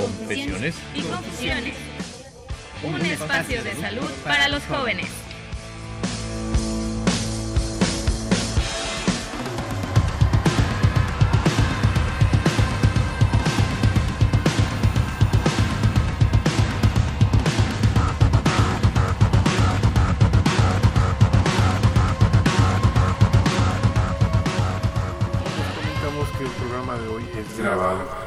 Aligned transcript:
Confesiones. 0.00 0.74
Y 0.94 1.02
Confusiones, 1.02 1.74
un 2.82 3.00
espacio 3.04 3.62
de 3.62 3.74
salud 3.74 4.10
para 4.24 4.48
los 4.48 4.62
jóvenes. 4.64 5.08
comentamos 27.60 28.19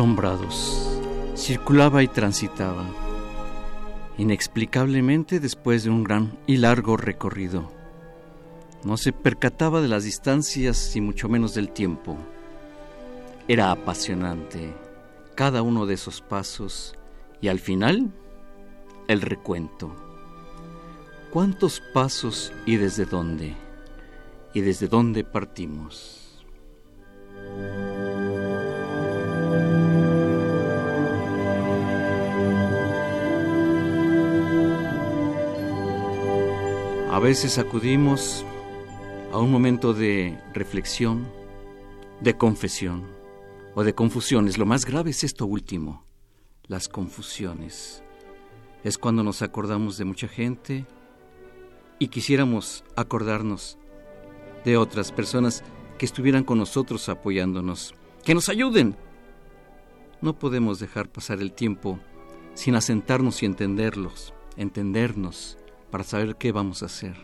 Asombrados, 0.00 0.98
circulaba 1.36 2.02
y 2.02 2.08
transitaba, 2.08 2.86
inexplicablemente 4.16 5.40
después 5.40 5.84
de 5.84 5.90
un 5.90 6.04
gran 6.04 6.38
y 6.46 6.56
largo 6.56 6.96
recorrido. 6.96 7.70
No 8.82 8.96
se 8.96 9.12
percataba 9.12 9.82
de 9.82 9.88
las 9.88 10.04
distancias 10.04 10.96
y 10.96 11.02
mucho 11.02 11.28
menos 11.28 11.52
del 11.52 11.68
tiempo. 11.68 12.16
Era 13.46 13.72
apasionante 13.72 14.72
cada 15.34 15.60
uno 15.60 15.84
de 15.84 15.92
esos 15.92 16.22
pasos 16.22 16.94
y 17.42 17.48
al 17.48 17.58
final 17.58 18.10
el 19.06 19.20
recuento. 19.20 19.94
¿Cuántos 21.30 21.82
pasos 21.92 22.54
y 22.64 22.76
desde 22.76 23.04
dónde? 23.04 23.54
¿Y 24.54 24.62
desde 24.62 24.88
dónde 24.88 25.24
partimos? 25.24 26.42
A 37.10 37.18
veces 37.22 37.58
acudimos 37.58 38.46
a 39.30 39.38
un 39.38 39.50
momento 39.50 39.92
de 39.92 40.38
reflexión, 40.54 41.28
de 42.20 42.36
confesión 42.38 43.04
o 43.74 43.84
de 43.84 43.94
confusiones. 43.94 44.56
Lo 44.56 44.64
más 44.64 44.86
grave 44.86 45.10
es 45.10 45.22
esto 45.22 45.44
último, 45.44 46.04
las 46.66 46.88
confusiones. 46.88 48.02
Es 48.84 48.96
cuando 48.96 49.22
nos 49.22 49.42
acordamos 49.42 49.98
de 49.98 50.06
mucha 50.06 50.28
gente 50.28 50.86
y 51.98 52.08
quisiéramos 52.08 52.84
acordarnos 52.96 53.76
de 54.64 54.78
otras 54.78 55.12
personas 55.12 55.62
que 55.98 56.06
estuvieran 56.06 56.44
con 56.44 56.58
nosotros 56.58 57.08
apoyándonos, 57.10 57.94
que 58.24 58.34
nos 58.34 58.48
ayuden. 58.48 58.96
No 60.22 60.38
podemos 60.38 60.78
dejar 60.78 61.08
pasar 61.08 61.40
el 61.40 61.52
tiempo 61.52 61.98
sin 62.54 62.74
asentarnos 62.74 63.42
y 63.42 63.46
entenderlos, 63.46 64.34
entendernos 64.56 65.56
para 65.90 66.04
saber 66.04 66.36
qué 66.36 66.52
vamos 66.52 66.82
a 66.82 66.86
hacer. 66.86 67.16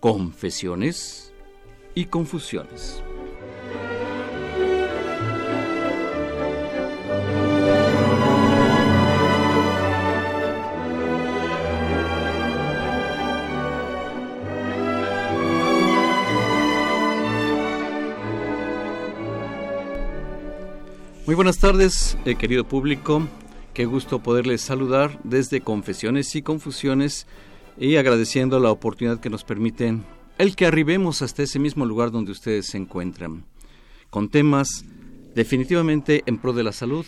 Confesiones 0.00 1.34
y 1.94 2.06
confusiones. 2.06 3.02
Muy 21.28 21.34
buenas 21.34 21.58
tardes, 21.58 22.16
eh, 22.24 22.36
querido 22.36 22.64
público. 22.64 23.28
Qué 23.74 23.84
gusto 23.84 24.20
poderles 24.20 24.62
saludar 24.62 25.20
desde 25.24 25.60
Confesiones 25.60 26.34
y 26.34 26.40
Confusiones 26.40 27.26
y 27.76 27.96
agradeciendo 27.96 28.58
la 28.60 28.70
oportunidad 28.70 29.20
que 29.20 29.28
nos 29.28 29.44
permiten 29.44 30.06
el 30.38 30.56
que 30.56 30.64
arribemos 30.64 31.20
hasta 31.20 31.42
ese 31.42 31.58
mismo 31.58 31.84
lugar 31.84 32.12
donde 32.12 32.32
ustedes 32.32 32.68
se 32.68 32.78
encuentran, 32.78 33.44
con 34.08 34.30
temas 34.30 34.86
definitivamente 35.34 36.22
en 36.24 36.38
pro 36.38 36.54
de 36.54 36.64
la 36.64 36.72
salud 36.72 37.04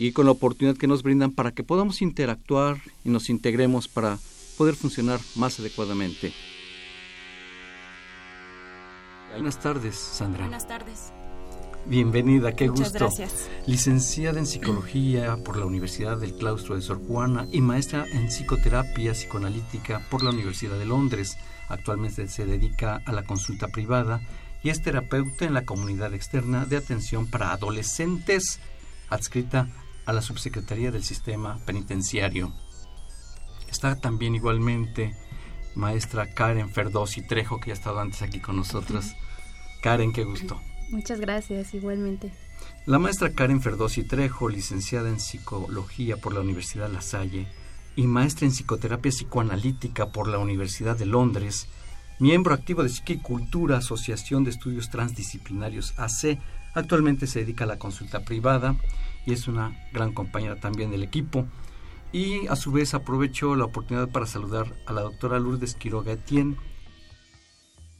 y 0.00 0.10
con 0.10 0.26
la 0.26 0.32
oportunidad 0.32 0.76
que 0.76 0.88
nos 0.88 1.04
brindan 1.04 1.30
para 1.30 1.52
que 1.52 1.62
podamos 1.62 2.02
interactuar 2.02 2.78
y 3.04 3.10
nos 3.10 3.30
integremos 3.30 3.86
para 3.86 4.18
poder 4.58 4.74
funcionar 4.74 5.20
más 5.36 5.60
adecuadamente. 5.60 6.32
Buenas 9.30 9.60
tardes, 9.60 9.94
Sandra. 9.94 10.40
Buenas 10.40 10.66
tardes. 10.66 11.12
Bienvenida, 11.86 12.54
qué 12.54 12.68
Muchas 12.68 12.92
gusto. 12.92 13.06
gracias. 13.06 13.48
Licenciada 13.66 14.38
en 14.38 14.46
Psicología 14.46 15.38
por 15.44 15.56
la 15.56 15.64
Universidad 15.64 16.18
del 16.18 16.34
Claustro 16.34 16.76
de 16.76 16.82
Sor 16.82 17.00
Juana 17.06 17.46
y 17.50 17.60
maestra 17.60 18.04
en 18.12 18.28
Psicoterapia 18.28 19.12
Psicoanalítica 19.12 20.06
por 20.10 20.22
la 20.22 20.30
Universidad 20.30 20.78
de 20.78 20.84
Londres. 20.84 21.36
Actualmente 21.68 22.28
se 22.28 22.46
dedica 22.46 23.02
a 23.04 23.12
la 23.12 23.24
consulta 23.24 23.68
privada 23.68 24.20
y 24.62 24.68
es 24.68 24.82
terapeuta 24.82 25.46
en 25.46 25.54
la 25.54 25.64
comunidad 25.64 26.14
externa 26.14 26.66
de 26.66 26.76
atención 26.76 27.26
para 27.26 27.52
adolescentes, 27.52 28.60
adscrita 29.08 29.68
a 30.04 30.12
la 30.12 30.22
Subsecretaría 30.22 30.90
del 30.90 31.02
Sistema 31.02 31.58
Penitenciario. 31.64 32.52
Está 33.68 33.96
también 33.98 34.34
igualmente 34.34 35.16
maestra 35.74 36.34
Karen 36.34 36.70
Ferdosi 36.70 37.26
Trejo, 37.26 37.58
que 37.58 37.68
ya 37.68 37.72
ha 37.72 37.78
estado 37.78 38.00
antes 38.00 38.22
aquí 38.22 38.38
con 38.38 38.56
nosotros. 38.56 39.14
Karen, 39.82 40.12
qué 40.12 40.24
gusto. 40.24 40.60
Muchas 40.90 41.20
gracias, 41.20 41.72
igualmente. 41.74 42.32
La 42.86 42.98
maestra 42.98 43.30
Karen 43.30 43.62
Ferdosi 43.62 44.02
Trejo, 44.02 44.48
licenciada 44.48 45.08
en 45.08 45.20
Psicología 45.20 46.16
por 46.16 46.34
la 46.34 46.40
Universidad 46.40 46.90
La 46.90 47.00
Salle 47.00 47.46
y 47.94 48.06
maestra 48.06 48.46
en 48.46 48.52
Psicoterapia 48.52 49.10
Psicoanalítica 49.10 50.10
por 50.10 50.28
la 50.28 50.38
Universidad 50.38 50.96
de 50.96 51.06
Londres, 51.06 51.68
miembro 52.18 52.54
activo 52.54 52.82
de 52.82 52.88
Psiquicultura, 52.88 53.78
Asociación 53.78 54.42
de 54.42 54.50
Estudios 54.50 54.90
Transdisciplinarios 54.90 55.94
AC, 55.96 56.38
actualmente 56.74 57.26
se 57.26 57.40
dedica 57.40 57.64
a 57.64 57.68
la 57.68 57.78
consulta 57.78 58.24
privada 58.24 58.76
y 59.26 59.32
es 59.32 59.46
una 59.46 59.76
gran 59.92 60.12
compañera 60.12 60.58
también 60.58 60.90
del 60.90 61.02
equipo. 61.02 61.46
y 62.12 62.48
a 62.48 62.56
su 62.56 62.72
vez 62.72 62.92
aprovecho 62.92 63.54
la 63.54 63.66
oportunidad 63.66 64.08
para 64.08 64.26
saludar 64.26 64.74
a 64.86 64.92
la 64.92 65.02
doctora 65.02 65.38
Lourdes 65.38 65.76
Quiroga 65.76 66.10
Etienne, 66.10 66.56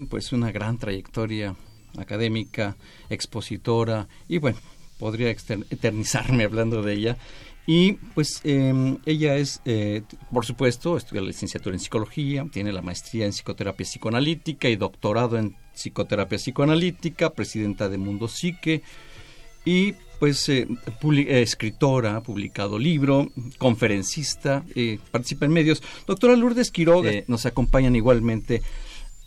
pues 0.08 0.32
una 0.32 0.50
gran 0.50 0.78
trayectoria 0.78 1.54
académica, 1.98 2.76
expositora 3.08 4.08
y 4.28 4.38
bueno, 4.38 4.58
podría 4.98 5.30
eternizarme 5.30 6.44
hablando 6.44 6.82
de 6.82 6.92
ella. 6.94 7.16
Y 7.66 7.92
pues 8.14 8.40
em, 8.44 8.98
ella 9.06 9.36
es, 9.36 9.60
eh, 9.64 10.02
por 10.32 10.44
supuesto, 10.44 10.96
estudia 10.96 11.22
la 11.22 11.28
licenciatura 11.28 11.76
en 11.76 11.80
psicología, 11.80 12.46
tiene 12.50 12.72
la 12.72 12.82
maestría 12.82 13.26
en 13.26 13.32
psicoterapia 13.32 13.84
psicoanalítica 13.84 14.68
y 14.68 14.76
doctorado 14.76 15.38
en 15.38 15.56
psicoterapia 15.74 16.38
psicoanalítica, 16.38 17.30
presidenta 17.30 17.88
de 17.88 17.98
Mundo 17.98 18.28
Psique 18.28 18.82
y 19.64 19.94
pues 20.18 20.48
eh, 20.50 20.68
escritora, 21.28 22.16
ha 22.16 22.22
publicado 22.22 22.78
libro, 22.78 23.30
conferencista, 23.56 24.64
eh, 24.74 24.98
participa 25.10 25.46
en 25.46 25.52
medios. 25.52 25.82
Doctora 26.06 26.36
Lourdes 26.36 26.70
Quiroga, 26.70 27.10
nos 27.26 27.46
acompañan 27.46 27.96
igualmente 27.96 28.62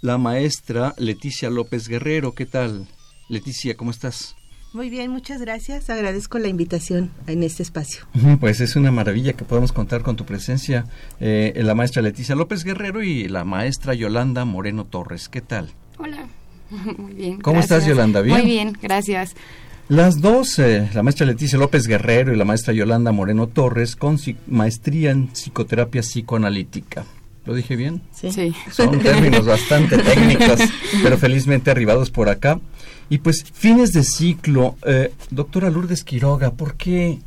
la 0.03 0.17
maestra 0.17 0.93
Leticia 0.97 1.49
López 1.49 1.87
Guerrero. 1.87 2.35
¿Qué 2.35 2.45
tal? 2.45 2.85
Leticia, 3.29 3.75
¿cómo 3.75 3.89
estás? 3.89 4.35
Muy 4.73 4.89
bien, 4.89 5.09
muchas 5.09 5.39
gracias. 5.39 5.89
Agradezco 5.89 6.39
la 6.39 6.49
invitación 6.49 7.09
en 7.25 7.41
este 7.41 7.63
espacio. 7.63 8.05
Pues 8.41 8.59
es 8.59 8.75
una 8.75 8.91
maravilla 8.91 9.31
que 9.31 9.45
podamos 9.45 9.71
contar 9.71 10.01
con 10.01 10.17
tu 10.17 10.25
presencia, 10.25 10.85
eh, 11.21 11.53
la 11.55 11.73
maestra 11.73 12.01
Leticia 12.01 12.35
López 12.35 12.65
Guerrero 12.65 13.01
y 13.01 13.29
la 13.29 13.45
maestra 13.45 13.93
Yolanda 13.93 14.43
Moreno 14.43 14.83
Torres. 14.83 15.29
¿Qué 15.29 15.39
tal? 15.39 15.71
Hola, 15.97 16.27
muy 16.97 17.13
bien. 17.13 17.39
¿Cómo 17.39 17.61
estás, 17.61 17.85
Yolanda? 17.85 18.19
¿Bien? 18.19 18.37
Muy 18.37 18.45
bien, 18.45 18.77
gracias. 18.81 19.35
Las 19.87 20.19
dos, 20.19 20.59
eh, 20.59 20.89
la 20.93 21.03
maestra 21.03 21.25
Leticia 21.25 21.57
López 21.57 21.87
Guerrero 21.87 22.33
y 22.33 22.37
la 22.37 22.45
maestra 22.45 22.73
Yolanda 22.73 23.13
Moreno 23.13 23.47
Torres, 23.47 23.95
con 23.95 24.19
maestría 24.47 25.11
en 25.11 25.29
psicoterapia 25.29 26.01
psicoanalítica. 26.01 27.05
¿Lo 27.45 27.53
dije 27.53 27.75
bien? 27.75 28.01
Sí. 28.11 28.53
Son 28.71 28.99
términos 29.03 29.45
bastante 29.45 29.97
técnicos, 29.97 30.59
pero 31.01 31.17
felizmente 31.17 31.71
arribados 31.71 32.09
por 32.09 32.29
acá. 32.29 32.59
Y 33.09 33.17
pues, 33.17 33.43
fines 33.53 33.91
de 33.91 34.03
ciclo. 34.03 34.77
Eh, 34.85 35.13
doctora 35.29 35.69
Lourdes 35.69 36.03
Quiroga, 36.03 36.51
¿por 36.51 36.75
qué? 36.75 37.19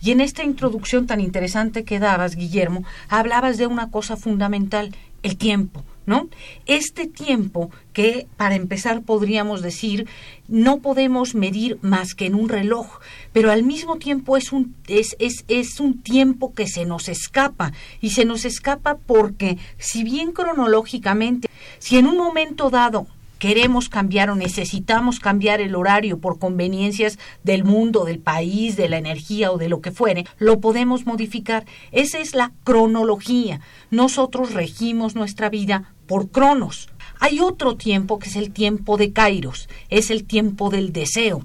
Y 0.00 0.10
en 0.10 0.20
esta 0.20 0.42
introducción 0.42 1.06
tan 1.06 1.20
interesante 1.20 1.84
que 1.84 1.98
dabas, 1.98 2.34
Guillermo, 2.34 2.84
hablabas 3.08 3.58
de 3.58 3.66
una 3.66 3.90
cosa 3.90 4.16
fundamental, 4.16 4.94
el 5.22 5.36
tiempo. 5.36 5.84
¿No? 6.08 6.30
Este 6.64 7.06
tiempo 7.06 7.70
que, 7.92 8.26
para 8.38 8.54
empezar, 8.54 9.02
podríamos 9.02 9.60
decir, 9.60 10.06
no 10.48 10.78
podemos 10.78 11.34
medir 11.34 11.78
más 11.82 12.14
que 12.14 12.24
en 12.24 12.34
un 12.34 12.48
reloj, 12.48 13.00
pero 13.34 13.50
al 13.50 13.62
mismo 13.62 13.96
tiempo 13.96 14.38
es 14.38 14.50
un, 14.50 14.74
es, 14.86 15.16
es, 15.18 15.44
es 15.48 15.80
un 15.80 16.00
tiempo 16.00 16.54
que 16.54 16.66
se 16.66 16.86
nos 16.86 17.10
escapa, 17.10 17.74
y 18.00 18.10
se 18.10 18.24
nos 18.24 18.46
escapa 18.46 18.96
porque, 18.96 19.58
si 19.76 20.02
bien 20.02 20.32
cronológicamente, 20.32 21.50
si 21.78 21.98
en 21.98 22.06
un 22.06 22.16
momento 22.16 22.70
dado 22.70 23.06
queremos 23.38 23.88
cambiar 23.88 24.30
o 24.30 24.34
necesitamos 24.34 25.20
cambiar 25.20 25.60
el 25.60 25.74
horario 25.74 26.18
por 26.18 26.38
conveniencias 26.38 27.18
del 27.44 27.64
mundo, 27.64 28.04
del 28.04 28.18
país, 28.18 28.76
de 28.76 28.88
la 28.88 28.98
energía 28.98 29.52
o 29.52 29.58
de 29.58 29.68
lo 29.68 29.80
que 29.80 29.92
fuere, 29.92 30.26
lo 30.38 30.60
podemos 30.60 31.06
modificar. 31.06 31.64
Esa 31.92 32.18
es 32.18 32.34
la 32.34 32.52
cronología. 32.64 33.60
Nosotros 33.90 34.54
regimos 34.54 35.14
nuestra 35.14 35.48
vida 35.48 35.94
por 36.08 36.30
cronos. 36.30 36.88
Hay 37.20 37.38
otro 37.38 37.76
tiempo 37.76 38.18
que 38.18 38.28
es 38.28 38.36
el 38.36 38.50
tiempo 38.50 38.96
de 38.96 39.12
Kairos, 39.12 39.68
es 39.90 40.10
el 40.10 40.24
tiempo 40.24 40.70
del 40.70 40.92
deseo. 40.92 41.44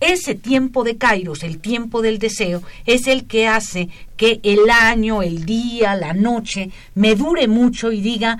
Ese 0.00 0.34
tiempo 0.34 0.84
de 0.84 0.96
Kairos, 0.96 1.42
el 1.42 1.58
tiempo 1.58 2.02
del 2.02 2.18
deseo, 2.18 2.62
es 2.84 3.06
el 3.06 3.26
que 3.26 3.48
hace 3.48 3.88
que 4.16 4.40
el 4.42 4.70
año, 4.70 5.22
el 5.22 5.44
día, 5.46 5.94
la 5.94 6.12
noche 6.12 6.70
me 6.94 7.14
dure 7.14 7.48
mucho 7.48 7.92
y 7.92 8.00
diga 8.00 8.38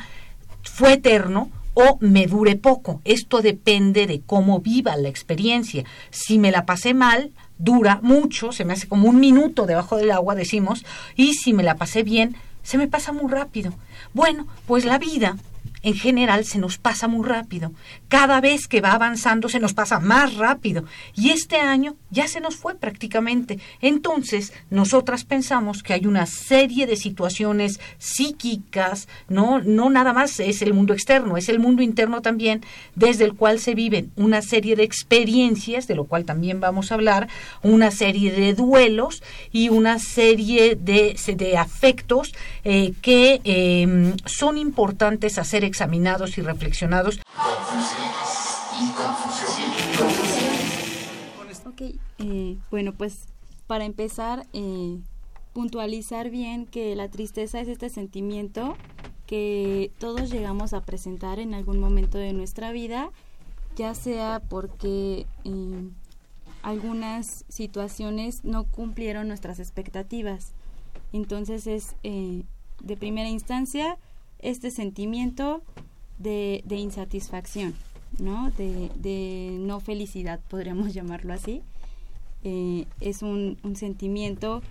fue 0.62 0.94
eterno 0.94 1.50
o 1.72 1.98
me 2.00 2.26
dure 2.26 2.56
poco. 2.56 3.00
Esto 3.04 3.42
depende 3.42 4.06
de 4.06 4.20
cómo 4.20 4.60
viva 4.60 4.96
la 4.96 5.08
experiencia. 5.08 5.84
Si 6.10 6.38
me 6.38 6.50
la 6.50 6.66
pasé 6.66 6.94
mal, 6.94 7.32
dura 7.58 8.00
mucho, 8.02 8.52
se 8.52 8.64
me 8.64 8.74
hace 8.74 8.88
como 8.88 9.08
un 9.08 9.18
minuto 9.20 9.66
debajo 9.66 9.96
del 9.96 10.10
agua, 10.10 10.34
decimos, 10.34 10.84
y 11.16 11.34
si 11.34 11.52
me 11.52 11.62
la 11.62 11.76
pasé 11.76 12.02
bien, 12.02 12.36
se 12.62 12.78
me 12.78 12.88
pasa 12.88 13.12
muy 13.12 13.30
rápido. 13.30 13.72
Bueno, 14.12 14.46
pues 14.66 14.84
la 14.84 14.98
vida 14.98 15.36
en 15.82 15.94
general 15.94 16.44
se 16.44 16.58
nos 16.58 16.78
pasa 16.78 17.08
muy 17.08 17.26
rápido. 17.26 17.72
Cada 18.08 18.40
vez 18.40 18.68
que 18.68 18.80
va 18.80 18.92
avanzando 18.92 19.48
se 19.48 19.60
nos 19.60 19.74
pasa 19.74 20.00
más 20.00 20.34
rápido. 20.34 20.84
Y 21.14 21.30
este 21.30 21.56
año 21.56 21.96
ya 22.10 22.28
se 22.28 22.40
nos 22.40 22.56
fue 22.56 22.74
prácticamente. 22.74 23.58
Entonces, 23.80 24.52
nosotras 24.70 25.24
pensamos 25.24 25.82
que 25.82 25.92
hay 25.92 26.06
una 26.06 26.26
serie 26.26 26.86
de 26.86 26.96
situaciones 26.96 27.80
psíquicas, 27.98 29.08
no, 29.28 29.60
no 29.60 29.90
nada 29.90 30.12
más 30.12 30.40
es 30.40 30.62
el 30.62 30.74
mundo 30.74 30.92
externo, 30.92 31.36
es 31.36 31.48
el 31.48 31.58
mundo 31.58 31.82
interno 31.82 32.22
también, 32.22 32.64
desde 32.94 33.24
el 33.24 33.34
cual 33.34 33.60
se 33.60 33.74
viven 33.74 34.12
una 34.16 34.42
serie 34.42 34.76
de 34.76 34.84
experiencias, 34.84 35.86
de 35.86 35.94
lo 35.94 36.04
cual 36.04 36.24
también 36.24 36.60
vamos 36.60 36.90
a 36.90 36.94
hablar, 36.94 37.28
una 37.62 37.90
serie 37.90 38.32
de 38.32 38.54
duelos 38.54 39.22
y 39.52 39.68
una 39.68 39.98
serie 39.98 40.76
de, 40.76 41.16
de 41.36 41.56
afectos 41.56 42.34
eh, 42.64 42.92
que 43.02 43.40
eh, 43.44 44.14
son 44.24 44.58
importantes 44.58 45.38
hacer 45.38 45.64
examinados 45.66 46.38
y 46.38 46.42
reflexionados. 46.42 47.20
Ok, 51.66 51.82
eh, 52.18 52.56
bueno, 52.70 52.92
pues 52.94 53.26
para 53.66 53.84
empezar, 53.84 54.46
eh, 54.52 54.98
puntualizar 55.52 56.30
bien 56.30 56.66
que 56.66 56.96
la 56.96 57.08
tristeza 57.08 57.60
es 57.60 57.68
este 57.68 57.90
sentimiento 57.90 58.76
que 59.26 59.90
todos 59.98 60.30
llegamos 60.30 60.72
a 60.72 60.82
presentar 60.82 61.38
en 61.38 61.52
algún 61.52 61.78
momento 61.78 62.16
de 62.18 62.32
nuestra 62.32 62.72
vida, 62.72 63.10
ya 63.74 63.94
sea 63.94 64.40
porque 64.48 65.26
eh, 65.44 65.90
algunas 66.62 67.44
situaciones 67.48 68.44
no 68.44 68.64
cumplieron 68.64 69.28
nuestras 69.28 69.58
expectativas. 69.58 70.52
Entonces 71.12 71.66
es 71.66 71.94
de 72.02 72.96
primera 72.96 73.28
instancia 73.28 73.98
este 74.40 74.70
sentimiento 74.70 75.62
de, 76.18 76.62
insatisfacción, 76.68 77.74
¿no? 78.18 78.50
De, 78.52 79.56
no 79.60 79.80
felicidad, 79.80 80.40
podríamos 80.48 80.94
llamarlo 80.94 81.32
así. 81.32 81.62
Eh, 82.44 82.86
es 83.00 83.22
un, 83.22 83.58
sentimiento, 83.74 84.62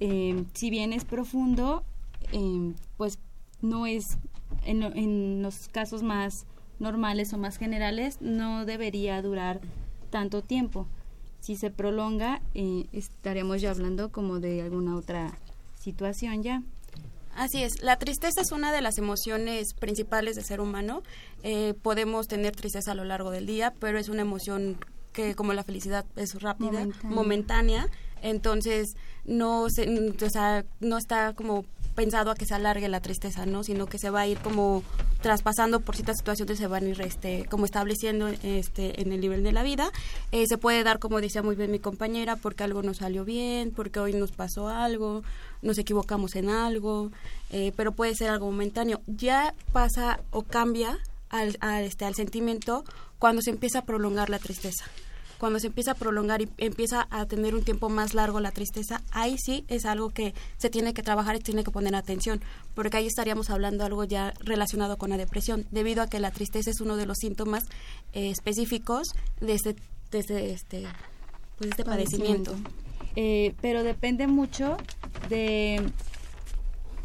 eh, 0.00 0.44
si 0.54 0.70
bien 0.70 0.92
es 0.92 1.04
profundo, 1.04 1.82
eh, 2.32 2.72
pues 2.96 3.18
no 3.60 3.86
es, 3.86 4.18
en, 4.64 4.82
en, 4.82 5.42
los 5.42 5.68
casos 5.68 6.02
más 6.02 6.46
normales 6.78 7.32
o 7.32 7.38
más 7.38 7.58
generales, 7.58 8.20
no 8.20 8.64
debería 8.64 9.20
durar 9.20 9.60
tanto 10.10 10.42
tiempo. 10.42 10.86
Si 11.40 11.56
se 11.56 11.70
prolonga, 11.70 12.40
estaremos 12.92 13.60
ya 13.60 13.72
hablando 13.72 14.12
como 14.12 14.38
de 14.38 14.62
alguna 14.62 14.96
otra 14.96 15.32
situación 15.74 16.42
ya. 16.42 16.62
Así 17.34 17.62
es, 17.62 17.82
la 17.82 17.98
tristeza 17.98 18.40
es 18.40 18.52
una 18.52 18.72
de 18.72 18.82
las 18.82 18.98
emociones 18.98 19.74
principales 19.74 20.36
del 20.36 20.44
ser 20.44 20.60
humano. 20.60 21.02
Eh, 21.42 21.74
podemos 21.82 22.28
tener 22.28 22.54
tristeza 22.54 22.92
a 22.92 22.94
lo 22.94 23.04
largo 23.04 23.30
del 23.30 23.46
día, 23.46 23.72
pero 23.78 23.98
es 23.98 24.08
una 24.08 24.22
emoción 24.22 24.78
que 25.12 25.34
como 25.34 25.52
la 25.52 25.64
felicidad 25.64 26.04
es 26.16 26.40
rápida, 26.40 26.86
momentánea, 27.02 27.86
entonces 28.22 28.96
no 29.24 29.68
se, 29.68 30.14
o 30.24 30.30
sea, 30.30 30.64
no 30.80 30.96
está 30.96 31.34
como 31.34 31.64
pensado 31.94 32.30
a 32.30 32.34
que 32.34 32.46
se 32.46 32.54
alargue 32.54 32.88
la 32.88 33.00
tristeza, 33.00 33.44
¿no? 33.46 33.62
Sino 33.62 33.86
que 33.86 33.98
se 33.98 34.10
va 34.10 34.20
a 34.20 34.26
ir 34.26 34.38
como 34.38 34.82
traspasando 35.22 35.80
por 35.80 35.94
ciertas 35.94 36.18
situaciones, 36.18 36.58
se 36.58 36.66
van 36.66 36.86
este, 36.86 37.46
como 37.46 37.64
estableciendo 37.64 38.28
este, 38.28 39.00
en 39.00 39.12
el 39.12 39.20
nivel 39.20 39.42
de 39.42 39.52
la 39.52 39.62
vida. 39.62 39.90
Eh, 40.32 40.46
se 40.46 40.58
puede 40.58 40.82
dar, 40.82 40.98
como 40.98 41.20
decía 41.20 41.42
muy 41.42 41.56
bien 41.56 41.70
mi 41.70 41.78
compañera, 41.78 42.36
porque 42.36 42.64
algo 42.64 42.82
no 42.82 42.92
salió 42.92 43.24
bien, 43.24 43.70
porque 43.70 44.00
hoy 44.00 44.12
nos 44.12 44.32
pasó 44.32 44.68
algo, 44.68 45.22
nos 45.62 45.78
equivocamos 45.78 46.34
en 46.34 46.50
algo, 46.50 47.10
eh, 47.50 47.72
pero 47.76 47.92
puede 47.92 48.14
ser 48.14 48.28
algo 48.30 48.46
momentáneo. 48.46 49.00
Ya 49.06 49.54
pasa 49.72 50.20
o 50.30 50.42
cambia 50.42 50.98
al, 51.30 51.56
este, 51.82 52.04
al 52.04 52.14
sentimiento 52.14 52.84
cuando 53.18 53.40
se 53.40 53.50
empieza 53.50 53.80
a 53.80 53.84
prolongar 53.84 54.28
la 54.28 54.38
tristeza 54.38 54.84
cuando 55.42 55.58
se 55.58 55.66
empieza 55.66 55.90
a 55.90 55.94
prolongar 55.94 56.40
y 56.40 56.48
empieza 56.56 57.08
a 57.10 57.26
tener 57.26 57.56
un 57.56 57.64
tiempo 57.64 57.88
más 57.88 58.14
largo 58.14 58.38
la 58.38 58.52
tristeza, 58.52 59.02
ahí 59.10 59.38
sí 59.38 59.64
es 59.66 59.86
algo 59.86 60.10
que 60.10 60.34
se 60.56 60.70
tiene 60.70 60.94
que 60.94 61.02
trabajar 61.02 61.34
y 61.34 61.40
tiene 61.40 61.64
que 61.64 61.72
poner 61.72 61.96
atención, 61.96 62.40
porque 62.76 62.98
ahí 62.98 63.08
estaríamos 63.08 63.50
hablando 63.50 63.84
algo 63.84 64.04
ya 64.04 64.34
relacionado 64.38 64.98
con 64.98 65.10
la 65.10 65.16
depresión, 65.16 65.66
debido 65.72 66.00
a 66.00 66.06
que 66.06 66.20
la 66.20 66.30
tristeza 66.30 66.70
es 66.70 66.80
uno 66.80 66.94
de 66.94 67.06
los 67.06 67.18
síntomas 67.18 67.64
eh, 68.12 68.30
específicos 68.30 69.16
de 69.40 69.54
este, 69.54 69.74
de 70.12 70.18
este, 70.20 70.52
este, 70.52 70.86
pues 71.58 71.70
este 71.70 71.84
padecimiento. 71.84 72.54
Eh, 73.16 73.56
pero 73.60 73.82
depende 73.82 74.28
mucho 74.28 74.76
de 75.28 75.90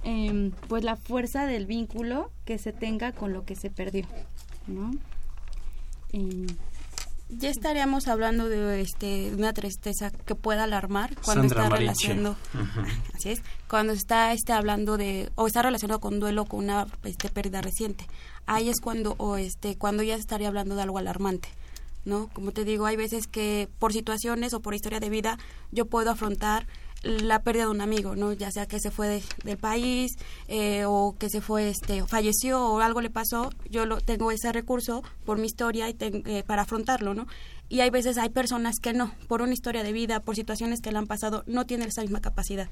em, 0.03 0.51
pues 0.67 0.83
la 0.83 0.95
fuerza 0.95 1.47
del 1.47 1.65
vínculo 1.65 2.29
que 2.45 2.59
se 2.59 2.71
tenga 2.71 3.13
con 3.13 3.33
lo 3.33 3.45
que 3.45 3.55
se 3.55 3.71
perdió, 3.71 4.05
¿no? 4.67 4.91
Em, 6.13 6.45
ya 7.29 7.49
estaríamos 7.49 8.07
hablando 8.07 8.47
de 8.49 8.81
este 8.81 9.33
una 9.35 9.53
tristeza 9.53 10.11
que 10.11 10.35
pueda 10.35 10.63
alarmar 10.63 11.15
cuando 11.23 11.45
está 11.47 11.69
relacionando. 11.69 12.35
Así 13.15 13.29
es. 13.29 13.41
Cuando 13.69 13.93
está 13.93 14.33
este 14.33 14.53
hablando 14.53 14.97
de 14.97 15.29
o 15.35 15.47
está 15.47 15.61
relacionado 15.61 15.99
con 15.99 16.19
duelo 16.19 16.45
con 16.45 16.63
una 16.63 16.87
este, 17.03 17.29
pérdida 17.29 17.61
reciente. 17.61 18.05
Ahí 18.45 18.69
es 18.69 18.79
cuando 18.79 19.15
o 19.17 19.37
este 19.37 19.77
cuando 19.77 20.03
ya 20.03 20.15
estaría 20.15 20.47
hablando 20.47 20.75
de 20.75 20.83
algo 20.83 20.97
alarmante 20.97 21.49
no 22.05 22.29
como 22.33 22.51
te 22.51 22.63
digo 22.63 22.85
hay 22.85 22.95
veces 22.95 23.27
que 23.27 23.67
por 23.79 23.91
situaciones 23.91 24.53
o 24.53 24.61
por 24.61 24.73
historia 24.73 24.99
de 24.99 25.09
vida 25.09 25.37
yo 25.71 25.85
puedo 25.85 26.09
afrontar 26.09 26.65
la 27.03 27.41
pérdida 27.41 27.65
de 27.65 27.71
un 27.71 27.81
amigo, 27.81 28.15
¿no? 28.15 28.33
Ya 28.33 28.51
sea 28.51 28.65
que 28.65 28.79
se 28.79 28.91
fue 28.91 29.21
del 29.43 29.57
país 29.57 30.17
eh, 30.47 30.83
o 30.85 31.15
que 31.17 31.29
se 31.29 31.41
fue, 31.41 31.69
este, 31.69 32.05
falleció 32.05 32.65
o 32.65 32.79
algo 32.79 33.01
le 33.01 33.09
pasó, 33.09 33.51
yo 33.69 33.85
lo, 33.85 34.01
tengo 34.01 34.31
ese 34.31 34.51
recurso 34.51 35.03
por 35.25 35.37
mi 35.37 35.47
historia 35.47 35.89
y 35.89 35.95
eh, 35.99 36.43
para 36.45 36.63
afrontarlo, 36.63 37.13
¿no? 37.13 37.27
Y 37.69 37.81
hay 37.81 37.89
veces 37.89 38.17
hay 38.17 38.29
personas 38.29 38.79
que 38.81 38.93
no, 38.93 39.13
por 39.27 39.41
una 39.41 39.53
historia 39.53 39.83
de 39.83 39.91
vida, 39.91 40.21
por 40.21 40.35
situaciones 40.35 40.81
que 40.81 40.91
le 40.91 40.97
han 40.97 41.07
pasado, 41.07 41.43
no 41.47 41.65
tienen 41.65 41.89
esa 41.89 42.01
misma 42.01 42.21
capacidad. 42.21 42.69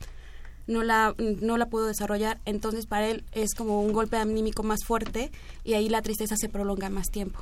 No 0.68 0.82
la, 0.82 1.14
no 1.20 1.58
la 1.58 1.68
pudo 1.68 1.86
desarrollar, 1.86 2.40
entonces 2.46 2.88
para 2.88 3.08
él 3.08 3.24
es 3.34 3.54
como 3.54 3.82
un 3.82 3.94
golpe 3.94 4.18
anímico 4.18 4.64
más 4.64 4.84
fuerte 4.84 5.32
y 5.64 5.74
ahí 5.74 5.90
la 5.90 6.02
tristeza 6.02 6.38
se 6.38 6.50
prolonga 6.50 6.90
más 6.90 7.12
tiempo. 7.12 7.40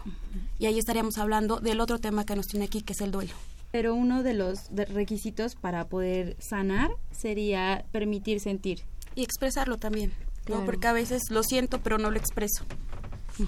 Y 0.59 0.65
ahí 0.65 0.77
estaríamos 0.77 1.17
hablando 1.17 1.59
del 1.61 1.79
otro 1.79 1.99
tema 1.99 2.25
que 2.25 2.35
nos 2.35 2.47
tiene 2.47 2.65
aquí, 2.65 2.81
que 2.81 2.91
es 2.91 3.01
el 3.01 3.11
duelo. 3.11 3.33
Pero 3.73 3.95
uno 3.95 4.21
de 4.21 4.35
los 4.35 4.69
requisitos 4.69 5.55
para 5.55 5.87
poder 5.87 6.37
sanar 6.37 6.91
sería 7.09 7.85
permitir 7.91 8.39
sentir. 8.39 8.83
Y 9.15 9.23
expresarlo 9.23 9.79
también, 9.79 10.13
¿no? 10.47 10.63
Porque 10.63 10.85
a 10.85 10.93
veces 10.93 11.23
lo 11.31 11.41
siento, 11.41 11.81
pero 11.81 11.97
no 11.97 12.11
lo 12.11 12.19
expreso. 12.19 12.65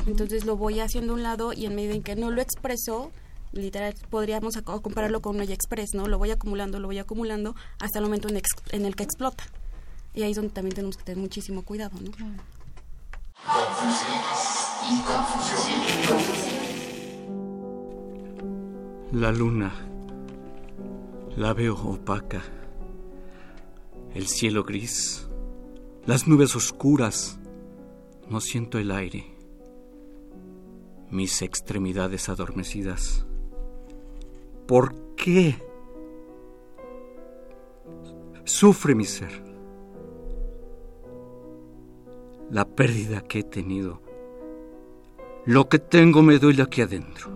Entonces 0.08 0.44
lo 0.44 0.58
voy 0.58 0.80
haciendo 0.80 1.14
a 1.14 1.16
un 1.18 1.22
lado 1.22 1.54
y 1.54 1.68
en 1.68 1.76
medida 1.76 1.94
en 1.94 2.02
que 2.02 2.16
no 2.16 2.32
lo 2.32 2.42
expreso, 2.42 3.12
literal, 3.52 3.94
podríamos 4.10 4.56
compararlo 4.64 5.22
con 5.22 5.36
un 5.36 5.44
express, 5.44 5.94
¿no? 5.94 6.08
Lo 6.08 6.18
voy 6.18 6.32
acumulando, 6.32 6.80
lo 6.80 6.88
voy 6.88 6.98
acumulando 6.98 7.56
hasta 7.78 8.00
el 8.00 8.06
momento 8.06 8.28
en, 8.28 8.86
el 8.86 8.96
que 8.96 9.04
explota. 9.04 9.44
Y 10.16 10.24
ahí 10.24 10.32
es 10.32 10.38
donde 10.38 10.54
también 10.54 10.74
tenemos 10.74 10.98
que 10.98 11.04
tener 11.04 11.22
muchísimo 11.22 11.62
cuidado, 11.62 12.00
¿no? 12.02 12.10
La 19.12 19.32
luna 19.32 19.72
la 21.38 21.54
veo 21.54 21.76
opaca. 21.76 22.42
El 24.14 24.28
cielo 24.28 24.64
gris, 24.64 25.28
las 26.06 26.28
nubes 26.28 26.56
oscuras. 26.56 27.40
No 28.30 28.40
siento 28.40 28.80
el 28.80 28.92
aire. 28.92 29.26
Mis 31.12 31.42
extremidades 31.42 32.30
adormecidas. 32.30 33.26
¿Por 34.66 34.96
qué? 35.16 35.56
Sufre 38.46 38.96
mi 38.96 39.06
ser. 39.06 39.44
La 42.50 42.66
pérdida 42.66 43.22
que 43.22 43.40
he 43.40 43.44
tenido. 43.44 44.02
Lo 45.46 45.68
que 45.70 45.78
tengo 45.78 46.24
me 46.24 46.40
duele 46.40 46.64
aquí 46.64 46.82
adentro. 46.82 47.30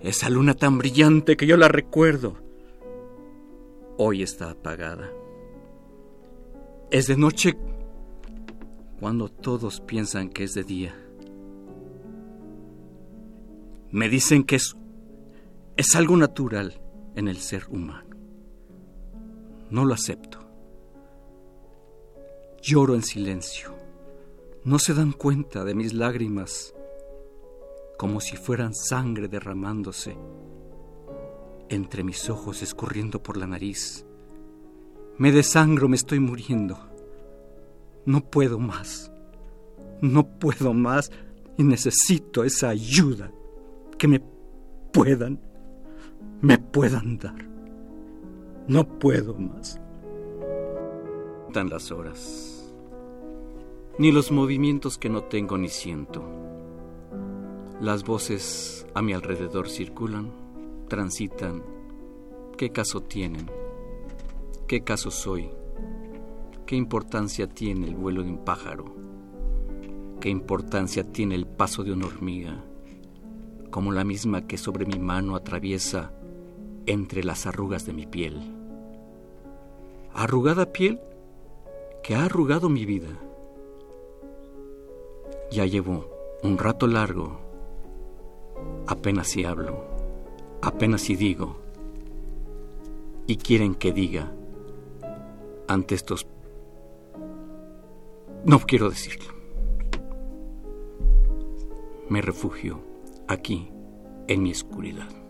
Esa 0.00 0.28
luna 0.30 0.54
tan 0.54 0.78
brillante 0.78 1.36
que 1.36 1.46
yo 1.46 1.56
la 1.56 1.68
recuerdo 1.68 2.42
hoy 4.04 4.22
está 4.22 4.50
apagada. 4.50 5.08
Es 6.90 7.06
de 7.06 7.16
noche 7.16 7.56
cuando 8.98 9.28
todos 9.28 9.80
piensan 9.80 10.28
que 10.28 10.42
es 10.42 10.54
de 10.54 10.64
día. 10.64 10.92
Me 13.92 14.08
dicen 14.08 14.42
que 14.42 14.56
es, 14.56 14.76
es 15.76 15.94
algo 15.94 16.16
natural 16.16 16.80
en 17.14 17.28
el 17.28 17.36
ser 17.36 17.66
humano. 17.68 18.16
No 19.70 19.84
lo 19.84 19.94
acepto. 19.94 20.40
Lloro 22.60 22.96
en 22.96 23.04
silencio. 23.04 23.72
No 24.64 24.80
se 24.80 24.94
dan 24.94 25.12
cuenta 25.12 25.62
de 25.62 25.76
mis 25.76 25.94
lágrimas 25.94 26.74
como 27.98 28.20
si 28.20 28.36
fueran 28.36 28.74
sangre 28.74 29.28
derramándose 29.28 30.16
entre 31.72 32.04
mis 32.04 32.28
ojos 32.28 32.62
escurriendo 32.62 33.22
por 33.22 33.36
la 33.36 33.46
nariz. 33.46 34.04
Me 35.18 35.32
desangro, 35.32 35.88
me 35.88 35.96
estoy 35.96 36.20
muriendo. 36.20 36.78
No 38.04 38.20
puedo 38.20 38.58
más. 38.58 39.10
No 40.00 40.26
puedo 40.26 40.74
más 40.74 41.10
y 41.56 41.64
necesito 41.64 42.44
esa 42.44 42.68
ayuda 42.68 43.30
que 43.98 44.08
me 44.08 44.20
puedan, 44.92 45.40
me 46.40 46.58
puedan 46.58 47.18
dar. 47.18 47.46
No 48.66 48.98
puedo 48.98 49.34
más. 49.34 49.80
Dan 51.52 51.68
las 51.68 51.90
horas, 51.92 52.74
ni 53.98 54.10
los 54.10 54.32
movimientos 54.32 54.98
que 54.98 55.08
no 55.08 55.24
tengo 55.24 55.58
ni 55.58 55.68
siento. 55.68 56.24
Las 57.80 58.04
voces 58.04 58.86
a 58.94 59.02
mi 59.02 59.12
alrededor 59.12 59.68
circulan 59.68 60.41
transitan, 60.92 61.62
qué 62.58 62.70
caso 62.70 63.00
tienen, 63.00 63.50
qué 64.68 64.84
caso 64.84 65.10
soy, 65.10 65.48
qué 66.66 66.76
importancia 66.76 67.46
tiene 67.46 67.86
el 67.86 67.94
vuelo 67.94 68.22
de 68.22 68.28
un 68.28 68.44
pájaro, 68.44 68.84
qué 70.20 70.28
importancia 70.28 71.10
tiene 71.10 71.34
el 71.34 71.46
paso 71.46 71.82
de 71.82 71.92
una 71.92 72.08
hormiga, 72.08 72.62
como 73.70 73.90
la 73.90 74.04
misma 74.04 74.46
que 74.46 74.58
sobre 74.58 74.84
mi 74.84 74.98
mano 74.98 75.34
atraviesa 75.34 76.12
entre 76.84 77.24
las 77.24 77.46
arrugas 77.46 77.86
de 77.86 77.94
mi 77.94 78.04
piel. 78.06 78.42
Arrugada 80.12 80.74
piel 80.74 81.00
que 82.02 82.16
ha 82.16 82.26
arrugado 82.26 82.68
mi 82.68 82.84
vida. 82.84 83.18
Ya 85.50 85.64
llevo 85.64 86.10
un 86.42 86.58
rato 86.58 86.86
largo, 86.86 87.40
apenas 88.86 89.28
si 89.28 89.44
hablo 89.44 89.91
apenas 90.62 91.02
si 91.02 91.16
digo, 91.16 91.58
y 93.26 93.36
quieren 93.36 93.74
que 93.74 93.92
diga 93.92 94.32
ante 95.68 95.94
estos... 95.94 96.26
No 98.44 98.58
quiero 98.60 98.90
decirlo. 98.90 99.32
Me 102.08 102.20
refugio 102.20 102.80
aquí, 103.28 103.70
en 104.26 104.42
mi 104.42 104.52
oscuridad. 104.52 105.21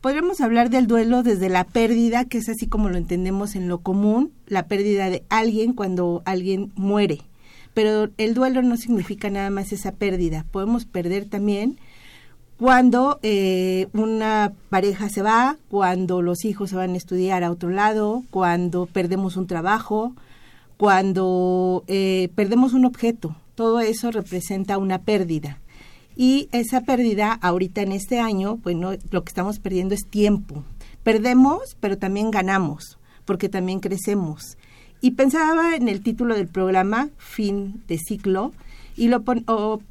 Podríamos 0.00 0.40
hablar 0.40 0.70
del 0.70 0.86
duelo 0.86 1.22
desde 1.22 1.48
la 1.48 1.64
pérdida, 1.64 2.24
que 2.24 2.38
es 2.38 2.48
así 2.48 2.66
como 2.66 2.88
lo 2.88 2.96
entendemos 2.96 3.56
en 3.56 3.68
lo 3.68 3.78
común, 3.78 4.32
la 4.46 4.66
pérdida 4.66 5.10
de 5.10 5.24
alguien 5.28 5.72
cuando 5.72 6.22
alguien 6.24 6.72
muere. 6.74 7.20
Pero 7.74 8.10
el 8.16 8.34
duelo 8.34 8.62
no 8.62 8.76
significa 8.76 9.28
nada 9.30 9.50
más 9.50 9.72
esa 9.72 9.92
pérdida. 9.92 10.46
Podemos 10.50 10.86
perder 10.86 11.26
también 11.26 11.78
cuando 12.58 13.18
eh, 13.22 13.88
una 13.92 14.52
pareja 14.70 15.08
se 15.10 15.22
va, 15.22 15.58
cuando 15.68 16.22
los 16.22 16.44
hijos 16.44 16.70
se 16.70 16.76
van 16.76 16.94
a 16.94 16.96
estudiar 16.96 17.44
a 17.44 17.50
otro 17.50 17.70
lado, 17.70 18.24
cuando 18.30 18.86
perdemos 18.86 19.36
un 19.36 19.46
trabajo, 19.46 20.14
cuando 20.78 21.84
eh, 21.86 22.30
perdemos 22.34 22.72
un 22.72 22.86
objeto. 22.86 23.36
Todo 23.54 23.80
eso 23.80 24.10
representa 24.10 24.78
una 24.78 25.02
pérdida. 25.02 25.58
Y 26.16 26.48
esa 26.52 26.80
pérdida 26.80 27.32
ahorita 27.32 27.82
en 27.82 27.92
este 27.92 28.18
año, 28.18 28.56
bueno, 28.56 28.92
lo 29.10 29.22
que 29.22 29.28
estamos 29.28 29.58
perdiendo 29.58 29.94
es 29.94 30.06
tiempo. 30.06 30.64
Perdemos, 31.02 31.76
pero 31.78 31.98
también 31.98 32.30
ganamos, 32.30 32.98
porque 33.26 33.50
también 33.50 33.80
crecemos. 33.80 34.56
Y 35.02 35.12
pensaba 35.12 35.76
en 35.76 35.88
el 35.88 36.00
título 36.02 36.34
del 36.34 36.48
programa, 36.48 37.10
Fin 37.18 37.82
de 37.86 37.98
Ciclo, 37.98 38.52
y 38.96 39.08
lo, 39.08 39.22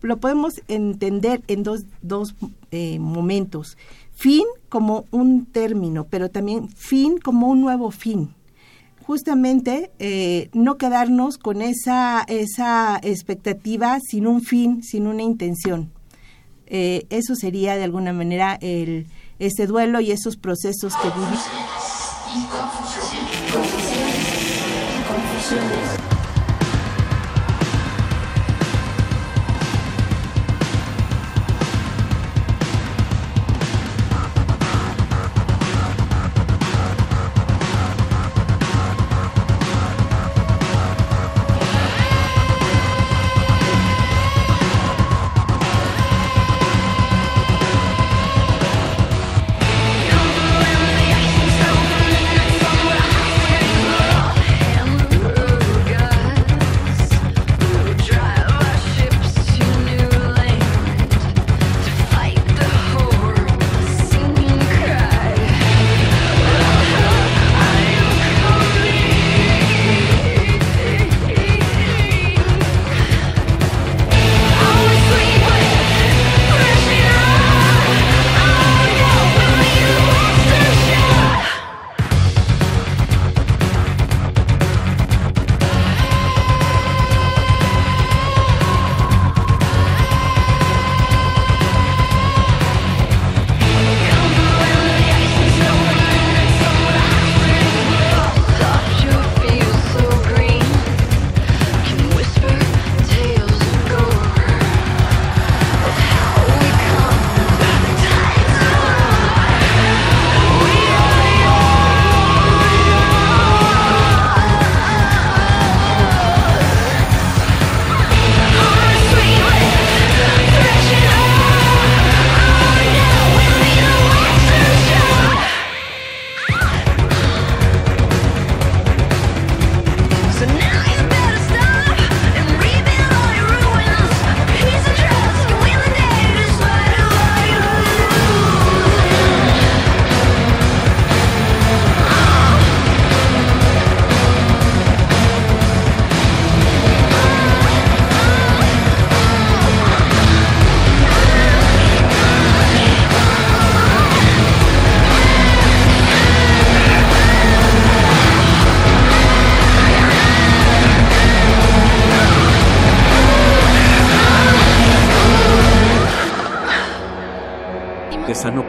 lo 0.01 0.17
podemos 0.17 0.61
entender 0.67 1.43
en 1.47 1.61
dos, 1.61 1.85
dos 2.01 2.35
eh, 2.71 2.97
momentos. 2.97 3.77
Fin 4.15 4.45
como 4.67 5.05
un 5.11 5.45
término, 5.45 6.07
pero 6.09 6.31
también 6.31 6.69
fin 6.69 7.19
como 7.19 7.49
un 7.49 7.61
nuevo 7.61 7.91
fin. 7.91 8.33
Justamente 9.05 9.91
eh, 9.99 10.49
no 10.53 10.77
quedarnos 10.77 11.37
con 11.37 11.61
esa, 11.61 12.25
esa 12.27 12.99
expectativa 13.03 13.99
sin 13.99 14.25
un 14.25 14.41
fin, 14.41 14.81
sin 14.81 15.05
una 15.05 15.21
intención. 15.21 15.91
Eh, 16.67 17.05
eso 17.09 17.35
sería 17.35 17.75
de 17.75 17.83
alguna 17.83 18.13
manera 18.13 18.57
el, 18.61 19.07
ese 19.39 19.67
duelo 19.67 19.99
y 19.99 20.11
esos 20.11 20.37
procesos 20.37 20.93
que 20.95 21.09
vivimos. 21.09 21.39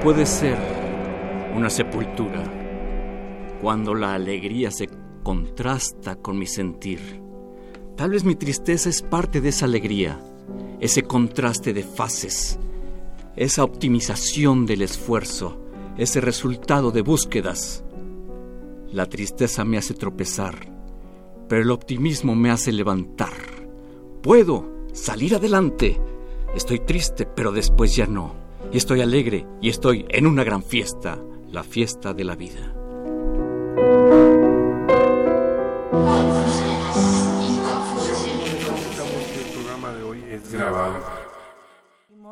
Puede 0.07 0.25
ser 0.25 0.57
una 1.57 1.69
sepultura 1.69 2.45
cuando 3.61 3.93
la 3.93 4.15
alegría 4.15 4.71
se 4.71 4.89
contrasta 5.25 6.15
con 6.15 6.39
mi 6.39 6.47
sentir. 6.47 7.21
Tal 7.97 8.11
vez 8.11 8.23
mi 8.23 8.37
tristeza 8.37 8.89
es 8.89 9.03
parte 9.03 9.41
de 9.41 9.49
esa 9.49 9.65
alegría, 9.65 10.21
ese 10.79 11.03
contraste 11.03 11.73
de 11.73 11.83
fases, 11.83 12.57
esa 13.35 13.65
optimización 13.65 14.65
del 14.65 14.83
esfuerzo, 14.83 15.61
ese 15.99 16.21
resultado 16.21 16.93
de 16.93 17.03
búsquedas. 17.03 17.83
La 18.93 19.07
tristeza 19.07 19.65
me 19.65 19.77
hace 19.77 19.95
tropezar, 19.95 20.73
pero 21.49 21.63
el 21.63 21.71
optimismo 21.73 22.37
me 22.37 22.53
hace 22.53 22.71
levantar. 22.71 23.35
Puedo 24.23 24.71
salir 24.93 25.35
adelante. 25.35 26.01
Estoy 26.55 26.79
triste, 26.79 27.27
pero 27.27 27.51
después 27.51 27.97
ya 27.97 28.07
no. 28.07 28.46
Estoy 28.77 29.01
alegre 29.01 29.47
y 29.63 29.71
estoy 29.71 30.05
en 30.11 30.27
una 30.27 30.45
gran 30.45 30.63
fiesta, 30.63 31.19
la 31.51 31.65
fiesta 31.65 32.13
de 32.13 32.25
la 32.25 32.37
vida. 32.37 32.75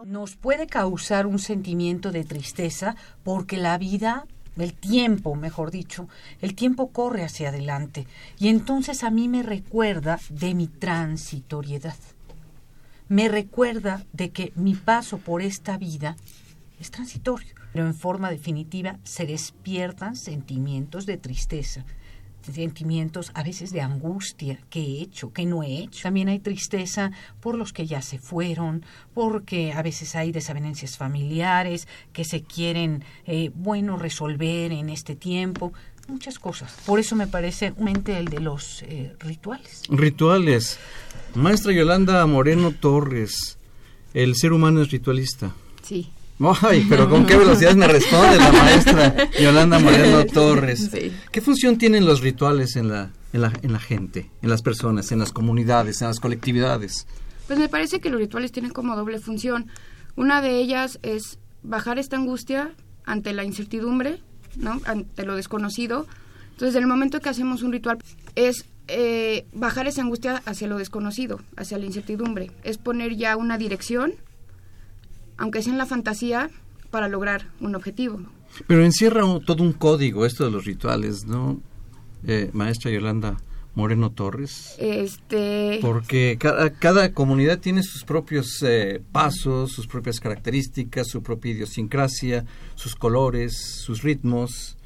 Nos 0.04 0.36
puede 0.36 0.66
causar 0.66 1.26
un 1.26 1.38
sentimiento 1.38 2.12
de 2.12 2.24
tristeza 2.24 2.94
porque 3.22 3.56
la 3.56 3.78
vida 3.78 4.26
el 4.58 4.74
tiempo, 4.74 5.36
mejor 5.36 5.70
dicho, 5.70 6.10
el 6.42 6.54
tiempo 6.54 6.90
corre 6.90 7.24
hacia 7.24 7.48
adelante 7.48 8.06
y 8.38 8.48
entonces 8.48 9.02
a 9.02 9.08
mí 9.08 9.28
me 9.28 9.42
recuerda 9.42 10.20
de 10.28 10.52
mi 10.52 10.66
transitoriedad. 10.66 11.96
Me 13.08 13.28
recuerda 13.28 14.06
de 14.12 14.30
que 14.30 14.52
mi 14.56 14.74
paso 14.74 15.18
por 15.18 15.42
esta 15.42 15.76
vida 15.76 16.16
es 16.80 16.90
transitorio, 16.90 17.54
pero 17.72 17.86
en 17.86 17.94
forma 17.94 18.30
definitiva 18.30 18.98
se 19.04 19.26
despiertan 19.26 20.16
sentimientos 20.16 21.04
de 21.04 21.18
tristeza, 21.18 21.84
sentimientos 22.40 23.30
a 23.34 23.42
veces 23.42 23.72
de 23.72 23.82
angustia, 23.82 24.58
qué 24.70 24.80
he 24.80 25.02
hecho, 25.02 25.34
qué 25.34 25.44
no 25.44 25.62
he 25.62 25.82
hecho. 25.82 26.04
También 26.04 26.28
hay 26.28 26.38
tristeza 26.38 27.10
por 27.40 27.56
los 27.56 27.74
que 27.74 27.86
ya 27.86 28.00
se 28.00 28.18
fueron, 28.18 28.86
porque 29.12 29.72
a 29.72 29.82
veces 29.82 30.16
hay 30.16 30.32
desavenencias 30.32 30.96
familiares 30.96 31.86
que 32.14 32.24
se 32.24 32.42
quieren, 32.42 33.04
eh, 33.26 33.50
bueno, 33.54 33.98
resolver 33.98 34.72
en 34.72 34.88
este 34.88 35.14
tiempo. 35.14 35.74
Muchas 36.08 36.38
cosas. 36.38 36.74
Por 36.84 37.00
eso 37.00 37.16
me 37.16 37.26
parece 37.26 37.72
un 37.76 37.84
mente 37.84 38.18
el 38.18 38.26
de 38.26 38.40
los 38.40 38.82
eh, 38.82 39.14
rituales. 39.20 39.82
Rituales. 39.88 40.78
Maestra 41.34 41.72
Yolanda 41.72 42.24
Moreno 42.26 42.72
Torres, 42.72 43.58
el 44.12 44.36
ser 44.36 44.52
humano 44.52 44.82
es 44.82 44.90
ritualista. 44.90 45.52
Sí. 45.82 46.10
Ay, 46.62 46.86
pero 46.88 47.08
con 47.08 47.26
qué 47.26 47.36
velocidad 47.36 47.74
me 47.74 47.86
responde 47.86 48.38
la 48.38 48.52
maestra 48.52 49.30
Yolanda 49.40 49.78
Moreno 49.78 50.24
Torres. 50.26 50.90
¿Qué 51.30 51.40
función 51.40 51.78
tienen 51.78 52.06
los 52.06 52.20
rituales 52.20 52.76
en 52.76 52.88
la, 52.88 53.10
en, 53.32 53.40
la, 53.40 53.52
en 53.62 53.72
la 53.72 53.78
gente, 53.78 54.30
en 54.42 54.50
las 54.50 54.62
personas, 54.62 55.12
en 55.12 55.20
las 55.20 55.32
comunidades, 55.32 56.02
en 56.02 56.08
las 56.08 56.20
colectividades? 56.20 57.06
Pues 57.46 57.58
me 57.58 57.68
parece 57.68 58.00
que 58.00 58.10
los 58.10 58.20
rituales 58.20 58.52
tienen 58.52 58.72
como 58.72 58.96
doble 58.96 59.18
función. 59.20 59.68
Una 60.16 60.40
de 60.40 60.58
ellas 60.58 60.98
es 61.02 61.38
bajar 61.62 61.98
esta 61.98 62.16
angustia 62.16 62.74
ante 63.04 63.32
la 63.32 63.44
incertidumbre, 63.44 64.20
ante 64.84 65.24
lo 65.24 65.36
desconocido. 65.36 66.06
Entonces, 66.52 66.76
en 66.76 66.82
el 66.82 66.88
momento 66.88 67.20
que 67.20 67.28
hacemos 67.28 67.62
un 67.62 67.72
ritual 67.72 67.98
es 68.34 68.66
eh, 68.88 69.46
bajar 69.52 69.86
esa 69.86 70.02
angustia 70.02 70.42
hacia 70.46 70.68
lo 70.68 70.78
desconocido, 70.78 71.40
hacia 71.56 71.78
la 71.78 71.86
incertidumbre. 71.86 72.50
Es 72.62 72.78
poner 72.78 73.16
ya 73.16 73.36
una 73.36 73.58
dirección 73.58 74.14
aunque 75.36 75.62
sea 75.62 75.72
en 75.72 75.78
la 75.78 75.86
fantasía, 75.86 76.50
para 76.90 77.08
lograr 77.08 77.48
un 77.60 77.74
objetivo. 77.74 78.20
Pero 78.68 78.84
encierra 78.84 79.22
todo 79.44 79.62
un 79.62 79.72
código 79.72 80.24
esto 80.26 80.44
de 80.44 80.52
los 80.52 80.64
rituales, 80.64 81.24
¿no? 81.26 81.60
Eh, 82.26 82.50
maestra 82.52 82.90
Yolanda 82.90 83.36
Moreno 83.74 84.10
Torres. 84.10 84.74
Este... 84.78 85.78
Porque 85.82 86.36
cada, 86.38 86.70
cada 86.70 87.12
comunidad 87.12 87.58
tiene 87.58 87.82
sus 87.82 88.04
propios 88.04 88.62
eh, 88.62 89.02
pasos, 89.12 89.72
sus 89.72 89.86
propias 89.86 90.20
características, 90.20 91.08
su 91.08 91.22
propia 91.22 91.52
idiosincrasia, 91.52 92.44
sus 92.74 92.94
colores, 92.94 93.56
sus 93.56 94.02
ritmos. 94.02 94.76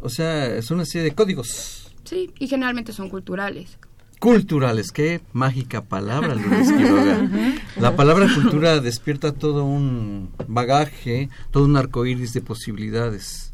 O 0.00 0.08
sea, 0.08 0.46
es 0.56 0.70
una 0.70 0.84
serie 0.84 1.04
de 1.04 1.14
códigos. 1.14 1.92
Sí, 2.04 2.32
y 2.38 2.46
generalmente 2.46 2.92
son 2.92 3.08
culturales 3.10 3.78
culturales. 4.18 4.90
Qué 4.92 5.20
mágica 5.32 5.84
palabra, 5.84 6.34
Lourdes 6.34 6.72
Quiroga. 6.72 7.28
La 7.76 7.96
palabra 7.96 8.26
cultura 8.34 8.80
despierta 8.80 9.32
todo 9.32 9.64
un 9.64 10.30
bagaje, 10.48 11.28
todo 11.50 11.64
un 11.64 11.76
arcoíris 11.76 12.32
de 12.32 12.40
posibilidades. 12.40 13.52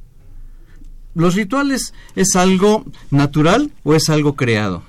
¿Los 1.15 1.35
rituales 1.35 1.95
es 2.17 2.37
algo 2.37 2.85
natural 3.11 3.71
o 3.85 3.95
es 3.95 4.11
algo 4.11 4.35
creado? 4.35 4.83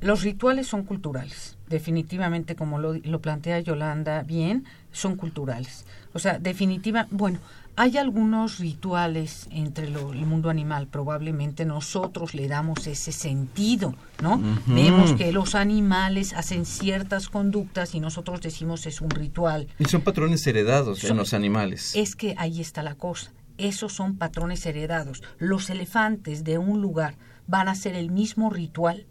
Los 0.00 0.22
rituales 0.22 0.66
son 0.68 0.84
culturales, 0.84 1.56
definitivamente, 1.68 2.54
como 2.54 2.78
lo, 2.78 2.94
lo 2.94 3.20
plantea 3.20 3.60
Yolanda 3.60 4.22
bien, 4.22 4.64
son 4.92 5.16
culturales. 5.16 5.86
O 6.12 6.18
sea, 6.18 6.38
definitiva, 6.38 7.08
bueno, 7.10 7.40
hay 7.78 7.96
algunos 7.96 8.58
rituales 8.58 9.46
entre 9.52 9.86
el 9.86 10.26
mundo 10.26 10.50
animal, 10.50 10.88
probablemente 10.88 11.64
nosotros 11.64 12.34
le 12.34 12.48
damos 12.48 12.88
ese 12.88 13.12
sentido, 13.12 13.94
¿no? 14.20 14.42
Vemos 14.66 15.12
que 15.12 15.30
los 15.30 15.54
animales 15.54 16.32
hacen 16.32 16.66
ciertas 16.66 17.28
conductas 17.28 17.94
y 17.94 18.00
nosotros 18.00 18.40
decimos 18.40 18.84
es 18.86 19.00
un 19.00 19.10
ritual. 19.10 19.68
Y 19.78 19.84
son 19.84 20.00
patrones 20.00 20.44
heredados 20.48 21.04
en 21.04 21.16
los 21.16 21.32
animales. 21.34 21.94
Es 21.94 22.16
que 22.16 22.34
ahí 22.36 22.60
está 22.60 22.82
la 22.82 22.96
cosa. 22.96 23.30
Esos 23.58 23.92
son 23.92 24.16
patrones 24.16 24.64
heredados. 24.66 25.22
Los 25.38 25.68
elefantes 25.68 26.44
de 26.44 26.58
un 26.58 26.80
lugar 26.80 27.16
van 27.46 27.68
a 27.68 27.72
hacer 27.72 27.94
el 27.94 28.10
mismo 28.10 28.50
ritual, 28.50 29.06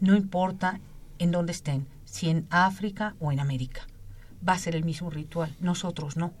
no 0.00 0.14
importa 0.14 0.80
en 1.18 1.32
dónde 1.32 1.52
estén, 1.52 1.88
si 2.04 2.30
en 2.30 2.46
África 2.50 3.16
o 3.18 3.32
en 3.32 3.40
América. 3.40 3.86
Va 4.46 4.52
a 4.52 4.58
ser 4.58 4.76
el 4.76 4.84
mismo 4.84 5.10
ritual, 5.10 5.56
nosotros 5.60 6.16
no 6.16 6.32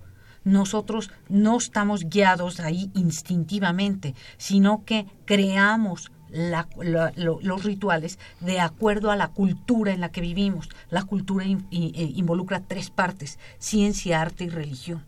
nosotros 0.44 1.10
no 1.28 1.58
estamos 1.58 2.08
guiados 2.08 2.60
ahí 2.60 2.90
instintivamente, 2.94 4.14
sino 4.38 4.84
que 4.84 5.06
creamos 5.24 6.10
los 6.30 7.64
rituales 7.64 8.18
de 8.40 8.60
acuerdo 8.60 9.10
a 9.10 9.16
la 9.16 9.28
cultura 9.28 9.92
en 9.92 10.00
la 10.00 10.10
que 10.10 10.20
vivimos. 10.20 10.68
La 10.90 11.04
cultura 11.04 11.44
eh, 11.46 11.58
involucra 11.70 12.60
tres 12.60 12.90
partes, 12.90 13.38
ciencia, 13.58 14.20
arte 14.20 14.44
y 14.44 14.48
religión. 14.48 15.04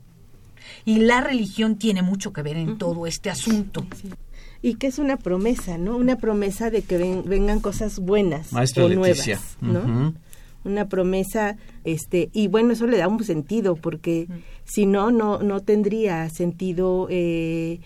Y 0.85 1.01
la 1.01 1.21
religión 1.21 1.77
tiene 1.77 2.03
mucho 2.03 2.33
que 2.33 2.43
ver 2.43 2.57
en 2.57 2.79
todo 2.79 3.07
este 3.07 3.31
asunto. 3.31 3.87
Y 4.63 4.75
que 4.75 4.89
es 4.89 4.99
una 4.99 5.17
promesa, 5.17 5.79
¿no? 5.79 5.97
Una 5.97 6.17
promesa 6.17 6.71
de 6.71 6.83
que 6.83 7.23
vengan 7.25 7.61
cosas 7.61 7.99
buenas 7.99 8.53
o 8.53 8.89
nuevas, 8.89 9.57
¿no? 9.61 10.15
una 10.63 10.91
promesa 10.91 11.57
este 11.85 12.29
y 12.35 12.49
bueno 12.49 12.75
eso 12.75 12.87
le 12.87 12.99
da 12.99 13.09
un 13.09 13.25
sentido 13.25 13.77
porque 13.77 14.29
si 14.65 14.85
no 14.85 15.11
no 15.11 15.43
no 15.43 15.61
tendría 15.61 16.29
sentido 16.29 17.07
eh, 17.11 17.81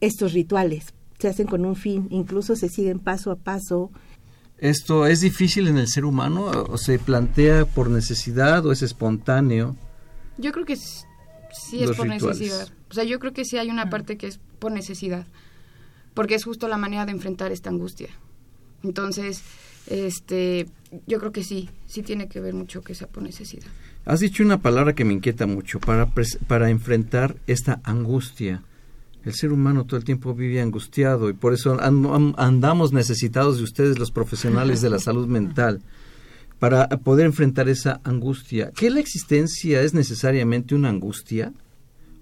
estos 0.00 0.32
rituales. 0.32 0.86
Se 1.20 1.28
hacen 1.28 1.46
con 1.46 1.64
un 1.64 1.76
fin 1.76 2.08
incluso 2.10 2.56
se 2.56 2.68
siguen 2.68 2.98
paso 2.98 3.30
a 3.30 3.36
paso. 3.36 3.92
Esto 4.58 5.06
es 5.06 5.20
difícil 5.20 5.68
en 5.68 5.78
el 5.78 5.86
ser 5.86 6.04
humano 6.04 6.46
o 6.46 6.76
se 6.76 6.98
plantea 6.98 7.64
por 7.64 7.88
necesidad 7.88 8.66
o 8.66 8.72
es 8.72 8.82
espontáneo 8.82 9.76
yo 10.38 10.52
creo 10.52 10.64
que 10.64 10.76
sí 11.52 11.82
es 11.82 11.90
por 11.92 12.06
necesidad 12.06 12.68
o 12.90 12.94
sea 12.94 13.04
yo 13.04 13.18
creo 13.18 13.32
que 13.32 13.44
sí 13.44 13.58
hay 13.58 13.70
una 13.70 13.90
parte 13.90 14.16
que 14.16 14.26
es 14.26 14.40
por 14.58 14.72
necesidad 14.72 15.26
porque 16.14 16.34
es 16.34 16.44
justo 16.44 16.68
la 16.68 16.76
manera 16.76 17.06
de 17.06 17.12
enfrentar 17.12 17.52
esta 17.52 17.70
angustia 17.70 18.08
entonces 18.82 19.42
este, 19.88 20.66
yo 21.06 21.18
creo 21.18 21.32
que 21.32 21.42
sí, 21.42 21.70
sí 21.86 22.02
tiene 22.02 22.28
que 22.28 22.40
ver 22.40 22.54
mucho 22.54 22.82
que 22.82 22.94
sea 22.94 23.08
por 23.08 23.22
necesidad. 23.22 23.66
Has 24.04 24.20
dicho 24.20 24.42
una 24.42 24.60
palabra 24.60 24.94
que 24.94 25.04
me 25.04 25.14
inquieta 25.14 25.46
mucho, 25.46 25.80
para, 25.80 26.10
para 26.46 26.70
enfrentar 26.70 27.36
esta 27.46 27.80
angustia. 27.84 28.62
El 29.24 29.34
ser 29.34 29.52
humano 29.52 29.84
todo 29.84 29.96
el 29.96 30.04
tiempo 30.04 30.34
vive 30.34 30.60
angustiado 30.60 31.28
y 31.28 31.32
por 31.32 31.52
eso 31.52 31.78
andamos 31.80 32.92
necesitados 32.92 33.58
de 33.58 33.64
ustedes, 33.64 33.98
los 33.98 34.10
profesionales 34.10 34.80
de 34.80 34.90
la 34.90 34.98
salud 34.98 35.26
mental, 35.26 35.82
para 36.58 36.88
poder 36.88 37.26
enfrentar 37.26 37.68
esa 37.68 38.00
angustia. 38.04 38.72
¿Qué 38.74 38.90
la 38.90 39.00
existencia 39.00 39.82
es 39.82 39.94
necesariamente 39.94 40.74
una 40.74 40.88
angustia? 40.88 41.52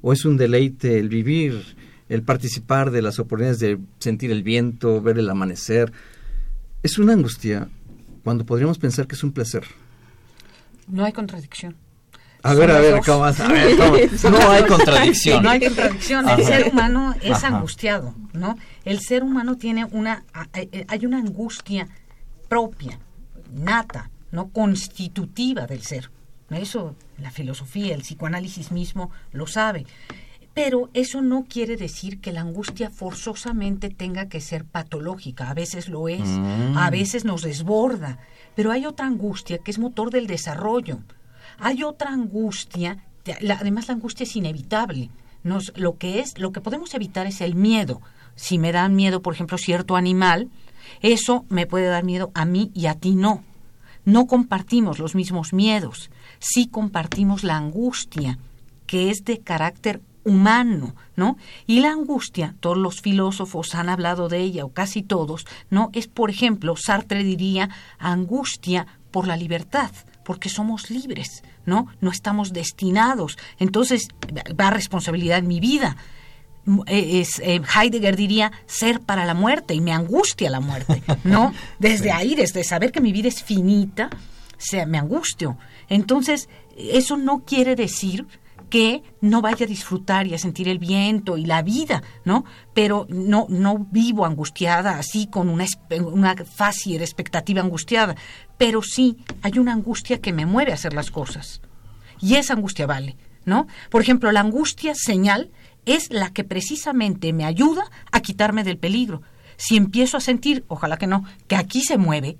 ¿O 0.02 0.12
es 0.12 0.24
un 0.24 0.36
deleite 0.36 0.98
el 0.98 1.08
vivir, 1.08 1.76
el 2.08 2.22
participar 2.22 2.90
de 2.90 3.02
las 3.02 3.18
oportunidades 3.18 3.58
de 3.58 3.78
sentir 3.98 4.30
el 4.30 4.42
viento, 4.42 5.00
ver 5.00 5.18
el 5.18 5.28
amanecer, 5.28 5.92
es 6.82 6.98
una 6.98 7.14
angustia 7.14 7.68
cuando 8.22 8.44
podríamos 8.44 8.78
pensar 8.78 9.06
que 9.06 9.14
es 9.14 9.24
un 9.24 9.32
placer. 9.32 9.64
No 10.88 11.04
hay 11.04 11.12
contradicción. 11.12 11.76
A 12.42 12.54
ver, 12.54 12.70
a 12.70 12.80
ver, 12.80 13.00
¿cómo, 13.04 13.18
vas? 13.20 13.38
No 13.38 14.50
hay 14.50 14.64
contradicción. 14.64 15.42
No 15.42 15.50
hay 15.50 15.60
contradicción. 15.60 16.28
El 16.28 16.44
ser 16.44 16.68
humano 16.72 17.14
es 17.22 17.42
angustiado, 17.42 18.14
¿no? 18.32 18.56
El 18.84 19.00
ser 19.00 19.24
humano 19.24 19.56
tiene 19.56 19.84
una, 19.84 20.24
hay 20.52 21.06
una 21.06 21.18
angustia 21.18 21.88
propia, 22.48 23.00
nata, 23.52 24.10
no 24.32 24.48
constitutiva 24.48 25.66
del 25.66 25.82
ser. 25.82 26.10
Eso 26.50 26.94
la 27.18 27.30
filosofía, 27.30 27.94
el 27.94 28.02
psicoanálisis 28.02 28.70
mismo 28.72 29.10
lo 29.32 29.46
sabe. 29.46 29.86
Pero 30.54 30.88
eso 30.94 31.20
no 31.20 31.44
quiere 31.44 31.76
decir 31.76 32.20
que 32.20 32.32
la 32.32 32.40
angustia 32.40 32.88
forzosamente 32.90 33.90
tenga 33.90 34.28
que 34.28 34.40
ser 34.40 34.64
patológica. 34.64 35.50
A 35.50 35.54
veces 35.54 35.88
lo 35.88 36.08
es, 36.08 36.26
Mm. 36.26 36.78
a 36.78 36.88
veces 36.90 37.24
nos 37.26 37.42
desborda. 37.42 38.18
Pero 38.54 38.70
hay 38.72 38.86
otra 38.86 39.06
angustia 39.06 39.58
que 39.58 39.70
es 39.70 39.78
motor 39.78 40.10
del 40.10 40.26
desarrollo. 40.26 41.00
Hay 41.58 41.82
otra 41.82 42.10
angustia, 42.12 43.04
la- 43.40 43.54
además 43.58 43.88
la 43.88 43.94
angustia 43.94 44.24
es 44.24 44.34
inevitable. 44.34 45.10
Nos, 45.42 45.72
lo 45.76 45.98
que 45.98 46.20
es, 46.20 46.38
lo 46.38 46.52
que 46.52 46.60
podemos 46.62 46.94
evitar 46.94 47.26
es 47.26 47.40
el 47.42 47.54
miedo. 47.54 48.00
Si 48.34 48.58
me 48.58 48.72
da 48.72 48.88
miedo, 48.88 49.20
por 49.22 49.34
ejemplo, 49.34 49.58
cierto 49.58 49.94
animal, 49.96 50.48
eso 51.02 51.44
me 51.50 51.66
puede 51.66 51.86
dar 51.86 52.04
miedo 52.04 52.30
a 52.34 52.44
mí 52.46 52.70
y 52.74 52.86
a 52.86 52.94
ti 52.94 53.14
no. 53.14 53.44
No 54.06 54.26
compartimos 54.26 54.98
los 54.98 55.14
mismos 55.14 55.52
miedos, 55.52 56.10
sí 56.38 56.68
compartimos 56.68 57.44
la 57.44 57.56
angustia, 57.56 58.38
que 58.86 59.10
es 59.10 59.24
de 59.24 59.40
carácter 59.40 60.00
humano, 60.22 60.94
¿no? 61.16 61.36
Y 61.66 61.80
la 61.80 61.90
angustia, 61.90 62.54
todos 62.60 62.78
los 62.78 63.00
filósofos 63.00 63.74
han 63.74 63.88
hablado 63.88 64.28
de 64.28 64.38
ella, 64.38 64.64
o 64.64 64.72
casi 64.72 65.02
todos, 65.02 65.44
¿no? 65.70 65.90
Es, 65.92 66.06
por 66.06 66.30
ejemplo, 66.30 66.76
Sartre 66.76 67.24
diría 67.24 67.68
angustia 67.98 68.86
por 69.10 69.26
la 69.26 69.36
libertad, 69.36 69.90
porque 70.24 70.48
somos 70.48 70.88
libres, 70.88 71.42
¿no? 71.64 71.88
No 72.00 72.10
estamos 72.10 72.52
destinados. 72.52 73.36
Entonces, 73.58 74.08
va 74.58 74.70
responsabilidad 74.70 75.38
en 75.38 75.48
mi 75.48 75.58
vida. 75.58 75.96
Eh, 76.86 77.20
Es, 77.20 77.38
eh, 77.38 77.60
Heidegger 77.74 78.16
diría 78.16 78.52
ser 78.66 79.00
para 79.00 79.24
la 79.24 79.34
muerte 79.34 79.74
y 79.74 79.80
me 79.80 79.92
angustia 79.92 80.50
la 80.50 80.60
muerte, 80.60 81.02
¿no? 81.24 81.52
Desde 81.78 82.10
ahí, 82.10 82.34
desde 82.34 82.64
saber 82.64 82.90
que 82.90 83.00
mi 83.00 83.12
vida 83.12 83.28
es 83.28 83.42
finita, 83.42 84.10
se, 84.58 84.84
me 84.86 84.98
angustio. 84.98 85.58
Entonces, 85.88 86.48
eso 86.76 87.16
no 87.16 87.44
quiere 87.44 87.76
decir 87.76 88.26
que 88.68 89.02
no 89.20 89.42
vaya 89.42 89.64
a 89.64 89.68
disfrutar 89.68 90.26
y 90.26 90.34
a 90.34 90.38
sentir 90.38 90.68
el 90.68 90.78
viento 90.78 91.36
y 91.36 91.46
la 91.46 91.62
vida, 91.62 92.02
¿no? 92.24 92.44
Pero 92.74 93.06
no, 93.08 93.46
no 93.48 93.86
vivo 93.90 94.26
angustiada 94.26 94.98
así 94.98 95.28
con 95.28 95.48
una, 95.48 95.66
una 96.00 96.34
fácil 96.36 97.00
expectativa 97.00 97.62
angustiada, 97.62 98.16
pero 98.58 98.82
sí 98.82 99.18
hay 99.42 99.58
una 99.58 99.72
angustia 99.72 100.20
que 100.20 100.32
me 100.32 100.46
mueve 100.46 100.72
a 100.72 100.74
hacer 100.74 100.94
las 100.94 101.12
cosas. 101.12 101.60
Y 102.20 102.34
esa 102.34 102.54
angustia 102.54 102.86
vale, 102.86 103.16
¿no? 103.44 103.68
Por 103.88 104.02
ejemplo, 104.02 104.32
la 104.32 104.40
angustia 104.40 104.94
señal 104.96 105.50
es 105.86 106.10
la 106.10 106.30
que 106.30 106.44
precisamente 106.44 107.32
me 107.32 107.44
ayuda 107.44 107.84
a 108.12 108.20
quitarme 108.20 108.64
del 108.64 108.76
peligro. 108.76 109.22
Si 109.56 109.76
empiezo 109.76 110.18
a 110.18 110.20
sentir, 110.20 110.64
ojalá 110.68 110.98
que 110.98 111.06
no, 111.06 111.24
que 111.48 111.56
aquí 111.56 111.82
se 111.82 111.96
mueve, 111.96 112.36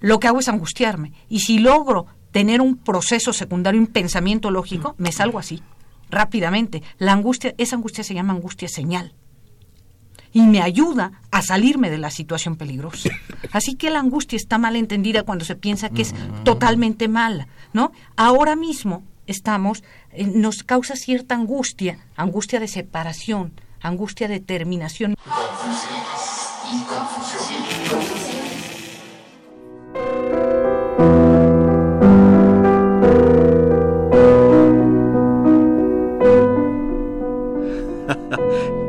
lo 0.00 0.20
que 0.20 0.28
hago 0.28 0.40
es 0.40 0.48
angustiarme. 0.48 1.12
Y 1.28 1.40
si 1.40 1.58
logro 1.58 2.06
tener 2.30 2.60
un 2.60 2.76
proceso 2.76 3.32
secundario, 3.32 3.80
un 3.80 3.86
pensamiento 3.86 4.50
lógico, 4.50 4.94
me 4.98 5.12
salgo 5.12 5.38
así, 5.38 5.62
rápidamente. 6.10 6.82
La 6.98 7.12
angustia, 7.12 7.54
esa 7.58 7.76
angustia 7.76 8.04
se 8.04 8.14
llama 8.14 8.32
angustia 8.32 8.68
señal. 8.68 9.14
Y 10.34 10.42
me 10.42 10.62
ayuda 10.62 11.20
a 11.30 11.42
salirme 11.42 11.90
de 11.90 11.98
la 11.98 12.10
situación 12.10 12.56
peligrosa. 12.56 13.10
Así 13.52 13.74
que 13.74 13.90
la 13.90 14.00
angustia 14.00 14.36
está 14.36 14.56
mal 14.56 14.76
entendida 14.76 15.24
cuando 15.24 15.44
se 15.44 15.56
piensa 15.56 15.90
que 15.90 16.02
es 16.02 16.14
totalmente 16.42 17.06
mala, 17.06 17.48
¿no? 17.74 17.92
Ahora 18.16 18.56
mismo 18.56 19.02
estamos, 19.26 19.82
eh, 20.10 20.26
nos 20.26 20.62
causa 20.62 20.96
cierta 20.96 21.34
angustia, 21.34 21.98
angustia 22.16 22.60
de 22.60 22.68
separación, 22.68 23.52
angustia 23.80 24.28
de 24.28 24.40
terminación. 24.40 25.14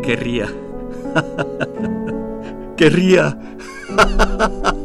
Querría. 0.04 0.48
Querría. 2.78 3.38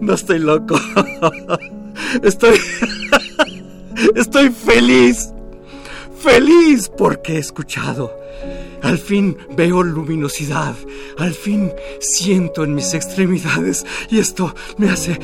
No 0.00 0.14
estoy 0.14 0.38
loco. 0.38 0.80
Estoy. 2.22 2.58
Estoy 4.14 4.50
feliz. 4.50 5.30
Feliz 6.18 6.90
porque 6.96 7.34
he 7.34 7.38
escuchado. 7.38 8.18
Al 8.82 8.98
fin 8.98 9.36
veo 9.56 9.82
luminosidad. 9.82 10.74
Al 11.18 11.34
fin 11.34 11.72
siento 12.00 12.64
en 12.64 12.74
mis 12.74 12.94
extremidades. 12.94 13.84
Y 14.08 14.18
esto 14.18 14.54
me 14.78 14.90
hace. 14.90 15.18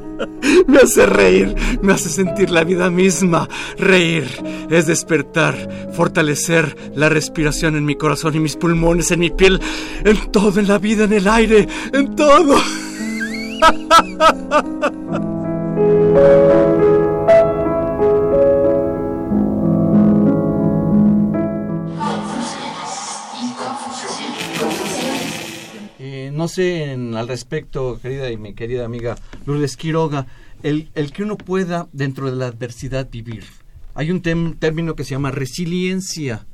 Me 0.66 0.78
hace 0.78 1.06
reír, 1.06 1.54
me 1.82 1.92
hace 1.92 2.08
sentir 2.08 2.50
la 2.50 2.64
vida 2.64 2.90
misma. 2.90 3.48
Reír 3.78 4.26
es 4.70 4.86
despertar, 4.86 5.90
fortalecer 5.92 6.76
la 6.94 7.08
respiración 7.08 7.76
en 7.76 7.84
mi 7.84 7.94
corazón 7.96 8.34
y 8.34 8.40
mis 8.40 8.56
pulmones, 8.56 9.10
en 9.10 9.20
mi 9.20 9.30
piel, 9.30 9.60
en 10.04 10.30
todo, 10.32 10.58
en 10.60 10.68
la 10.68 10.78
vida, 10.78 11.04
en 11.04 11.12
el 11.12 11.28
aire, 11.28 11.68
en 11.92 12.14
todo. 12.16 12.56
Eh, 25.98 26.30
no 26.32 26.48
sé 26.48 26.92
al 26.92 27.28
respecto, 27.28 27.98
querida 28.00 28.30
y 28.30 28.36
mi 28.36 28.54
querida 28.54 28.84
amiga 28.84 29.16
Lourdes 29.44 29.76
Quiroga, 29.76 30.26
el, 30.62 30.90
el 30.94 31.12
que 31.12 31.22
uno 31.22 31.36
pueda 31.36 31.88
dentro 31.92 32.30
de 32.30 32.36
la 32.36 32.46
adversidad 32.46 33.08
vivir. 33.10 33.44
Hay 33.94 34.10
un 34.10 34.20
término 34.20 34.94
que 34.94 35.04
se 35.04 35.10
llama 35.10 35.30
resiliencia. 35.30 36.46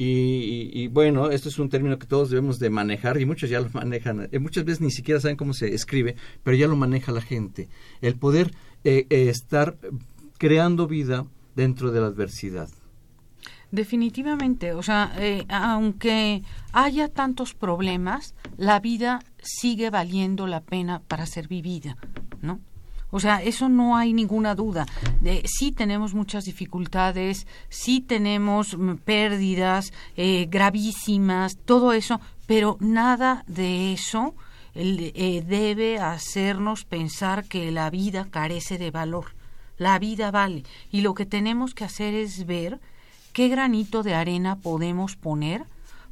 Y, 0.00 0.86
bueno, 0.88 1.30
esto 1.30 1.48
es 1.48 1.58
un 1.58 1.68
término 1.68 1.98
que 1.98 2.06
todos 2.06 2.30
debemos 2.30 2.60
de 2.60 2.70
manejar 2.70 3.20
y 3.20 3.26
muchos 3.26 3.50
ya 3.50 3.60
lo 3.60 3.68
manejan. 3.70 4.28
Eh, 4.30 4.38
muchas 4.38 4.64
veces 4.64 4.80
ni 4.80 4.92
siquiera 4.92 5.20
saben 5.20 5.36
cómo 5.36 5.54
se 5.54 5.74
escribe, 5.74 6.14
pero 6.44 6.56
ya 6.56 6.68
lo 6.68 6.76
maneja 6.76 7.10
la 7.10 7.20
gente. 7.20 7.68
El 8.00 8.14
poder 8.14 8.52
eh, 8.84 9.06
eh, 9.10 9.28
estar 9.28 9.76
creando 10.38 10.86
vida 10.86 11.26
dentro 11.56 11.90
de 11.90 12.00
la 12.00 12.06
adversidad. 12.06 12.68
Definitivamente, 13.70 14.72
o 14.72 14.82
sea, 14.82 15.12
eh, 15.18 15.44
aunque 15.48 16.42
haya 16.72 17.08
tantos 17.08 17.52
problemas, 17.52 18.34
la 18.56 18.80
vida 18.80 19.18
sigue 19.42 19.90
valiendo 19.90 20.46
la 20.46 20.62
pena 20.62 21.02
para 21.06 21.26
ser 21.26 21.48
vivida. 21.48 21.98
O 23.10 23.20
sea, 23.20 23.42
eso 23.42 23.68
no 23.68 23.96
hay 23.96 24.12
ninguna 24.12 24.54
duda. 24.54 24.86
De, 25.20 25.42
sí 25.46 25.72
tenemos 25.72 26.14
muchas 26.14 26.44
dificultades, 26.44 27.46
sí 27.68 28.00
tenemos 28.00 28.76
mm, 28.76 28.96
pérdidas 28.96 29.92
eh, 30.16 30.46
gravísimas, 30.50 31.56
todo 31.64 31.92
eso, 31.92 32.20
pero 32.46 32.76
nada 32.80 33.44
de 33.46 33.92
eso 33.92 34.34
eh, 34.74 35.42
debe 35.46 35.98
hacernos 35.98 36.84
pensar 36.84 37.44
que 37.44 37.70
la 37.72 37.90
vida 37.90 38.28
carece 38.30 38.78
de 38.78 38.90
valor. 38.90 39.34
La 39.76 39.98
vida 39.98 40.30
vale. 40.30 40.64
Y 40.90 41.00
lo 41.00 41.14
que 41.14 41.26
tenemos 41.26 41.74
que 41.74 41.84
hacer 41.84 42.14
es 42.14 42.46
ver 42.46 42.80
qué 43.32 43.48
granito 43.48 44.02
de 44.02 44.14
arena 44.14 44.56
podemos 44.56 45.16
poner 45.16 45.64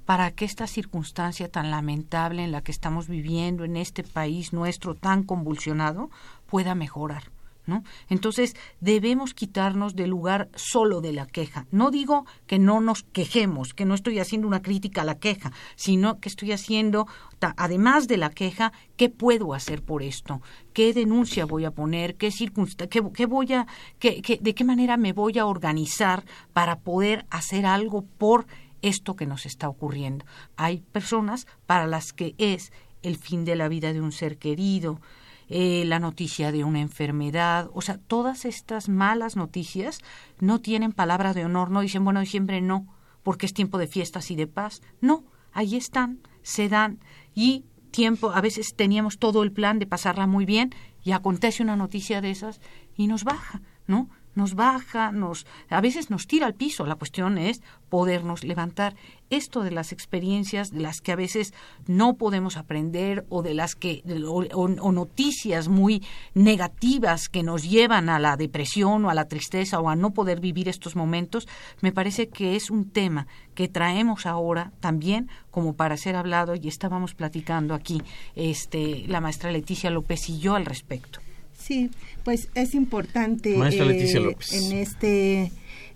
para 0.06 0.30
que 0.30 0.44
esta 0.44 0.68
circunstancia 0.68 1.50
tan 1.50 1.70
lamentable 1.72 2.44
en 2.44 2.52
la 2.52 2.62
que 2.62 2.70
estamos 2.70 3.08
viviendo 3.08 3.64
en 3.64 3.76
este 3.76 4.04
país 4.04 4.52
nuestro 4.52 4.94
tan 4.94 5.24
convulsionado 5.24 6.10
pueda 6.46 6.74
mejorar. 6.74 7.30
¿No? 7.68 7.82
Entonces 8.08 8.54
debemos 8.80 9.34
quitarnos 9.34 9.96
del 9.96 10.10
lugar 10.10 10.48
solo 10.54 11.00
de 11.00 11.12
la 11.12 11.26
queja. 11.26 11.66
No 11.72 11.90
digo 11.90 12.24
que 12.46 12.60
no 12.60 12.80
nos 12.80 13.02
quejemos, 13.02 13.74
que 13.74 13.84
no 13.84 13.94
estoy 13.94 14.20
haciendo 14.20 14.46
una 14.46 14.62
crítica 14.62 15.00
a 15.02 15.04
la 15.04 15.18
queja, 15.18 15.50
sino 15.74 16.20
que 16.20 16.28
estoy 16.28 16.52
haciendo, 16.52 17.08
además 17.56 18.06
de 18.06 18.18
la 18.18 18.30
queja, 18.30 18.72
¿qué 18.96 19.08
puedo 19.08 19.52
hacer 19.52 19.82
por 19.82 20.04
esto? 20.04 20.40
¿Qué 20.74 20.92
denuncia 20.94 21.44
voy 21.44 21.64
a 21.64 21.72
poner? 21.72 22.14
¿Qué 22.14 22.30
circunsta 22.30 22.86
qué, 22.86 23.02
qué 23.12 23.26
voy 23.26 23.52
a, 23.54 23.66
qué- 23.98 24.22
qué- 24.22 24.38
de 24.40 24.54
qué 24.54 24.62
manera 24.62 24.96
me 24.96 25.12
voy 25.12 25.36
a 25.40 25.46
organizar 25.46 26.24
para 26.52 26.78
poder 26.78 27.26
hacer 27.30 27.66
algo 27.66 28.02
por 28.02 28.46
esto 28.80 29.16
que 29.16 29.26
nos 29.26 29.44
está 29.44 29.68
ocurriendo? 29.68 30.24
Hay 30.56 30.82
personas 30.92 31.48
para 31.66 31.88
las 31.88 32.12
que 32.12 32.36
es 32.38 32.70
el 33.02 33.16
fin 33.16 33.44
de 33.44 33.56
la 33.56 33.66
vida 33.66 33.92
de 33.92 34.00
un 34.00 34.12
ser 34.12 34.38
querido, 34.38 35.00
eh, 35.48 35.84
la 35.86 35.98
noticia 35.98 36.52
de 36.52 36.64
una 36.64 36.80
enfermedad, 36.80 37.70
o 37.72 37.80
sea, 37.80 37.98
todas 37.98 38.44
estas 38.44 38.88
malas 38.88 39.36
noticias 39.36 40.00
no 40.40 40.60
tienen 40.60 40.92
palabra 40.92 41.34
de 41.34 41.44
honor, 41.44 41.70
no 41.70 41.80
dicen, 41.80 42.04
bueno, 42.04 42.20
diciembre 42.20 42.60
no, 42.60 42.86
porque 43.22 43.46
es 43.46 43.54
tiempo 43.54 43.78
de 43.78 43.86
fiestas 43.86 44.30
y 44.30 44.36
de 44.36 44.46
paz. 44.46 44.82
No, 45.00 45.24
ahí 45.52 45.76
están, 45.76 46.20
se 46.42 46.68
dan 46.68 47.00
y 47.34 47.64
tiempo, 47.90 48.30
a 48.32 48.40
veces 48.40 48.74
teníamos 48.76 49.18
todo 49.18 49.42
el 49.42 49.52
plan 49.52 49.78
de 49.78 49.86
pasarla 49.86 50.26
muy 50.26 50.44
bien 50.44 50.74
y 51.02 51.12
acontece 51.12 51.62
una 51.62 51.76
noticia 51.76 52.20
de 52.20 52.30
esas 52.30 52.60
y 52.96 53.06
nos 53.06 53.24
baja, 53.24 53.62
¿no? 53.86 54.10
Nos 54.36 54.54
baja, 54.54 55.10
nos 55.10 55.46
a 55.68 55.80
veces 55.80 56.10
nos 56.10 56.26
tira 56.26 56.46
al 56.46 56.54
piso. 56.54 56.86
La 56.86 56.94
cuestión 56.94 57.38
es 57.38 57.62
podernos 57.88 58.44
levantar. 58.44 58.94
Esto 59.28 59.62
de 59.62 59.72
las 59.72 59.90
experiencias 59.90 60.70
de 60.70 60.80
las 60.80 61.00
que 61.00 61.10
a 61.10 61.16
veces 61.16 61.52
no 61.88 62.14
podemos 62.14 62.56
aprender 62.56 63.26
o 63.28 63.42
de 63.42 63.54
las 63.54 63.74
que 63.74 64.04
o, 64.28 64.68
noticias 64.92 65.66
muy 65.66 66.04
negativas 66.34 67.28
que 67.28 67.42
nos 67.42 67.68
llevan 67.68 68.08
a 68.08 68.20
la 68.20 68.36
depresión 68.36 69.04
o 69.04 69.10
a 69.10 69.14
la 69.14 69.26
tristeza 69.26 69.80
o 69.80 69.88
a 69.88 69.96
no 69.96 70.12
poder 70.12 70.38
vivir 70.38 70.68
estos 70.68 70.94
momentos, 70.94 71.48
me 71.80 71.90
parece 71.90 72.28
que 72.28 72.54
es 72.54 72.70
un 72.70 72.88
tema 72.90 73.26
que 73.54 73.66
traemos 73.66 74.26
ahora 74.26 74.70
también 74.78 75.28
como 75.50 75.74
para 75.74 75.96
ser 75.96 76.14
hablado 76.14 76.54
y 76.54 76.68
estábamos 76.68 77.14
platicando 77.14 77.74
aquí 77.74 78.02
este 78.36 79.04
la 79.08 79.20
maestra 79.20 79.50
Leticia 79.50 79.90
López 79.90 80.28
y 80.28 80.38
yo 80.38 80.54
al 80.54 80.66
respecto. 80.66 81.25
Sí, 81.66 81.90
pues 82.22 82.48
es 82.54 82.74
importante 82.74 83.56
eh, 83.56 84.36
en 84.52 84.72
este 84.72 85.52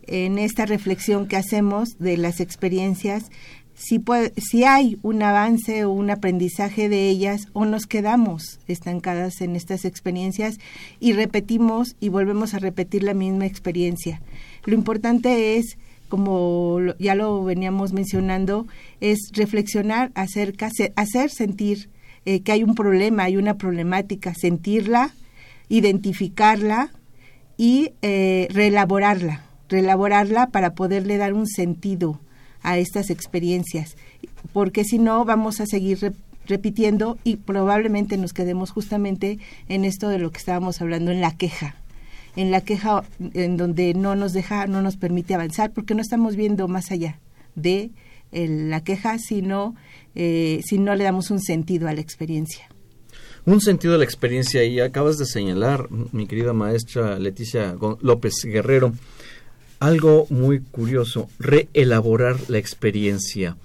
en 0.07 0.39
esta 0.39 0.67
reflexión 0.67 1.29
que 1.29 1.37
hacemos 1.37 1.99
de 1.99 2.17
las 2.17 2.41
experiencias 2.41 3.31
si, 3.81 4.03
si 4.37 4.65
hay 4.65 4.99
un 5.03 5.23
avance 5.23 5.85
o 5.85 5.91
un 5.91 6.11
aprendizaje 6.11 6.89
de 6.89 7.09
ellas 7.09 7.47
o 7.55 7.65
nos 7.65 7.87
quedamos 7.87 8.61
estancadas 8.69 9.41
en 9.41 9.57
estas 9.57 9.87
experiencias 9.87 10.59
y 11.01 11.15
repetimos 11.15 11.97
y 11.99 12.11
volvemos 12.11 12.53
a 12.53 12.59
repetir 12.59 13.03
la 13.03 13.15
misma 13.15 13.47
experiencia. 13.47 14.21
Lo 14.67 14.75
importante 14.75 15.57
es, 15.57 15.79
como 16.11 16.79
ya 16.99 17.15
lo 17.15 17.43
veníamos 17.43 17.95
mencionando, 17.95 18.67
es 19.01 19.31
reflexionar 19.33 20.13
acerca, 20.15 20.69
hacer 20.97 21.31
sentir 21.31 21.89
eh, 22.27 22.41
que 22.41 22.53
hay 22.53 22.63
un 22.63 22.75
problema, 22.75 23.25
hay 23.25 23.39
una 23.39 23.57
problemática, 23.57 24.35
sentirla, 24.35 25.15
identificarla 25.71 26.91
y 27.57 27.93
eh, 28.03 28.49
reelaborarla, 28.51 29.43
reelaborarla 29.69 30.49
para 30.49 30.75
poderle 30.75 31.17
dar 31.17 31.33
un 31.33 31.47
sentido 31.47 32.21
a 32.63 32.77
estas 32.77 33.09
experiencias, 33.09 33.97
porque 34.53 34.85
si 34.85 34.99
no 34.99 35.25
vamos 35.25 35.61
a 35.61 35.67
seguir 35.67 36.13
repitiendo 36.47 37.19
y 37.25 37.37
probablemente 37.37 38.19
nos 38.19 38.35
quedemos 38.35 38.71
justamente 38.73 39.39
en 39.69 39.85
esto 39.85 40.09
de 40.09 40.19
lo 40.19 40.31
que 40.31 40.39
estábamos 40.39 40.83
hablando, 40.83 41.13
en 41.13 41.21
la 41.21 41.37
queja, 41.37 41.77
en 42.35 42.51
la 42.51 42.63
queja 42.63 43.05
en 43.35 43.57
donde 43.57 43.95
no 43.95 44.17
nos 44.17 44.33
deja, 44.33 44.67
no 44.67 44.83
nos 44.83 44.97
permite 44.97 45.35
avanzar, 45.35 45.71
porque 45.71 45.95
no 45.95 46.03
estamos 46.03 46.35
viendo 46.35 46.67
más 46.67 46.91
allá 46.91 47.21
de 47.55 47.91
la 48.33 48.83
queja, 48.83 49.19
sino 49.19 49.75
eh, 50.15 50.63
si 50.65 50.79
no 50.79 50.95
le 50.95 51.05
damos 51.05 51.31
un 51.31 51.41
sentido 51.41 51.89
a 51.89 51.93
la 51.93 52.01
experiencia 52.01 52.70
un 53.47 53.61
sentido 53.61 53.93
de 53.95 53.99
la 53.99 54.05
experiencia 54.05 54.65
y 54.65 54.81
acabas 54.81 55.19
de 55.19 55.27
señalar, 55.27 55.89
mi 56.13 56.27
querida 56.27 56.53
maestra 56.53 57.19
Leticia 57.19 57.77
López 58.01 58.35
Guerrero, 58.45 58.93
algo 59.79 60.27
muy 60.29 60.61
curioso, 60.61 61.29
reelaborar 61.39 62.37
la 62.49 62.59
experiencia. 62.59 63.57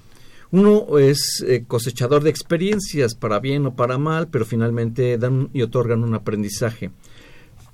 Uno 0.52 0.98
es 0.98 1.44
eh, 1.46 1.66
cosechador 1.68 2.24
de 2.24 2.30
experiencias, 2.30 3.16
para 3.16 3.40
bien 3.40 3.66
o 3.66 3.76
para 3.76 3.98
mal, 3.98 4.30
pero 4.30 4.46
finalmente 4.46 5.18
dan 5.18 5.50
y 5.54 5.62
otorgan 5.62 6.04
un 6.04 6.14
aprendizaje. 6.14 6.92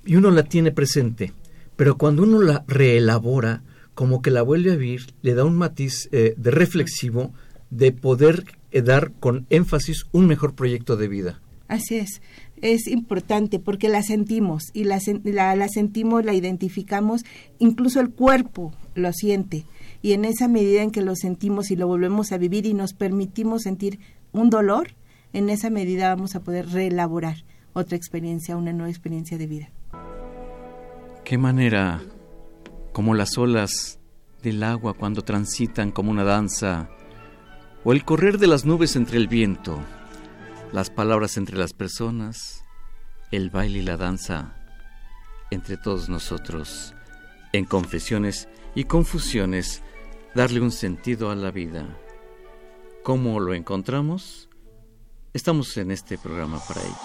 Y 0.04 0.16
uno 0.16 0.32
la 0.32 0.42
tiene 0.42 0.72
presente, 0.72 1.32
pero 1.76 1.96
cuando 1.96 2.24
uno 2.24 2.40
la 2.40 2.64
reelabora, 2.66 3.62
como 3.94 4.22
que 4.22 4.32
la 4.32 4.42
vuelve 4.42 4.72
a 4.72 4.76
vivir, 4.76 5.14
le 5.22 5.34
da 5.34 5.44
un 5.44 5.56
matiz 5.56 6.08
eh, 6.10 6.34
de 6.36 6.50
reflexivo 6.50 7.32
de 7.70 7.92
poder 7.92 8.44
eh, 8.72 8.82
dar 8.82 9.12
con 9.20 9.46
énfasis 9.50 10.06
un 10.10 10.26
mejor 10.26 10.54
proyecto 10.54 10.96
de 10.96 11.06
vida. 11.08 11.40
Así 11.72 11.96
es, 11.96 12.20
es 12.60 12.86
importante 12.86 13.58
porque 13.58 13.88
la 13.88 14.02
sentimos 14.02 14.64
y 14.74 14.84
la, 14.84 15.00
la, 15.56 15.68
sentimos, 15.70 16.22
la 16.22 16.34
identificamos, 16.34 17.24
incluso 17.58 17.98
el 18.00 18.10
cuerpo 18.10 18.74
lo 18.94 19.10
siente 19.14 19.64
y 20.02 20.12
en 20.12 20.26
esa 20.26 20.48
medida 20.48 20.82
en 20.82 20.90
que 20.90 21.00
lo 21.00 21.16
sentimos 21.16 21.70
y 21.70 21.76
lo 21.76 21.86
volvemos 21.86 22.30
a 22.30 22.36
vivir 22.36 22.66
y 22.66 22.74
nos 22.74 22.92
permitimos 22.92 23.62
sentir 23.62 24.00
un 24.32 24.50
dolor, 24.50 24.88
en 25.32 25.48
esa 25.48 25.70
medida 25.70 26.14
vamos 26.14 26.34
a 26.34 26.40
poder 26.40 26.68
reelaborar 26.68 27.36
otra 27.72 27.96
experiencia, 27.96 28.54
una 28.54 28.74
nueva 28.74 28.90
experiencia 28.90 29.38
de 29.38 29.46
vida. 29.46 29.70
Qué 31.24 31.38
manera, 31.38 32.02
como 32.92 33.14
las 33.14 33.38
olas 33.38 33.98
del 34.42 34.62
agua 34.62 34.92
cuando 34.92 35.22
transitan 35.22 35.90
como 35.90 36.10
una 36.10 36.24
danza, 36.24 36.90
o 37.82 37.94
el 37.94 38.04
correr 38.04 38.36
de 38.36 38.48
las 38.48 38.66
nubes 38.66 38.94
entre 38.94 39.16
el 39.16 39.26
viento, 39.26 39.80
las 40.72 40.90
palabras 40.90 41.36
entre 41.36 41.56
las 41.58 41.74
personas, 41.74 42.64
el 43.30 43.50
baile 43.50 43.80
y 43.80 43.82
la 43.82 43.96
danza 43.96 44.56
entre 45.50 45.76
todos 45.76 46.08
nosotros, 46.08 46.94
en 47.52 47.66
confesiones 47.66 48.48
y 48.74 48.84
confusiones, 48.84 49.82
darle 50.34 50.60
un 50.60 50.70
sentido 50.70 51.30
a 51.30 51.34
la 51.34 51.50
vida. 51.50 51.84
¿Cómo 53.02 53.38
lo 53.38 53.52
encontramos? 53.52 54.48
Estamos 55.34 55.76
en 55.76 55.90
este 55.90 56.16
programa 56.16 56.58
para 56.66 56.80
ello. 56.80 56.96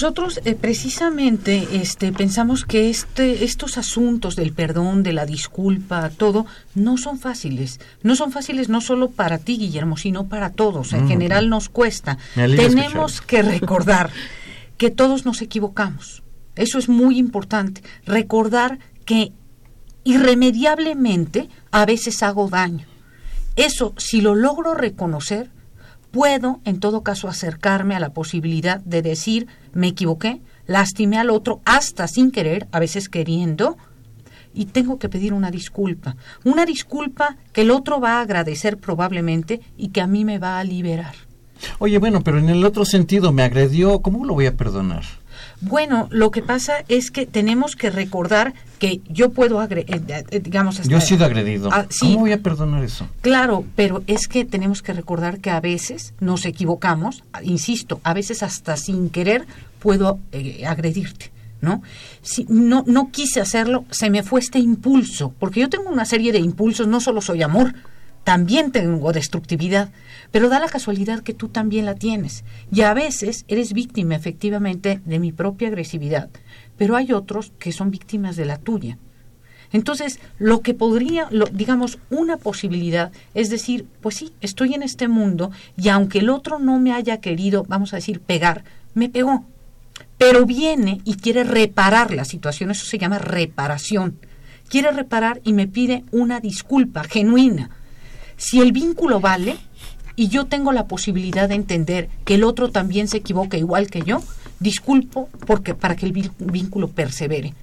Nosotros 0.00 0.40
eh, 0.46 0.54
precisamente 0.54 1.68
este, 1.72 2.10
pensamos 2.10 2.64
que 2.64 2.88
este, 2.88 3.44
estos 3.44 3.76
asuntos 3.76 4.34
del 4.34 4.54
perdón, 4.54 5.02
de 5.02 5.12
la 5.12 5.26
disculpa, 5.26 6.08
todo, 6.08 6.46
no 6.74 6.96
son 6.96 7.18
fáciles. 7.18 7.80
No 8.02 8.16
son 8.16 8.32
fáciles 8.32 8.70
no 8.70 8.80
solo 8.80 9.10
para 9.10 9.36
ti, 9.36 9.58
Guillermo, 9.58 9.98
sino 9.98 10.26
para 10.26 10.52
todos. 10.52 10.94
En 10.94 11.04
Mm, 11.04 11.08
general 11.08 11.50
nos 11.50 11.68
cuesta. 11.68 12.16
Tenemos 12.34 13.20
que 13.20 13.42
recordar 13.42 14.08
que 14.78 14.88
todos 14.88 15.26
nos 15.26 15.42
equivocamos. 15.42 16.22
Eso 16.56 16.78
es 16.78 16.88
muy 16.88 17.18
importante. 17.18 17.82
Recordar 18.06 18.78
que 19.04 19.32
irremediablemente 20.04 21.50
a 21.72 21.84
veces 21.84 22.22
hago 22.22 22.48
daño. 22.48 22.86
Eso, 23.54 23.92
si 23.98 24.22
lo 24.22 24.34
logro 24.34 24.72
reconocer, 24.72 25.50
puedo 26.10 26.60
en 26.64 26.80
todo 26.80 27.02
caso 27.02 27.28
acercarme 27.28 27.94
a 27.94 28.00
la 28.00 28.12
posibilidad 28.12 28.80
de 28.80 29.02
decir 29.02 29.46
me 29.72 29.88
equivoqué, 29.88 30.40
lastimé 30.66 31.18
al 31.18 31.30
otro 31.30 31.60
hasta 31.64 32.08
sin 32.08 32.30
querer, 32.30 32.68
a 32.72 32.80
veces 32.80 33.08
queriendo, 33.08 33.76
y 34.52 34.66
tengo 34.66 34.98
que 34.98 35.08
pedir 35.08 35.32
una 35.32 35.50
disculpa. 35.50 36.16
Una 36.44 36.66
disculpa 36.66 37.36
que 37.52 37.62
el 37.62 37.70
otro 37.70 38.00
va 38.00 38.18
a 38.18 38.22
agradecer 38.22 38.78
probablemente 38.78 39.60
y 39.76 39.88
que 39.88 40.00
a 40.00 40.06
mí 40.06 40.24
me 40.24 40.38
va 40.38 40.58
a 40.58 40.64
liberar. 40.64 41.14
Oye, 41.78 41.98
bueno, 41.98 42.22
pero 42.22 42.38
en 42.38 42.48
el 42.48 42.64
otro 42.64 42.84
sentido 42.84 43.32
me 43.32 43.42
agredió, 43.42 44.00
¿cómo 44.00 44.24
lo 44.24 44.34
voy 44.34 44.46
a 44.46 44.56
perdonar? 44.56 45.04
Bueno, 45.62 46.08
lo 46.10 46.30
que 46.30 46.42
pasa 46.42 46.84
es 46.88 47.10
que 47.10 47.26
tenemos 47.26 47.76
que 47.76 47.90
recordar 47.90 48.54
que 48.78 49.00
yo 49.08 49.30
puedo, 49.30 49.60
agre 49.60 49.84
eh, 49.88 50.00
eh, 50.30 50.40
digamos, 50.40 50.80
hasta- 50.80 50.90
Yo 50.90 50.96
he 50.96 51.02
sido 51.02 51.26
agredido. 51.26 51.68
Ah, 51.70 51.84
sí, 51.90 52.06
¿Cómo 52.06 52.20
voy 52.20 52.32
a 52.32 52.38
perdonar 52.38 52.82
eso? 52.82 53.06
Claro, 53.20 53.64
pero 53.76 54.02
es 54.06 54.26
que 54.26 54.46
tenemos 54.46 54.80
que 54.82 54.94
recordar 54.94 55.38
que 55.40 55.50
a 55.50 55.60
veces 55.60 56.14
nos 56.18 56.46
equivocamos, 56.46 57.24
insisto, 57.42 58.00
a 58.04 58.14
veces 58.14 58.42
hasta 58.42 58.76
sin 58.78 59.10
querer 59.10 59.46
puedo 59.80 60.18
eh, 60.32 60.64
agredirte, 60.66 61.30
¿no? 61.60 61.82
Si 62.22 62.46
no 62.48 62.82
no 62.86 63.10
quise 63.10 63.40
hacerlo, 63.42 63.84
se 63.90 64.08
me 64.08 64.22
fue 64.22 64.40
este 64.40 64.58
impulso, 64.58 65.34
porque 65.38 65.60
yo 65.60 65.68
tengo 65.68 65.90
una 65.90 66.06
serie 66.06 66.32
de 66.32 66.38
impulsos, 66.38 66.86
no 66.86 67.00
solo 67.00 67.20
soy 67.20 67.42
amor, 67.42 67.74
también 68.24 68.70
tengo 68.72 69.12
destructividad, 69.12 69.90
pero 70.30 70.48
da 70.48 70.60
la 70.60 70.68
casualidad 70.68 71.20
que 71.22 71.34
tú 71.34 71.48
también 71.48 71.86
la 71.86 71.94
tienes. 71.94 72.44
Y 72.72 72.82
a 72.82 72.94
veces 72.94 73.44
eres 73.48 73.72
víctima 73.72 74.14
efectivamente 74.14 75.00
de 75.04 75.18
mi 75.18 75.32
propia 75.32 75.68
agresividad, 75.68 76.30
pero 76.76 76.96
hay 76.96 77.12
otros 77.12 77.52
que 77.58 77.72
son 77.72 77.90
víctimas 77.90 78.36
de 78.36 78.44
la 78.46 78.58
tuya. 78.58 78.98
Entonces, 79.72 80.18
lo 80.38 80.62
que 80.62 80.74
podría, 80.74 81.28
lo- 81.30 81.46
digamos, 81.46 81.98
una 82.10 82.36
posibilidad 82.36 83.12
es 83.34 83.50
decir, 83.50 83.86
pues 84.00 84.16
sí, 84.16 84.32
estoy 84.40 84.74
en 84.74 84.82
este 84.82 85.06
mundo 85.06 85.52
y 85.76 85.88
aunque 85.90 86.18
el 86.18 86.30
otro 86.30 86.58
no 86.58 86.78
me 86.80 86.92
haya 86.92 87.20
querido, 87.20 87.64
vamos 87.68 87.92
a 87.92 87.96
decir, 87.96 88.20
pegar, 88.20 88.64
me 88.94 89.08
pegó. 89.08 89.44
Pero 90.18 90.44
viene 90.44 91.00
y 91.04 91.14
quiere 91.16 91.44
reparar 91.44 92.12
la 92.12 92.24
situación, 92.24 92.70
eso 92.70 92.84
se 92.84 92.98
llama 92.98 93.18
reparación. 93.18 94.18
Quiere 94.68 94.90
reparar 94.90 95.40
y 95.44 95.52
me 95.52 95.66
pide 95.68 96.04
una 96.10 96.40
disculpa 96.40 97.04
genuina. 97.04 97.70
Si 98.36 98.60
el 98.60 98.72
vínculo 98.72 99.20
vale 99.20 99.56
y 100.16 100.28
yo 100.28 100.46
tengo 100.46 100.72
la 100.72 100.86
posibilidad 100.86 101.48
de 101.48 101.54
entender 101.54 102.08
que 102.24 102.34
el 102.34 102.44
otro 102.44 102.70
también 102.70 103.08
se 103.08 103.18
equivoca 103.18 103.56
igual 103.56 103.88
que 103.90 104.02
yo, 104.02 104.22
disculpo 104.58 105.28
porque 105.46 105.74
para 105.74 105.96
que 105.96 106.06
el 106.06 106.12
ví- 106.12 106.30
vínculo 106.38 106.88
persevere. 106.88 107.54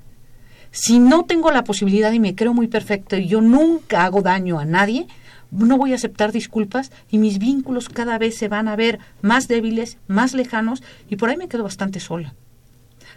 Si 0.72 1.00
no 1.00 1.24
tengo 1.26 1.52
la 1.52 1.64
posibilidad 1.64 2.12
y 2.12 2.20
me 2.20 2.36
creo 2.36 2.54
muy 2.54 2.68
perfecto 2.68 3.16
y 3.16 3.28
yo 3.28 3.42
nunca 3.42 4.04
hago 4.04 4.22
daño 4.22 4.60
a 4.60 4.66
nadie, 4.66 5.08
no 5.52 5.78
voy 5.78 5.94
a 5.94 5.96
aceptar 5.96 6.32
disculpas 6.32 6.92
y 7.10 7.20
mis 7.20 7.40
vínculos 7.40 7.88
cada 7.90 8.18
vez 8.18 8.38
se 8.38 8.48
van 8.50 8.68
a 8.68 8.76
ver 8.76 9.00
más 9.22 9.48
débiles, 9.48 9.98
más 10.08 10.34
lejanos 10.34 10.84
y 11.10 11.16
por 11.16 11.30
ahí 11.30 11.38
me 11.38 11.48
quedo 11.48 11.64
bastante 11.64 12.00
sola. 12.00 12.34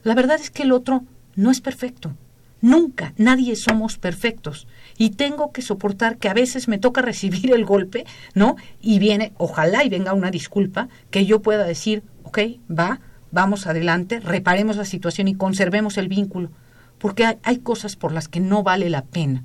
La 0.05 0.15
verdad 0.15 0.39
es 0.41 0.51
que 0.51 0.63
el 0.63 0.73
otro 0.73 1.03
no 1.35 1.51
es 1.51 1.61
perfecto. 1.61 2.13
Nunca, 2.61 3.15
nadie 3.17 3.57
somos 3.57 3.97
perfectos. 3.99 4.67
Y 4.99 5.11
tengo 5.11 5.53
que 5.53 5.63
soportar 5.63 6.19
que 6.19 6.29
a 6.29 6.35
veces 6.35 6.69
me 6.69 6.79
toca 6.79 7.03
recibir 7.11 7.53
el 7.53 7.65
golpe, 7.65 8.05
¿no? 8.35 8.57
Y 8.81 8.99
viene, 8.99 9.33
ojalá 9.39 9.85
y 9.85 9.89
venga 9.89 10.13
una 10.13 10.31
disculpa, 10.31 10.89
que 11.11 11.27
yo 11.27 11.41
pueda 11.41 11.65
decir, 11.65 12.03
ok, 12.25 12.39
va, 12.71 13.01
vamos 13.31 13.67
adelante, 13.67 14.21
reparemos 14.21 14.77
la 14.77 14.85
situación 14.85 15.29
y 15.29 15.35
conservemos 15.35 15.99
el 15.99 16.09
vínculo. 16.09 16.51
Porque 16.99 17.25
hay, 17.25 17.37
hay 17.43 17.59
cosas 17.59 17.97
por 17.97 18.13
las 18.13 18.29
que 18.29 18.41
no 18.41 18.63
vale 18.63 18.91
la 18.91 19.05
pena 19.05 19.45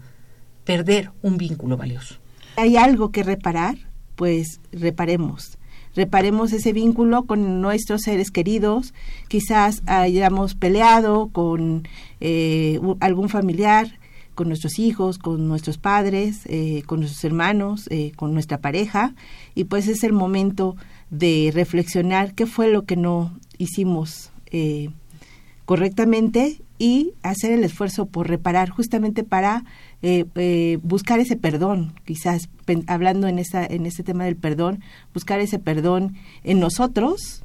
perder 0.66 1.12
un 1.22 1.38
vínculo 1.38 1.78
valioso. 1.78 2.16
hay 2.58 2.76
algo 2.76 3.12
que 3.12 3.24
reparar, 3.24 3.76
pues 4.16 4.60
reparemos. 4.72 5.58
Reparemos 5.96 6.54
ese 6.54 6.74
vínculo 6.74 7.24
con 7.24 7.62
nuestros 7.62 8.02
seres 8.02 8.32
queridos. 8.32 8.94
Quizás 9.28 9.82
hayamos 9.86 10.56
peleado 10.56 11.30
con 11.32 11.88
eh, 12.20 12.80
algún 13.00 13.30
familiar, 13.30 13.98
con 14.36 14.50
nuestros 14.50 14.78
hijos, 14.78 15.18
con 15.18 15.48
nuestros 15.48 15.78
padres, 15.78 16.42
eh, 16.46 16.84
con 16.86 17.00
nuestros 17.00 17.24
hermanos, 17.24 17.88
eh, 17.90 18.12
con 18.16 18.34
nuestra 18.34 18.60
pareja. 18.60 19.16
Y 19.56 19.64
pues 19.64 19.88
es 19.88 20.04
el 20.04 20.14
momento 20.14 20.76
de 21.10 21.52
reflexionar 21.54 22.36
qué 22.36 22.46
fue 22.46 22.70
lo 22.70 22.84
que 22.84 22.98
no 22.98 23.34
hicimos 23.58 24.32
eh, 24.52 24.90
correctamente 25.64 26.62
y 26.78 27.14
hacer 27.24 27.52
el 27.52 27.64
esfuerzo 27.64 28.06
por 28.06 28.28
reparar 28.28 28.70
justamente 28.70 29.24
para 29.24 29.64
eh, 30.08 30.26
eh, 30.36 30.78
buscar 30.84 31.20
ese 31.20 31.36
perdón 31.36 31.94
quizás 32.06 32.48
hablando 32.86 33.28
en 33.28 33.40
esa 33.40 33.66
en 33.66 33.88
este 33.88 34.04
tema 34.04 34.26
del 34.26 34.36
perdón 34.36 34.84
buscar 35.16 35.40
ese 35.40 35.58
perdón 35.58 36.14
en 36.44 36.60
nosotros 36.60 37.44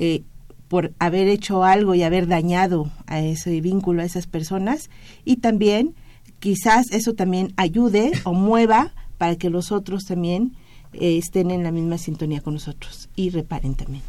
eh, 0.00 0.24
por 0.66 0.92
haber 0.98 1.28
hecho 1.28 1.62
algo 1.62 1.94
y 1.94 2.02
haber 2.02 2.26
dañado 2.26 2.90
a 3.06 3.20
ese 3.20 3.60
vínculo 3.60 4.02
a 4.02 4.04
esas 4.04 4.26
personas 4.26 4.90
y 5.24 5.36
también 5.36 5.94
quizás 6.40 6.90
eso 6.90 7.14
también 7.14 7.52
ayude 7.56 8.10
o 8.24 8.32
mueva 8.32 8.94
para 9.16 9.36
que 9.36 9.48
los 9.48 9.70
otros 9.70 10.04
también 10.04 10.54
eh, 10.94 11.18
estén 11.18 11.52
en 11.52 11.62
la 11.62 11.70
misma 11.70 11.98
sintonía 11.98 12.40
con 12.40 12.54
nosotros 12.54 13.10
y 13.14 13.30
reparen 13.30 13.76
también 13.76 14.02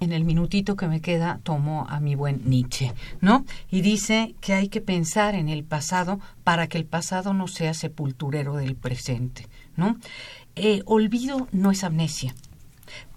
En 0.00 0.12
el 0.12 0.24
minutito 0.24 0.76
que 0.76 0.86
me 0.86 1.00
queda 1.00 1.40
tomo 1.42 1.86
a 1.88 1.98
mi 2.00 2.14
buen 2.14 2.42
Nietzsche, 2.44 2.92
¿no? 3.20 3.44
Y 3.70 3.80
dice 3.80 4.34
que 4.40 4.54
hay 4.54 4.68
que 4.68 4.80
pensar 4.80 5.34
en 5.34 5.48
el 5.48 5.64
pasado 5.64 6.20
para 6.44 6.68
que 6.68 6.78
el 6.78 6.84
pasado 6.84 7.34
no 7.34 7.48
sea 7.48 7.74
sepulturero 7.74 8.54
del 8.56 8.76
presente, 8.76 9.48
¿no? 9.76 9.96
Eh, 10.54 10.82
olvido 10.86 11.48
no 11.52 11.70
es 11.70 11.84
amnesia, 11.84 12.34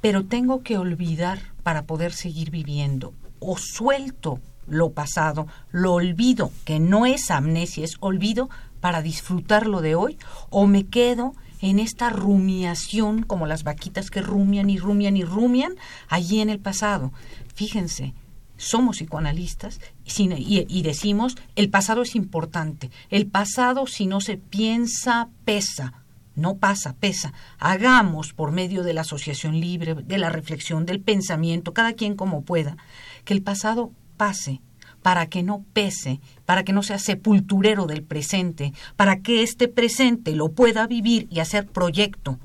pero 0.01 0.25
tengo 0.25 0.63
que 0.63 0.77
olvidar 0.77 1.39
para 1.63 1.83
poder 1.83 2.13
seguir 2.13 2.51
viviendo. 2.51 3.13
O 3.39 3.57
suelto 3.57 4.39
lo 4.67 4.91
pasado, 4.91 5.47
lo 5.71 5.93
olvido, 5.93 6.51
que 6.65 6.79
no 6.79 7.05
es 7.05 7.31
amnesia, 7.31 7.83
es 7.83 7.97
olvido 7.99 8.49
para 8.79 9.01
disfrutar 9.01 9.67
lo 9.67 9.81
de 9.81 9.95
hoy, 9.95 10.17
o 10.49 10.65
me 10.65 10.87
quedo 10.87 11.33
en 11.61 11.79
esta 11.79 12.09
rumiación, 12.09 13.23
como 13.23 13.47
las 13.47 13.63
vaquitas 13.63 14.09
que 14.09 14.21
rumian 14.21 14.69
y 14.69 14.77
rumian 14.77 15.15
y 15.15 15.23
rumian, 15.23 15.75
allí 16.09 16.41
en 16.41 16.49
el 16.49 16.59
pasado. 16.59 17.13
Fíjense, 17.53 18.13
somos 18.57 18.97
psicoanalistas 18.97 19.79
y, 20.05 20.81
decimos, 20.83 21.35
el 21.55 21.69
pasado 21.69 22.03
es 22.03 22.15
importante. 22.15 22.91
El 23.09 23.27
pasado, 23.27 23.87
si 23.87 24.05
no 24.05 24.21
se 24.21 24.37
piensa, 24.37 25.29
pesa. 25.45 25.93
No 26.35 26.57
pasa, 26.57 26.93
pesa. 26.93 27.33
Hagamos 27.59 28.33
por 28.33 28.51
medio 28.51 28.83
de 28.83 28.93
la 28.93 29.01
asociación 29.01 29.59
libre, 29.59 29.95
de 29.95 30.17
la 30.17 30.29
reflexión, 30.29 30.85
del 30.85 31.01
pensamiento, 31.01 31.73
cada 31.73 31.93
quien 31.93 32.15
como 32.15 32.43
pueda, 32.43 32.77
que 33.25 33.33
el 33.33 33.41
pasado 33.41 33.91
pase 34.15 34.61
para 35.01 35.27
que 35.27 35.43
no 35.43 35.65
pese, 35.73 36.19
para 36.45 36.63
que 36.63 36.73
no 36.73 36.83
sea 36.83 36.99
sepulturero 36.99 37.85
del 37.85 38.03
presente, 38.03 38.73
para 38.95 39.21
que 39.21 39.43
este 39.43 39.67
presente 39.67 40.35
lo 40.35 40.49
pueda 40.49 40.87
vivir 40.87 41.27
y 41.29 41.39
hacer 41.39 41.67
proyecto. 41.67 42.39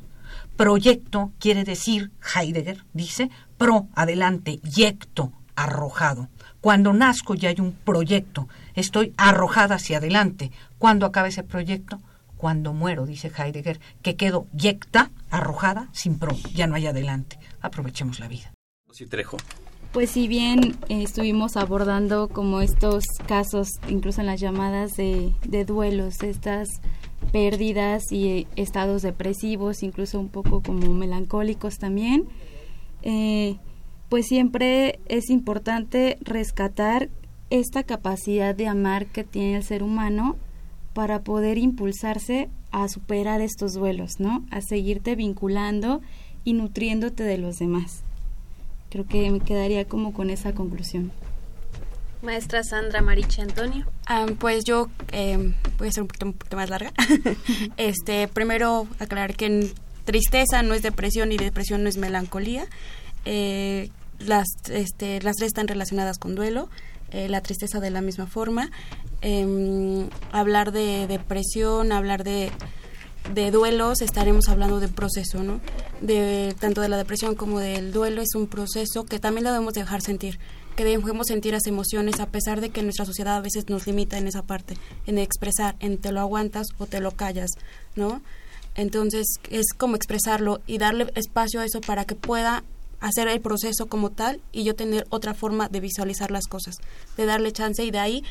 Proyecto 0.57 1.33
quiere 1.39 1.65
decir, 1.65 2.13
Heidegger 2.35 2.85
dice, 2.95 3.31
pro, 3.59 3.89
adelante, 3.95 4.61
yecto, 4.63 5.33
arrojado. 5.55 6.29
Cuando 6.61 6.93
nazco 6.93 7.35
ya 7.35 7.51
hay 7.51 7.61
un 7.61 7.73
proyecto, 7.73 8.49
estoy 8.75 9.13
arrojada 9.17 9.77
hacia 9.77 9.99
adelante. 9.99 10.51
¿Cuándo 10.79 11.07
acaba 11.07 11.29
ese 11.29 11.43
proyecto? 11.43 12.01
Cuando 12.37 12.73
muero, 12.73 13.07
dice 13.07 13.31
Heidegger, 13.37 13.81
que 14.03 14.17
quedo 14.17 14.47
yecta, 14.53 15.11
arrojada, 15.31 15.89
sin 15.93 16.19
pro, 16.19 16.37
ya 16.55 16.67
no 16.67 16.75
hay 16.75 16.87
adelante. 16.87 17.39
Aprovechemos 17.61 18.21
la 18.21 18.29
vida. 18.29 18.53
Sí, 18.93 19.07
Trejo. 19.07 19.37
Pues 19.97 20.11
si 20.11 20.29
bien 20.29 20.77
eh, 20.91 21.03
estuvimos 21.03 21.57
abordando 21.57 22.29
como 22.29 22.61
estos 22.61 23.05
casos, 23.27 23.67
incluso 23.89 24.21
en 24.21 24.27
las 24.27 24.39
llamadas 24.39 24.93
de, 24.93 25.33
de 25.49 25.65
duelos, 25.65 26.23
estas 26.23 26.69
pérdidas 27.33 28.13
y 28.13 28.29
eh, 28.29 28.47
estados 28.57 29.01
depresivos, 29.01 29.83
incluso 29.83 30.21
un 30.21 30.29
poco 30.29 30.61
como 30.61 30.93
melancólicos 30.93 31.79
también, 31.79 32.25
eh, 33.05 33.57
pues 34.11 34.27
siempre 34.27 35.01
es 35.07 35.31
importante 35.31 36.19
rescatar 36.21 37.09
esta 37.49 37.83
capacidad 37.83 38.55
de 38.55 38.69
amar 38.69 39.07
que 39.07 39.25
tiene 39.25 39.57
el 39.57 39.63
ser 39.63 39.83
humano 39.83 40.37
para 40.93 41.23
poder 41.23 41.57
impulsarse 41.57 42.51
a 42.71 42.87
superar 42.89 43.41
estos 43.41 43.73
duelos, 43.73 44.21
¿no? 44.21 44.45
A 44.51 44.61
seguirte 44.61 45.17
vinculando 45.17 46.03
y 46.45 46.53
nutriéndote 46.53 47.23
de 47.23 47.39
los 47.39 47.57
demás. 47.57 48.06
Creo 48.97 49.07
que 49.07 49.31
me 49.31 49.41
quedaría 49.41 49.85
como 49.85 50.15
con 50.15 50.31
esa 50.31 50.55
conclusión. 50.55 51.13
Maestra 52.23 52.65
Sandra 52.65 53.03
Mariche 53.03 53.43
Antonio. 53.43 53.85
Ah, 54.07 54.25
pues 54.39 54.65
yo 54.65 54.89
eh, 55.13 55.53
voy 55.79 55.89
a 55.89 55.93
ser 55.93 56.03
un 56.03 56.09
poquito, 56.09 56.27
un 56.27 56.33
poquito 56.33 56.57
más 56.57 56.71
larga. 56.71 56.93
este, 57.77 58.27
primero 58.27 58.89
aclarar 58.99 59.37
que 59.37 59.71
tristeza 60.05 60.63
no 60.63 60.73
es 60.73 60.83
depresión 60.83 61.31
y 61.31 61.37
depresión 61.37 61.83
no 61.83 61.91
es 61.91 61.99
melancolía. 61.99 62.67
Eh, 63.27 63.91
las, 64.19 64.47
este, 64.71 65.21
las 65.21 65.37
tres 65.37 65.49
están 65.49 65.69
relacionadas 65.69 66.19
con 66.19 66.35
duelo. 66.35 66.71
Eh, 67.11 67.29
la 67.29 67.43
tristeza 67.43 67.81
de 67.81 67.91
la 67.91 68.01
misma 68.01 68.27
forma. 68.27 68.71
Em, 69.21 70.09
hablar 70.33 70.73
de 70.73 71.07
depresión, 71.07 71.93
hablar 71.93 72.25
de, 72.25 72.51
de 73.35 73.51
duelos, 73.51 74.01
estaremos 74.01 74.49
hablando 74.49 74.81
de 74.81 74.89
proceso, 74.89 75.43
¿no? 75.43 75.61
De, 76.01 76.55
tanto 76.59 76.81
de 76.81 76.89
la 76.89 76.97
depresión 76.97 77.35
como 77.35 77.61
del 77.61 77.93
duelo 77.93 78.23
es 78.23 78.35
un 78.35 78.47
proceso 78.47 79.05
que 79.05 79.19
también 79.19 79.45
lo 79.45 79.53
debemos 79.53 79.75
dejar 79.75 80.01
sentir, 80.01 80.39
que 80.77 80.85
debemos 80.85 81.27
sentir 81.27 81.53
las 81.53 81.67
emociones 81.67 82.21
a 82.21 82.27
pesar 82.27 82.61
de 82.61 82.71
que 82.71 82.83
nuestra 82.83 83.05
sociedad 83.05 83.37
a 83.37 83.41
veces 83.41 83.69
nos 83.69 83.87
limita 83.87 84.19
en 84.19 84.29
esa 84.29 84.43
parte, 84.43 84.77
en 85.07 85.19
expresar, 85.19 85.77
en 85.81 85.99
te 85.99 86.13
lo 86.13 86.21
aguantas 86.21 86.69
o 86.79 86.87
te 86.87 87.01
lo 87.01 87.13
callas, 87.13 87.51
¿no? 87.95 88.23
Entonces 88.75 89.27
es 89.51 89.67
como 89.77 89.97
expresarlo 89.97 90.61
y 90.67 90.79
darle 90.79 91.11
espacio 91.15 91.61
a 91.61 91.65
eso 91.65 91.81
para 91.81 92.05
que 92.05 92.15
pueda 92.15 92.63
hacer 93.01 93.29
el 93.29 93.41
proceso 93.41 93.87
como 93.87 94.11
tal 94.11 94.41
y 94.53 94.65
yo 94.65 94.75
tener 94.75 95.07
otra 95.11 95.35
forma 95.35 95.69
de 95.69 95.81
visualizar 95.81 96.31
las 96.31 96.47
cosas, 96.47 96.77
de 97.17 97.27
darle 97.27 97.53
chance 97.53 97.83
y 97.85 97.91
de 97.91 97.99
ahí, 97.99 98.25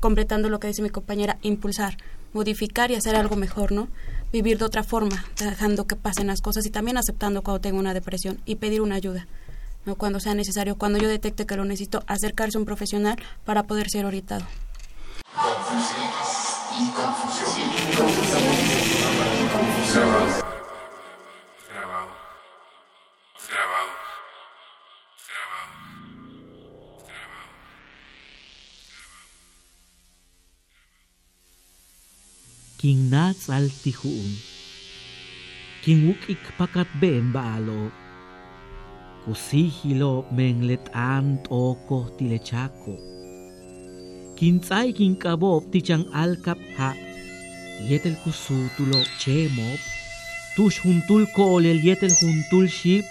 completando 0.00 0.48
lo 0.48 0.60
que 0.60 0.68
dice 0.68 0.82
mi 0.82 0.90
compañera, 0.90 1.38
impulsar, 1.42 1.96
modificar 2.32 2.90
y 2.90 2.94
hacer 2.94 3.16
algo 3.16 3.36
mejor, 3.36 3.72
¿no? 3.72 3.88
Vivir 4.32 4.58
de 4.58 4.64
otra 4.64 4.82
forma, 4.82 5.24
dejando 5.38 5.86
que 5.86 5.94
pasen 5.94 6.26
las 6.28 6.40
cosas 6.40 6.64
y 6.66 6.70
también 6.70 6.96
aceptando 6.96 7.42
cuando 7.42 7.60
tengo 7.60 7.78
una 7.78 7.94
depresión 7.94 8.40
y 8.46 8.56
pedir 8.56 8.80
una 8.80 8.94
ayuda, 8.94 9.26
¿no? 9.84 9.94
Cuando 9.94 10.20
sea 10.20 10.34
necesario, 10.34 10.76
cuando 10.76 10.98
yo 10.98 11.08
detecte 11.08 11.46
que 11.46 11.56
lo 11.56 11.64
necesito, 11.64 12.02
acercarse 12.06 12.56
a 12.56 12.60
un 12.60 12.66
profesional 12.66 13.16
para 13.44 13.64
poder 13.64 13.90
ser 13.90 14.06
orientado. 14.06 14.46
king 16.72 16.88
nats 19.94 20.51
al 32.84 33.70
tihuun. 33.82 34.32
King 35.82 36.00
wukik 36.06 36.42
pakat 36.58 36.88
ben 37.00 37.32
baalo. 37.32 37.90
Kusihilo 39.24 40.26
menglet 40.36 40.90
an 40.94 41.38
toko 41.46 42.10
tilechako. 42.18 42.94
Kintsay 44.36 44.88
king 44.98 45.16
kabob 45.22 45.62
ti 45.70 45.80
chang 45.80 46.06
alkap 46.22 46.58
ha. 46.76 46.90
Yetel 47.88 48.16
kusutulo 48.22 49.00
chemop. 49.20 49.80
Tush 50.56 50.78
huntul 50.82 51.24
kolel 51.36 51.78
yetel 51.86 52.14
huntul 52.20 52.66
ship. 52.78 53.04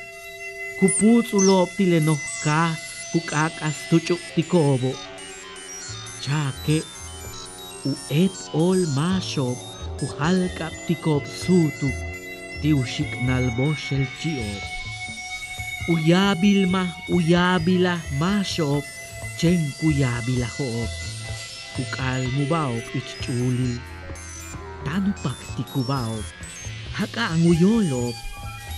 Kuputsulop 0.80 1.70
tilenohka 1.78 2.62
kukakas 3.12 3.78
tuchuk 3.90 4.22
tikobo. 4.36 4.92
Chake 6.24 6.78
u 6.84 7.01
U 7.86 7.88
הוא 7.88 7.96
עץ 8.10 8.48
עול 8.52 8.86
משוב, 8.96 9.64
וחלקה 10.04 10.68
פתיקוב 10.84 11.24
סוטו, 11.26 11.88
תיושיק 12.62 13.08
נלבו 13.22 13.72
של 13.76 14.04
צ'יאוב. 14.22 14.62
Uyabila, 15.90 16.84
uyabila, 17.10 17.96
ah 17.98 18.02
masop, 18.20 18.86
chen 19.40 19.62
kuyabila 19.80 20.46
ah 20.46 20.54
hoop. 20.58 20.92
Ukal 21.82 22.22
mo 22.36 22.44
baop 22.52 22.86
itchuli. 23.00 23.74
Tanupak 24.86 25.40
ti 25.56 25.64
kubaop. 25.74 26.26
Haka 26.94 27.34
ang 27.34 27.50
uyolop. 27.50 28.16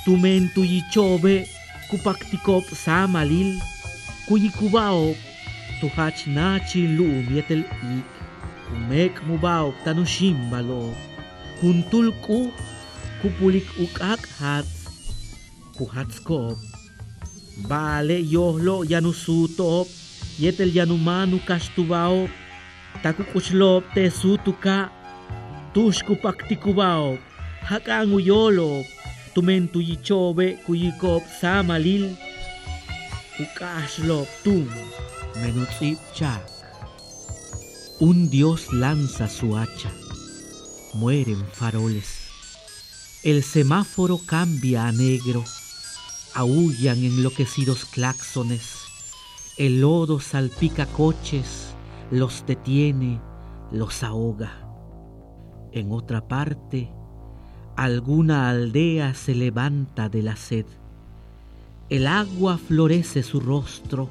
Tumento 0.06 0.64
yichobe, 0.64 1.36
kupak 1.90 2.20
tikop 2.32 2.66
samalil. 2.84 3.60
Kuyikubaop, 4.28 5.18
tuhach 5.80 6.22
na 6.36 6.48
chin 6.68 6.96
luum 6.98 7.26
yetel 7.36 7.64
ik. 7.68 8.13
Umek 8.74 9.22
mubaw 9.28 9.70
tanushim 9.86 10.38
balo. 10.52 10.90
Kuntul 11.62 12.10
ku 12.26 12.50
kupulik 13.22 13.70
ukak 13.78 14.22
hat 14.42 14.66
kuhatskop. 15.78 16.58
Bale 17.70 18.18
yohlo 18.36 18.82
yanusutop 18.92 19.88
yetel 20.42 20.74
yanumanu 20.74 21.38
kastubao 21.48 22.26
takukuslop 23.04 23.84
te 23.94 24.10
sutuka 24.10 24.90
tushku 25.74 26.14
paktikubao 26.24 27.18
hakangu 27.70 28.20
yolo 28.20 28.86
tumentu 29.34 29.82
yichobe 29.82 30.58
kuyikop 30.66 31.24
samalil 31.42 32.06
ukaslop 33.44 34.30
tum 34.44 34.66
menutsip 35.42 35.98
chak. 36.18 36.53
Un 38.00 38.32
dios 38.32 38.74
lanza 38.74 39.30
su 39.30 39.56
hacha. 39.56 39.92
Mueren 40.96 41.46
faroles. 41.52 42.28
El 43.24 43.44
semáforo 43.44 44.18
cambia 44.26 44.88
a 44.88 44.92
negro. 44.92 45.44
Aullan 46.34 47.04
enloquecidos 47.04 47.86
claxones. 47.86 48.80
El 49.58 49.82
lodo 49.82 50.20
salpica 50.20 50.88
coches, 50.88 51.68
los 52.10 52.44
detiene, 52.48 53.22
los 53.72 54.02
ahoga. 54.02 54.68
En 55.72 55.92
otra 55.92 56.28
parte, 56.28 56.92
alguna 57.76 58.50
aldea 58.50 59.14
se 59.14 59.36
levanta 59.36 60.10
de 60.10 60.24
la 60.24 60.36
sed. 60.36 60.66
El 61.90 62.08
agua 62.08 62.58
florece 62.58 63.22
su 63.22 63.40
rostro, 63.40 64.10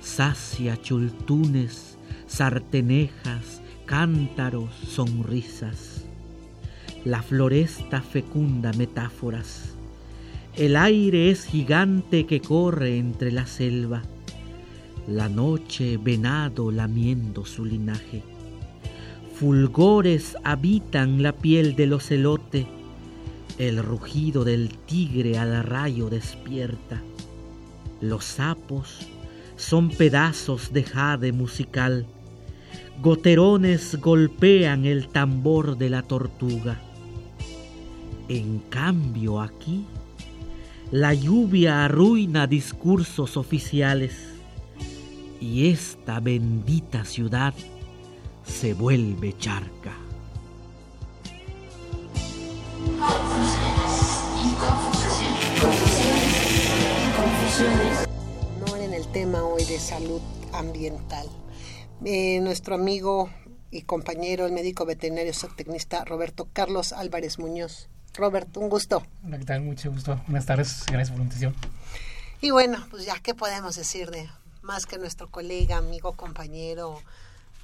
sacia 0.00 0.80
chultunes, 0.80 1.98
sartenejas, 2.30 3.60
cántaros, 3.86 4.70
sonrisas. 4.86 6.04
La 7.04 7.22
floresta 7.22 8.02
fecunda 8.02 8.72
metáforas. 8.72 9.74
El 10.56 10.76
aire 10.76 11.30
es 11.30 11.44
gigante 11.44 12.26
que 12.26 12.40
corre 12.40 12.98
entre 12.98 13.32
la 13.32 13.46
selva. 13.46 14.02
La 15.08 15.28
noche 15.28 15.96
venado 15.96 16.70
lamiendo 16.70 17.44
su 17.44 17.64
linaje. 17.64 18.22
Fulgores 19.34 20.36
habitan 20.44 21.22
la 21.22 21.32
piel 21.32 21.74
del 21.74 21.94
ocelote. 21.94 22.66
El 23.58 23.82
rugido 23.82 24.44
del 24.44 24.70
tigre 24.86 25.36
al 25.36 25.64
rayo 25.64 26.08
despierta. 26.08 27.02
Los 28.00 28.24
sapos 28.24 28.98
son 29.56 29.90
pedazos 29.90 30.72
de 30.72 30.84
jade 30.84 31.32
musical 31.32 32.06
goterones 33.00 33.98
golpean 33.98 34.84
el 34.84 35.08
tambor 35.08 35.78
de 35.78 35.88
la 35.88 36.02
tortuga. 36.02 36.78
En 38.28 38.58
cambio 38.68 39.40
aquí, 39.40 39.86
la 40.90 41.14
lluvia 41.14 41.86
arruina 41.86 42.46
discursos 42.46 43.38
oficiales 43.38 44.12
y 45.40 45.68
esta 45.70 46.20
bendita 46.20 47.06
ciudad 47.06 47.54
se 48.44 48.74
vuelve 48.74 49.34
charca. 49.38 49.94
No 58.60 58.76
en 58.76 58.92
el 58.92 59.06
tema 59.08 59.42
hoy 59.42 59.64
de 59.64 59.78
salud 59.78 60.20
ambiental 60.52 61.26
eh, 62.04 62.40
nuestro 62.40 62.74
amigo 62.74 63.30
y 63.70 63.82
compañero, 63.82 64.46
el 64.46 64.52
médico 64.52 64.84
veterinario 64.84 65.32
zootecnista 65.34 66.04
Roberto 66.04 66.48
Carlos 66.52 66.92
Álvarez 66.92 67.38
Muñoz. 67.38 67.88
Roberto, 68.14 68.60
un 68.60 68.68
gusto. 68.68 69.02
Hola, 69.24 69.38
¿qué 69.38 69.44
tal? 69.44 69.62
Mucho 69.62 69.90
gusto. 69.90 70.20
Buenas 70.26 70.46
tardes. 70.46 70.84
Gracias 70.86 71.10
por 71.10 71.18
la 71.18 71.24
invitación. 71.24 71.54
Y 72.40 72.50
bueno, 72.50 72.84
pues 72.90 73.04
ya, 73.04 73.18
¿qué 73.22 73.34
podemos 73.34 73.76
decir 73.76 74.10
de 74.10 74.28
más 74.62 74.86
que 74.86 74.98
nuestro 74.98 75.28
colega, 75.28 75.76
amigo, 75.76 76.14
compañero? 76.14 77.00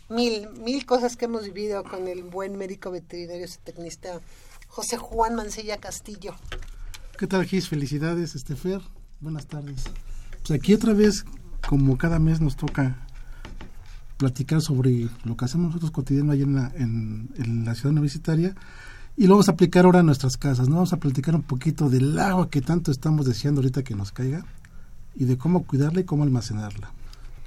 Mil, 0.09 0.49
mil 0.51 0.87
cosas 0.87 1.17
que 1.17 1.25
hemos 1.25 1.45
vivido 1.45 1.83
con 1.83 2.07
el 2.07 2.23
buen 2.23 2.57
médico 2.57 2.91
veterinario 2.91 3.49
zootecnista 3.49 4.21
José 4.69 4.99
Juan 4.99 5.35
Mancilla 5.35 5.79
Castillo. 5.79 6.37
¿Qué 7.19 7.27
tal, 7.27 7.45
Gis? 7.47 7.69
Felicidades, 7.69 8.35
Estefer. 8.35 8.83
Buenas 9.21 9.47
tardes. 9.47 9.85
Pues 10.47 10.61
aquí 10.61 10.75
otra 10.75 10.93
vez, 10.93 11.25
como 11.67 11.99
cada 11.99 12.19
mes 12.19 12.41
nos 12.41 12.57
toca 12.57 13.06
platicar 14.17 14.61
sobre 14.63 15.09
lo 15.25 15.37
que 15.37 15.45
hacemos 15.45 15.69
nosotros 15.69 15.91
cotidiano 15.91 16.33
ahí 16.33 16.43
en 16.43 16.55
la, 16.55 16.73
en, 16.77 17.65
la 17.65 17.75
ciudad 17.75 17.93
universitaria 17.93 18.55
y 19.17 19.27
lo 19.27 19.35
vamos 19.35 19.49
a 19.49 19.53
aplicar 19.53 19.85
ahora 19.85 20.01
a 20.01 20.03
nuestras 20.03 20.37
casas, 20.37 20.69
¿no? 20.69 20.77
Vamos 20.77 20.93
a 20.93 20.99
platicar 20.99 21.35
un 21.35 21.43
poquito 21.43 21.89
del 21.89 22.19
agua 22.19 22.51
que 22.51 22.61
tanto 22.61 22.91
estamos 22.91 23.27
deseando 23.27 23.61
ahorita 23.61 23.83
que 23.83 23.95
nos 23.95 24.13
caiga 24.13 24.45
y 25.15 25.25
de 25.25 25.39
cómo 25.39 25.65
cuidarla 25.65 26.01
y 26.01 26.05
cómo 26.05 26.23
almacenarla. 26.23 26.93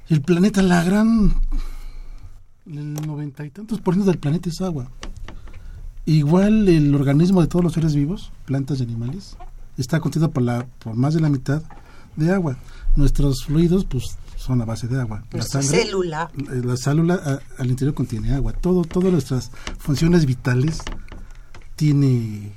El 0.08 0.22
planeta, 0.22 0.62
la 0.64 0.84
gran... 0.84 1.34
El 2.66 2.94
noventa 2.94 3.46
y 3.46 3.50
tantos 3.50 3.82
por 3.82 3.94
ciento 3.94 4.12
del 4.12 4.20
planeta 4.20 4.50
es 4.50 4.62
agua. 4.62 4.90
Igual 6.06 6.68
el 6.68 6.94
organismo 6.96 7.42
de 7.42 7.48
todos 7.48 7.64
los 7.64 7.74
seres 7.74 7.94
vivos, 7.94 8.32
plantas 8.46 8.80
y 8.80 8.84
animales, 8.84 9.38
está 9.78 10.00
constituido 10.00 10.32
por, 10.32 10.44
la, 10.44 10.66
por 10.80 10.96
más 10.96 11.14
de 11.14 11.20
la 11.20 11.30
mitad 11.30 11.62
de 12.16 12.32
agua. 12.32 12.58
Nuestros 12.96 13.46
fluidos, 13.46 13.86
pues, 13.86 14.18
son 14.50 14.62
a 14.64 14.66
base 14.66 14.88
de 14.88 15.00
agua. 15.00 15.24
La 15.32 15.44
célula. 15.44 16.32
Eh, 16.36 16.62
la 16.64 16.76
célula 16.76 17.40
al 17.60 17.70
interior 17.70 17.94
contiene 17.94 18.34
agua. 18.34 18.52
Todo, 18.52 18.82
todas 18.82 19.12
nuestras 19.12 19.52
funciones 19.78 20.26
vitales 20.26 20.80
tiene 21.76 22.52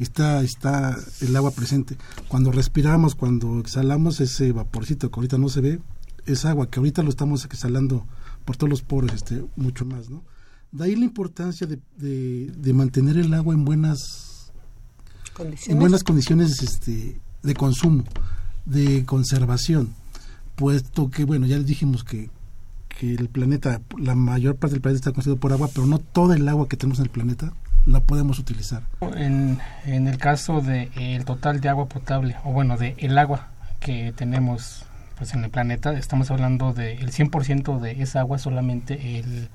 está 0.00 0.42
está 0.42 0.96
el 1.20 1.36
agua 1.36 1.52
presente. 1.52 1.96
Cuando 2.26 2.50
respiramos, 2.50 3.14
cuando 3.14 3.60
exhalamos 3.60 4.18
ese 4.18 4.50
vaporcito 4.50 5.12
que 5.12 5.20
ahorita 5.20 5.38
no 5.38 5.48
se 5.48 5.60
ve, 5.60 5.80
es 6.26 6.44
agua 6.44 6.68
que 6.68 6.80
ahorita 6.80 7.04
lo 7.04 7.10
estamos 7.10 7.44
exhalando 7.44 8.04
por 8.44 8.56
todos 8.56 8.70
los 8.70 8.82
poros, 8.82 9.12
este, 9.12 9.44
mucho 9.54 9.84
más, 9.84 10.10
¿no? 10.10 10.24
De 10.72 10.86
ahí 10.86 10.96
la 10.96 11.04
importancia 11.04 11.68
de, 11.68 11.78
de, 11.96 12.72
mantener 12.72 13.16
el 13.16 13.32
agua 13.32 13.54
en 13.54 13.64
buenas 13.64 14.52
condiciones, 15.34 15.68
en 15.68 15.78
buenas 15.78 16.02
condiciones 16.02 16.62
este, 16.62 17.20
de 17.44 17.54
consumo, 17.54 18.04
de 18.66 19.06
conservación, 19.06 19.94
puesto 20.58 21.08
que, 21.08 21.24
bueno, 21.24 21.46
ya 21.46 21.56
dijimos 21.58 22.02
que, 22.02 22.30
que 22.88 23.14
el 23.14 23.28
planeta, 23.28 23.80
la 23.96 24.16
mayor 24.16 24.56
parte 24.56 24.74
del 24.74 24.82
planeta 24.82 24.98
está 24.98 25.12
constituido 25.12 25.40
por 25.40 25.52
agua, 25.52 25.70
pero 25.72 25.86
no 25.86 26.00
toda 26.00 26.34
el 26.34 26.48
agua 26.48 26.68
que 26.68 26.76
tenemos 26.76 26.98
en 26.98 27.04
el 27.04 27.10
planeta 27.10 27.52
la 27.86 28.00
podemos 28.00 28.40
utilizar. 28.40 28.82
En, 29.16 29.60
en 29.86 30.08
el 30.08 30.18
caso 30.18 30.60
del 30.60 30.90
el 30.96 31.24
total 31.24 31.60
de 31.60 31.68
agua 31.68 31.86
potable, 31.86 32.36
o 32.44 32.52
bueno, 32.52 32.76
de 32.76 32.96
el 32.98 33.16
agua 33.16 33.48
que 33.78 34.12
tenemos 34.16 34.84
pues 35.16 35.32
en 35.32 35.44
el 35.44 35.50
planeta, 35.50 35.92
estamos 35.92 36.30
hablando 36.30 36.72
del 36.72 36.98
de 36.98 37.12
100% 37.12 37.78
de 37.78 38.02
esa 38.02 38.20
agua, 38.20 38.38
solamente 38.38 39.18
el 39.18 39.48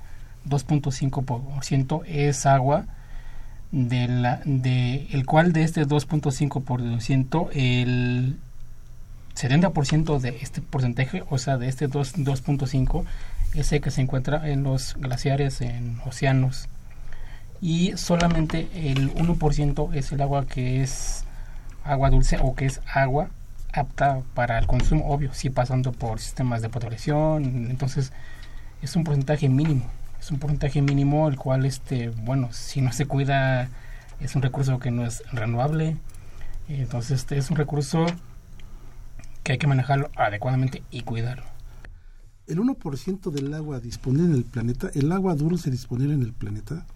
2.5% 0.48 2.02
es 2.06 2.46
agua, 2.46 2.86
de 3.72 4.08
la, 4.08 4.40
de 4.44 5.06
el 5.10 5.26
cual 5.26 5.52
de 5.52 5.64
este 5.64 5.86
2.5% 5.86 7.48
el 7.52 8.38
70% 9.34 10.20
de 10.20 10.38
este 10.40 10.60
porcentaje, 10.60 11.24
o 11.28 11.38
sea, 11.38 11.56
de 11.56 11.68
este 11.68 11.88
2.5 11.88 13.04
es 13.54 13.72
el 13.72 13.80
que 13.80 13.90
se 13.90 14.00
encuentra 14.00 14.48
en 14.48 14.62
los 14.62 14.94
glaciares, 14.94 15.60
en 15.60 16.00
océanos, 16.04 16.68
y 17.60 17.96
solamente 17.96 18.68
el 18.74 19.14
1% 19.14 19.94
es 19.94 20.12
el 20.12 20.20
agua 20.20 20.46
que 20.46 20.82
es 20.82 21.24
agua 21.84 22.10
dulce 22.10 22.38
o 22.40 22.54
que 22.54 22.66
es 22.66 22.80
agua 22.92 23.30
apta 23.72 24.22
para 24.34 24.58
el 24.58 24.66
consumo, 24.66 25.08
obvio, 25.08 25.34
sí 25.34 25.50
pasando 25.50 25.92
por 25.92 26.20
sistemas 26.20 26.62
de 26.62 26.68
protección, 26.68 27.70
entonces 27.70 28.12
es 28.82 28.96
un 28.96 29.04
porcentaje 29.04 29.48
mínimo, 29.48 29.84
es 30.20 30.30
un 30.30 30.38
porcentaje 30.38 30.80
mínimo 30.80 31.28
el 31.28 31.36
cual, 31.36 31.64
este, 31.64 32.10
bueno, 32.10 32.52
si 32.52 32.80
no 32.80 32.92
se 32.92 33.06
cuida 33.06 33.68
es 34.20 34.36
un 34.36 34.42
recurso 34.42 34.78
que 34.78 34.90
no 34.90 35.04
es 35.04 35.22
renovable, 35.32 35.96
entonces 36.68 37.20
este 37.20 37.36
es 37.36 37.50
un 37.50 37.56
recurso 37.56 38.06
que 39.44 39.52
hay 39.52 39.58
que 39.58 39.66
manejarlo 39.66 40.10
adecuadamente 40.16 40.82
y 40.90 41.02
cuidarlo. 41.02 41.44
El 42.46 42.58
1% 42.58 43.30
del 43.30 43.54
agua 43.54 43.78
disponible 43.78 44.26
en 44.26 44.34
el 44.34 44.44
planeta, 44.44 44.90
el 44.94 45.12
agua 45.12 45.34
dulce 45.34 45.70
disponible 45.70 46.14
en 46.14 46.22
el 46.22 46.32
planeta, 46.32 46.86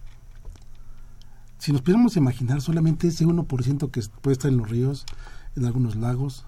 si 1.59 1.71
nos 1.71 1.81
pudiéramos 1.81 2.17
imaginar 2.17 2.61
solamente 2.61 3.07
ese 3.07 3.25
1% 3.25 3.91
que 3.91 4.01
puede 4.21 4.33
estar 4.33 4.51
en 4.51 4.57
los 4.57 4.69
ríos, 4.69 5.05
en 5.55 5.65
algunos 5.65 5.95
lagos, 5.95 6.45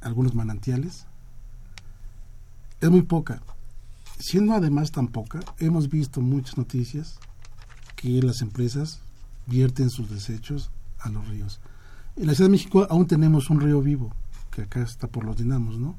algunos 0.00 0.34
manantiales, 0.34 1.06
es 2.80 2.90
muy 2.90 3.02
poca. 3.02 3.42
Siendo 4.18 4.54
además 4.54 4.92
tan 4.92 5.08
poca, 5.08 5.40
hemos 5.58 5.88
visto 5.88 6.20
muchas 6.20 6.56
noticias 6.56 7.18
que 7.96 8.22
las 8.22 8.40
empresas 8.40 9.00
vierten 9.46 9.90
sus 9.90 10.10
desechos 10.10 10.70
a 11.00 11.10
los 11.10 11.28
ríos. 11.28 11.60
En 12.16 12.26
la 12.26 12.34
Ciudad 12.34 12.48
de 12.48 12.52
México 12.52 12.86
aún 12.88 13.06
tenemos 13.06 13.50
un 13.50 13.60
río 13.60 13.82
vivo, 13.82 14.12
que 14.56 14.62
acá 14.62 14.82
está 14.82 15.06
por 15.06 15.24
los 15.24 15.36
dinamos, 15.36 15.78
¿no? 15.78 15.98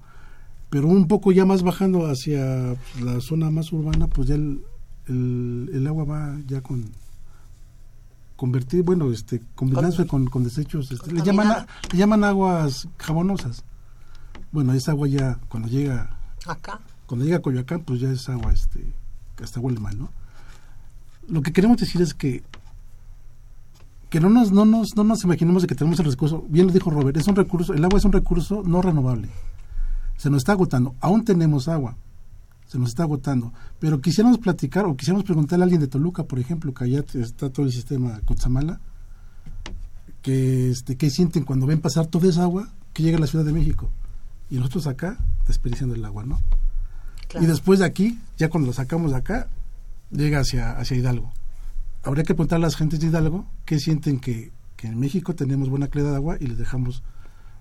Pero 0.71 0.87
un 0.87 1.07
poco 1.07 1.31
ya 1.31 1.45
más 1.45 1.61
bajando 1.61 2.07
hacia 2.07 2.75
la 2.99 3.21
zona 3.21 3.51
más 3.51 3.71
urbana, 3.71 4.07
pues 4.07 4.27
ya 4.27 4.35
el, 4.35 4.61
el 5.07 5.87
agua 5.87 6.05
va 6.05 6.37
ya 6.47 6.61
con 6.61 6.89
convertir, 8.35 8.83
bueno, 8.83 9.11
este, 9.11 9.41
combinándose 9.55 10.07
con, 10.07 10.27
con, 10.27 10.43
desechos, 10.43 10.91
este, 10.91 11.11
le, 11.11 11.21
llaman, 11.21 11.65
le 11.91 11.97
llaman 11.97 12.23
aguas 12.23 12.87
jabonosas. 12.97 13.63
Bueno, 14.51 14.73
esa 14.73 14.91
agua 14.91 15.07
ya, 15.07 15.39
cuando 15.49 15.69
llega 15.69 16.17
acá, 16.45 16.81
cuando 17.05 17.25
llega 17.25 17.37
a 17.37 17.41
Coyoacán, 17.41 17.83
pues 17.83 17.99
ya 17.99 18.11
es 18.11 18.27
agua, 18.27 18.51
este, 18.51 18.93
hasta 19.41 19.59
huele 19.59 19.79
mal, 19.79 19.97
¿no? 19.97 20.11
Lo 21.27 21.41
que 21.41 21.53
queremos 21.53 21.77
decir 21.77 22.01
es 22.01 22.13
que 22.13 22.43
que 24.09 24.19
no 24.19 24.29
nos, 24.29 24.51
no 24.51 24.65
nos, 24.65 24.95
no 24.95 25.03
nos 25.03 25.23
imaginemos 25.23 25.61
de 25.61 25.67
que 25.67 25.75
tenemos 25.75 25.99
el 25.99 26.05
recurso, 26.05 26.45
bien 26.47 26.67
lo 26.67 26.73
dijo 26.73 26.89
Robert, 26.89 27.17
es 27.17 27.27
un 27.27 27.35
recurso, 27.35 27.73
el 27.73 27.83
agua 27.83 27.99
es 27.99 28.05
un 28.05 28.13
recurso 28.13 28.63
no 28.65 28.81
renovable. 28.81 29.29
Se 30.17 30.29
nos 30.29 30.39
está 30.39 30.53
agotando, 30.53 30.95
aún 31.01 31.25
tenemos 31.25 31.67
agua, 31.67 31.95
se 32.67 32.79
nos 32.79 32.89
está 32.89 33.03
agotando. 33.03 33.53
Pero 33.79 34.01
quisiéramos 34.01 34.39
platicar 34.39 34.85
o 34.85 34.95
quisiéramos 34.95 35.25
preguntarle 35.25 35.63
a 35.63 35.65
alguien 35.65 35.81
de 35.81 35.87
Toluca, 35.87 36.23
por 36.23 36.39
ejemplo, 36.39 36.73
que 36.73 36.85
allá 36.85 37.03
está 37.13 37.49
todo 37.49 37.65
el 37.65 37.71
sistema 37.71 38.21
Cutzamala, 38.25 38.79
que 40.21 40.71
este, 40.71 40.95
qué 40.95 41.09
sienten 41.09 41.43
cuando 41.43 41.65
ven 41.65 41.81
pasar 41.81 42.07
toda 42.07 42.29
esa 42.29 42.43
agua 42.43 42.69
que 42.93 43.03
llega 43.03 43.17
a 43.17 43.21
la 43.21 43.27
Ciudad 43.27 43.45
de 43.45 43.53
México. 43.53 43.89
Y 44.49 44.55
nosotros 44.55 44.87
acá 44.87 45.17
desperdiciando 45.45 45.95
el 45.95 46.03
agua, 46.05 46.25
¿no? 46.25 46.41
Y 47.39 47.45
después 47.45 47.79
de 47.79 47.85
aquí, 47.85 48.19
ya 48.37 48.49
cuando 48.49 48.67
lo 48.67 48.73
sacamos 48.73 49.11
de 49.11 49.17
acá, 49.17 49.47
llega 50.11 50.39
hacia, 50.39 50.71
hacia 50.71 50.97
Hidalgo. 50.97 51.31
Habría 52.07 52.23
que 52.23 52.33
preguntar 52.33 52.55
a 52.55 52.61
las 52.61 52.77
gentes 52.77 53.01
de 53.01 53.07
Hidalgo 53.07 53.45
qué 53.65 53.79
sienten 53.79 54.21
que, 54.21 54.53
que 54.77 54.87
en 54.87 54.97
México 54.97 55.35
tenemos 55.35 55.67
buena 55.67 55.89
calidad 55.89 56.11
de 56.11 56.15
agua 56.15 56.37
y 56.39 56.47
les 56.47 56.57
dejamos 56.57 57.03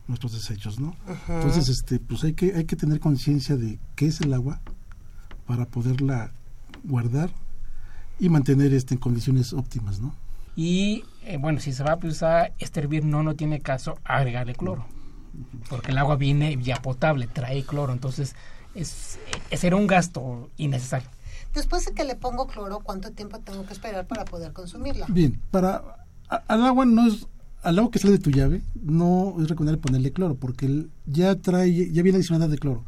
nuestros 0.06 0.34
desechos, 0.34 0.78
¿no? 0.78 0.94
Entonces, 1.28 1.68
este, 1.68 1.98
pues 1.98 2.22
hay 2.22 2.34
que, 2.34 2.54
hay 2.54 2.64
que 2.64 2.76
tener 2.76 3.00
conciencia 3.00 3.56
de 3.56 3.80
qué 3.96 4.06
es 4.06 4.20
el 4.20 4.32
agua, 4.32 4.60
para 5.46 5.66
poderla 5.66 6.32
guardar 6.84 7.30
y 8.20 8.28
mantener 8.28 8.72
este 8.72 8.94
en 8.94 9.00
condiciones 9.00 9.52
óptimas, 9.52 9.98
¿no? 9.98 10.14
Y 10.54 11.02
eh, 11.24 11.38
bueno, 11.38 11.58
si 11.58 11.72
se 11.72 11.82
va 11.82 11.96
pues, 11.96 12.22
a 12.22 12.50
hervir 12.74 13.04
no, 13.04 13.24
no 13.24 13.34
tiene 13.34 13.60
caso 13.60 13.98
agregarle 14.04 14.54
cloro, 14.54 14.86
porque 15.68 15.90
el 15.90 15.98
agua 15.98 16.14
viene 16.14 16.56
ya 16.62 16.80
potable, 16.80 17.26
trae 17.26 17.64
cloro, 17.64 17.92
entonces 17.92 18.36
es, 18.76 19.18
es 19.50 19.64
era 19.64 19.74
un 19.74 19.88
gasto 19.88 20.50
innecesario. 20.56 21.08
Después 21.56 21.86
de 21.86 21.92
que 21.92 22.04
le 22.04 22.16
pongo 22.16 22.46
cloro, 22.46 22.80
¿cuánto 22.80 23.10
tiempo 23.12 23.40
tengo 23.40 23.64
que 23.64 23.72
esperar 23.72 24.06
para 24.06 24.26
poder 24.26 24.52
consumirla? 24.52 25.06
Bien, 25.08 25.40
para 25.50 26.06
al 26.28 26.64
agua 26.66 26.84
no 26.84 27.06
es 27.08 27.26
al 27.62 27.78
agua 27.78 27.90
que 27.90 27.98
sale 27.98 28.12
de 28.12 28.18
tu 28.18 28.30
llave 28.30 28.62
no 28.74 29.34
es 29.40 29.48
recomendable 29.48 29.80
ponerle 29.80 30.12
cloro 30.12 30.36
porque 30.36 30.86
ya 31.06 31.34
trae 31.36 31.90
ya 31.90 32.02
viene 32.02 32.18
adicionada 32.18 32.48
de 32.48 32.58
cloro 32.58 32.84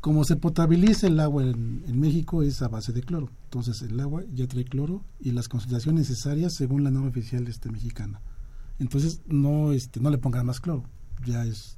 como 0.00 0.24
se 0.24 0.36
potabiliza 0.36 1.06
el 1.06 1.20
agua 1.20 1.42
en, 1.44 2.00
México 2.00 2.42
es 2.42 2.62
a 2.62 2.68
base 2.68 2.92
de 2.92 3.02
cloro. 3.02 3.30
Entonces 3.44 3.82
el 3.82 3.98
agua 3.98 4.22
ya 4.32 4.46
trae 4.46 4.64
cloro 4.64 5.04
y 5.20 5.32
las 5.32 5.48
concentraciones 5.48 6.08
necesarias 6.08 6.54
según 6.54 6.84
la 6.84 6.90
norma 6.90 7.08
oficial 7.08 7.46
este, 7.48 7.70
mexicana. 7.70 8.20
Entonces 8.78 9.22
no 9.26 9.72
este 9.72 10.00
no 10.00 10.10
le 10.10 10.18
pongan 10.18 10.46
más 10.46 10.60
cloro. 10.60 10.84
Ya 11.26 11.44
es 11.44 11.77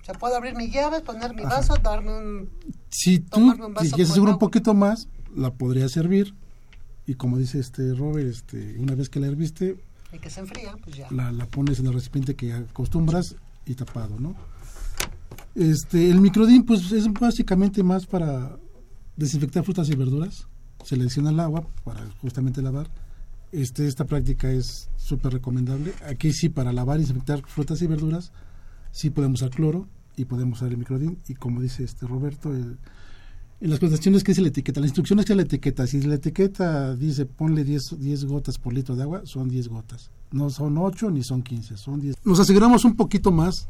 o 0.00 0.04
sea, 0.04 0.14
puedo 0.14 0.36
abrir 0.36 0.56
mi 0.56 0.70
llave, 0.70 1.00
poner 1.00 1.34
mi 1.34 1.42
vaso, 1.42 1.76
darme 1.76 2.16
un 2.16 2.50
Si 2.90 3.20
tú 3.20 3.54
si 3.80 3.90
quieres 3.90 4.10
asegurar 4.10 4.34
un 4.34 4.38
poquito 4.38 4.74
más, 4.74 5.08
la 5.34 5.52
podría 5.52 5.88
servir 5.88 6.34
y 7.06 7.14
como 7.14 7.38
dice 7.38 7.58
este 7.58 7.94
Robert, 7.94 8.28
este 8.28 8.76
una 8.78 8.94
vez 8.94 9.08
que 9.08 9.20
la 9.20 9.26
herviste 9.26 9.76
y 10.12 10.18
que 10.18 10.30
se 10.30 10.40
enfría, 10.40 10.76
pues 10.82 10.96
ya. 10.96 11.08
La, 11.10 11.32
la 11.32 11.46
pones 11.46 11.80
en 11.80 11.86
el 11.86 11.92
recipiente 11.92 12.36
que 12.36 12.52
acostumbras 12.52 13.34
y 13.66 13.74
tapado, 13.74 14.18
¿no? 14.20 14.36
Este, 15.54 16.10
el 16.10 16.20
microdín 16.20 16.64
pues 16.64 16.90
es 16.92 17.12
básicamente 17.12 17.82
más 17.82 18.06
para 18.06 18.56
desinfectar 19.16 19.64
frutas 19.64 19.88
y 19.88 19.94
verduras. 19.94 20.46
Selecciona 20.84 21.30
el 21.30 21.40
agua 21.40 21.66
para 21.84 22.04
justamente 22.20 22.60
lavar. 22.60 22.90
Este, 23.52 23.86
esta 23.86 24.04
práctica 24.04 24.50
es 24.50 24.90
súper 24.96 25.32
recomendable. 25.32 25.94
Aquí 26.08 26.32
sí, 26.32 26.48
para 26.48 26.72
lavar 26.72 26.98
y 26.98 27.02
desinfectar 27.02 27.42
frutas 27.46 27.80
y 27.82 27.86
verduras, 27.86 28.32
sí 28.94 29.10
podemos 29.10 29.42
usar 29.42 29.50
cloro 29.50 29.88
y 30.16 30.24
podemos 30.24 30.58
usar 30.58 30.70
el 30.70 30.78
microdín. 30.78 31.18
Y 31.28 31.34
como 31.34 31.60
dice 31.60 31.82
este 31.82 32.06
Roberto, 32.06 32.54
en 32.54 32.78
las 33.60 33.80
presentaciones 33.80 34.22
que 34.22 34.30
dice 34.30 34.40
la 34.40 34.48
etiqueta, 34.48 34.80
las 34.80 34.88
instrucciones 34.88 35.26
que 35.26 35.34
la 35.34 35.42
etiqueta, 35.42 35.86
si 35.86 36.00
la 36.02 36.14
etiqueta 36.14 36.94
dice 36.94 37.26
ponle 37.26 37.64
10, 37.64 37.98
10 37.98 38.24
gotas 38.26 38.56
por 38.56 38.72
litro 38.72 38.94
de 38.94 39.02
agua, 39.02 39.22
son 39.24 39.48
10 39.48 39.68
gotas. 39.68 40.10
No 40.30 40.48
son 40.48 40.78
8 40.78 41.10
ni 41.10 41.24
son 41.24 41.42
15, 41.42 41.76
son 41.76 42.00
10. 42.00 42.16
Nos 42.24 42.38
aseguramos 42.38 42.84
un 42.84 42.94
poquito 42.94 43.32
más 43.32 43.68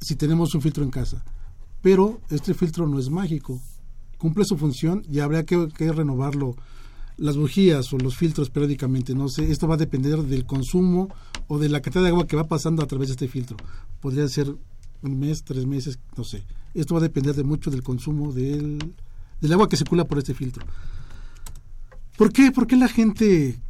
si 0.00 0.14
tenemos 0.14 0.54
un 0.54 0.60
filtro 0.60 0.84
en 0.84 0.90
casa. 0.90 1.24
Pero 1.80 2.20
este 2.28 2.52
filtro 2.52 2.86
no 2.86 2.98
es 2.98 3.08
mágico. 3.08 3.60
Cumple 4.18 4.44
su 4.44 4.58
función 4.58 5.04
y 5.10 5.20
habría 5.20 5.44
que, 5.44 5.68
renovarlo 5.92 6.54
las 7.16 7.36
bujías 7.36 7.92
o 7.92 7.98
los 7.98 8.16
filtros 8.16 8.50
periódicamente. 8.50 9.14
No 9.14 9.28
sé, 9.28 9.50
esto 9.50 9.68
va 9.68 9.74
a 9.74 9.78
depender 9.78 10.22
del 10.22 10.44
consumo 10.44 11.08
o 11.48 11.58
de 11.58 11.68
la 11.68 11.80
cantidad 11.80 12.02
de 12.04 12.10
agua 12.10 12.26
que 12.26 12.36
va 12.36 12.44
pasando 12.44 12.82
a 12.82 12.86
través 12.86 13.08
de 13.08 13.12
este 13.12 13.28
filtro. 13.28 13.56
Podría 14.00 14.26
ser 14.28 14.54
un 15.02 15.18
mes, 15.18 15.44
tres 15.44 15.66
meses, 15.66 15.98
no 16.16 16.24
sé. 16.24 16.44
Esto 16.72 16.94
va 16.94 17.00
a 17.00 17.02
depender 17.02 17.34
de 17.34 17.44
mucho 17.44 17.70
del 17.70 17.82
consumo 17.82 18.32
del, 18.32 18.78
del 19.40 19.52
agua 19.52 19.68
que 19.68 19.76
circula 19.76 20.04
por 20.04 20.18
este 20.18 20.34
filtro. 20.34 20.64
¿Por 22.16 22.32
qué? 22.32 22.50
¿Por 22.52 22.66
qué 22.66 22.76
la 22.76 22.88
gente 22.88 23.60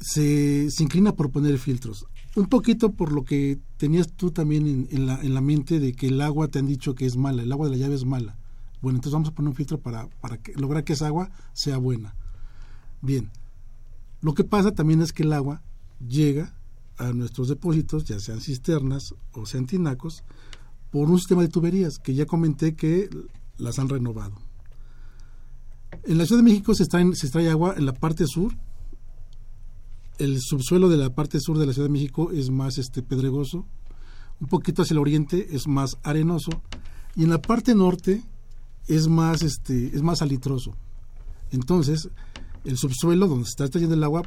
se, 0.00 0.70
se 0.70 0.82
inclina 0.82 1.12
por 1.12 1.30
poner 1.30 1.58
filtros? 1.58 2.06
Un 2.34 2.46
poquito 2.46 2.92
por 2.92 3.12
lo 3.12 3.24
que 3.24 3.58
tenías 3.76 4.10
tú 4.12 4.30
también 4.30 4.88
en, 4.90 5.06
la, 5.06 5.20
en 5.20 5.34
la 5.34 5.40
mente 5.40 5.80
de 5.80 5.92
que 5.92 6.08
el 6.08 6.20
agua 6.20 6.48
te 6.48 6.58
han 6.58 6.66
dicho 6.66 6.94
que 6.94 7.04
es 7.04 7.16
mala, 7.16 7.42
el 7.42 7.52
agua 7.52 7.68
de 7.68 7.72
la 7.72 7.78
llave 7.78 7.94
es 7.94 8.04
mala. 8.04 8.38
Bueno, 8.82 8.98
entonces 8.98 9.12
vamos 9.12 9.28
a 9.28 9.34
poner 9.34 9.48
un 9.48 9.54
filtro 9.54 9.80
para, 9.80 10.08
para 10.20 10.38
que, 10.38 10.52
lograr 10.54 10.84
que 10.84 10.92
esa 10.92 11.06
agua 11.06 11.30
sea 11.52 11.78
buena. 11.78 12.14
Bien, 13.00 13.30
lo 14.20 14.34
que 14.34 14.44
pasa 14.44 14.72
también 14.72 15.00
es 15.00 15.12
que 15.12 15.22
el 15.22 15.32
agua 15.32 15.62
llega 16.06 16.54
a 16.98 17.12
nuestros 17.12 17.48
depósitos, 17.48 18.04
ya 18.04 18.18
sean 18.18 18.40
cisternas 18.40 19.14
o 19.32 19.46
sean 19.46 19.66
tinacos, 19.66 20.24
por 20.90 21.08
un 21.10 21.18
sistema 21.18 21.42
de 21.42 21.48
tuberías 21.48 21.98
que 21.98 22.14
ya 22.14 22.26
comenté 22.26 22.74
que 22.74 23.08
las 23.56 23.78
han 23.78 23.88
renovado. 23.88 24.34
En 26.04 26.18
la 26.18 26.26
Ciudad 26.26 26.42
de 26.42 26.50
México 26.50 26.74
se 26.74 26.82
extrae, 26.82 27.14
se 27.14 27.50
agua 27.50 27.74
en 27.76 27.86
la 27.86 27.92
parte 27.92 28.26
sur. 28.26 28.52
El 30.18 30.40
subsuelo 30.40 30.88
de 30.88 30.96
la 30.96 31.14
parte 31.14 31.38
sur 31.40 31.58
de 31.58 31.66
la 31.66 31.72
Ciudad 31.72 31.88
de 31.88 31.92
México 31.92 32.30
es 32.32 32.50
más 32.50 32.78
este 32.78 33.02
pedregoso. 33.02 33.66
Un 34.40 34.48
poquito 34.48 34.82
hacia 34.82 34.94
el 34.94 34.98
oriente 34.98 35.54
es 35.54 35.66
más 35.66 35.98
arenoso. 36.02 36.62
Y 37.14 37.24
en 37.24 37.30
la 37.30 37.40
parte 37.40 37.74
norte 37.74 38.22
es 38.88 39.08
más, 39.08 39.42
este, 39.42 39.94
es 39.94 40.02
más 40.02 40.18
salitroso. 40.18 40.74
Entonces, 41.50 42.08
el 42.64 42.76
subsuelo 42.78 43.28
donde 43.28 43.44
se 43.44 43.50
está 43.50 43.64
extrayendo 43.64 43.94
el 43.94 44.04
agua 44.04 44.22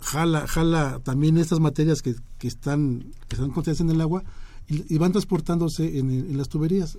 jala, 0.00 0.46
jala 0.46 1.00
también 1.02 1.38
estas 1.38 1.60
materias 1.60 2.02
que, 2.02 2.14
que 2.38 2.48
están, 2.48 3.12
que 3.28 3.36
están 3.36 3.50
contenidas 3.50 3.80
en 3.80 3.90
el 3.90 4.00
agua 4.00 4.24
y, 4.68 4.98
van 4.98 5.12
transportándose 5.12 5.98
en, 5.98 6.10
en, 6.10 6.36
las 6.36 6.48
tuberías. 6.48 6.98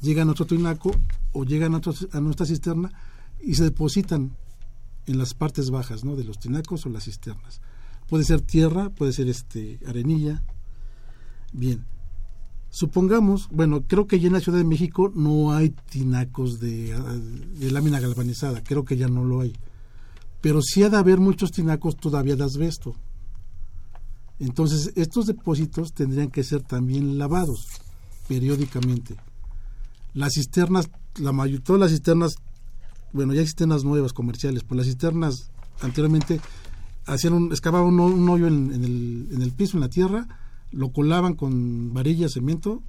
Llegan 0.00 0.28
a 0.28 0.32
otro 0.32 0.46
tinaco 0.46 0.92
o 1.32 1.44
llegan 1.44 1.74
a, 1.74 1.78
otro, 1.78 1.92
a, 2.12 2.20
nuestra 2.20 2.46
cisterna 2.46 2.90
y 3.42 3.54
se 3.54 3.64
depositan 3.64 4.34
en 5.06 5.18
las 5.18 5.34
partes 5.34 5.70
bajas 5.70 6.04
¿no? 6.04 6.16
de 6.16 6.24
los 6.24 6.38
tinacos 6.38 6.86
o 6.86 6.88
las 6.88 7.04
cisternas. 7.04 7.60
Puede 8.08 8.24
ser 8.24 8.40
tierra, 8.40 8.88
puede 8.90 9.12
ser 9.12 9.28
este 9.28 9.78
arenilla. 9.86 10.42
Bien, 11.52 11.84
supongamos, 12.72 13.48
bueno, 13.52 13.84
creo 13.86 14.08
que 14.08 14.18
ya 14.18 14.26
en 14.26 14.32
la 14.32 14.40
Ciudad 14.40 14.58
de 14.58 14.64
México 14.64 15.12
no 15.14 15.52
hay 15.52 15.70
tinacos 15.90 16.58
de, 16.58 16.92
de 17.60 17.70
lámina 17.70 18.00
galvanizada, 18.00 18.64
creo 18.64 18.84
que 18.84 18.96
ya 18.96 19.06
no 19.06 19.24
lo 19.24 19.42
hay 19.42 19.54
pero 20.42 20.60
sí 20.60 20.82
ha 20.82 20.90
de 20.90 20.98
haber 20.98 21.18
muchos 21.20 21.52
tinacos 21.52 21.96
todavía 21.96 22.36
de 22.36 22.44
asbesto. 22.44 22.94
Entonces, 24.38 24.92
estos 24.96 25.26
depósitos 25.26 25.94
tendrían 25.94 26.30
que 26.30 26.42
ser 26.42 26.62
también 26.62 27.16
lavados 27.16 27.68
periódicamente. 28.28 29.16
Las 30.14 30.32
cisternas, 30.34 30.90
la 31.14 31.32
mayor, 31.32 31.60
todas 31.60 31.80
las 31.80 31.92
cisternas, 31.92 32.34
bueno, 33.12 33.32
ya 33.32 33.40
hay 33.40 33.46
cisternas 33.46 33.84
nuevas 33.84 34.12
comerciales, 34.12 34.64
pues 34.64 34.76
las 34.76 34.86
cisternas 34.86 35.52
anteriormente 35.80 36.40
hacían 37.06 37.34
un, 37.34 37.52
excavaban 37.52 37.94
un, 37.94 38.00
un 38.00 38.28
hoyo 38.28 38.48
en, 38.48 38.72
en, 38.74 38.84
el, 38.84 39.28
en, 39.30 39.42
el, 39.42 39.52
piso, 39.52 39.76
en 39.76 39.82
la 39.82 39.88
tierra, 39.88 40.26
lo 40.72 40.92
colaban 40.92 41.34
con 41.34 41.92
varilla, 41.94 42.28
cemento, 42.28 42.82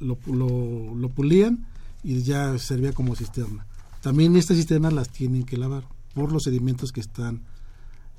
lo, 0.00 0.18
lo, 0.26 1.08
pulían 1.08 1.66
y 2.02 2.22
ya 2.22 2.58
servía 2.58 2.92
como 2.92 3.14
cisterna. 3.14 3.66
También 4.00 4.36
estas 4.36 4.56
cisternas 4.56 4.92
las 4.92 5.08
tienen 5.08 5.44
que 5.44 5.56
lavar 5.56 5.84
por 6.14 6.32
los 6.32 6.42
sedimentos 6.42 6.92
que 6.92 7.00
están 7.00 7.42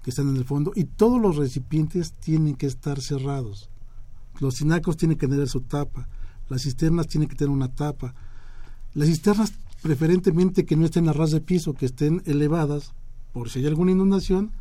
que 0.01 0.09
están 0.09 0.27
en 0.27 0.35
el 0.35 0.43
fondo 0.43 0.73
y 0.75 0.83
todos 0.83 1.21
los 1.21 1.37
recipientes 1.37 2.11
tienen 2.11 2.55
que 2.55 2.65
estar 2.65 2.99
cerrados. 2.99 3.69
Los 4.39 4.55
tinacos 4.55 4.97
tienen 4.97 5.17
que 5.17 5.27
tener 5.27 5.47
su 5.47 5.61
tapa, 5.61 6.09
las 6.49 6.63
cisternas 6.63 7.07
tienen 7.07 7.29
que 7.29 7.35
tener 7.35 7.51
una 7.51 7.69
tapa. 7.69 8.13
Las 8.93 9.07
cisternas 9.07 9.53
preferentemente 9.81 10.65
que 10.65 10.75
no 10.75 10.85
estén 10.85 11.09
a 11.09 11.13
ras 11.13 11.31
de 11.31 11.41
piso, 11.41 11.73
que 11.73 11.85
estén 11.85 12.21
elevadas, 12.25 12.93
por 13.33 13.49
si 13.49 13.59
hay 13.59 13.67
alguna 13.67 13.91
inundación, 13.91 14.51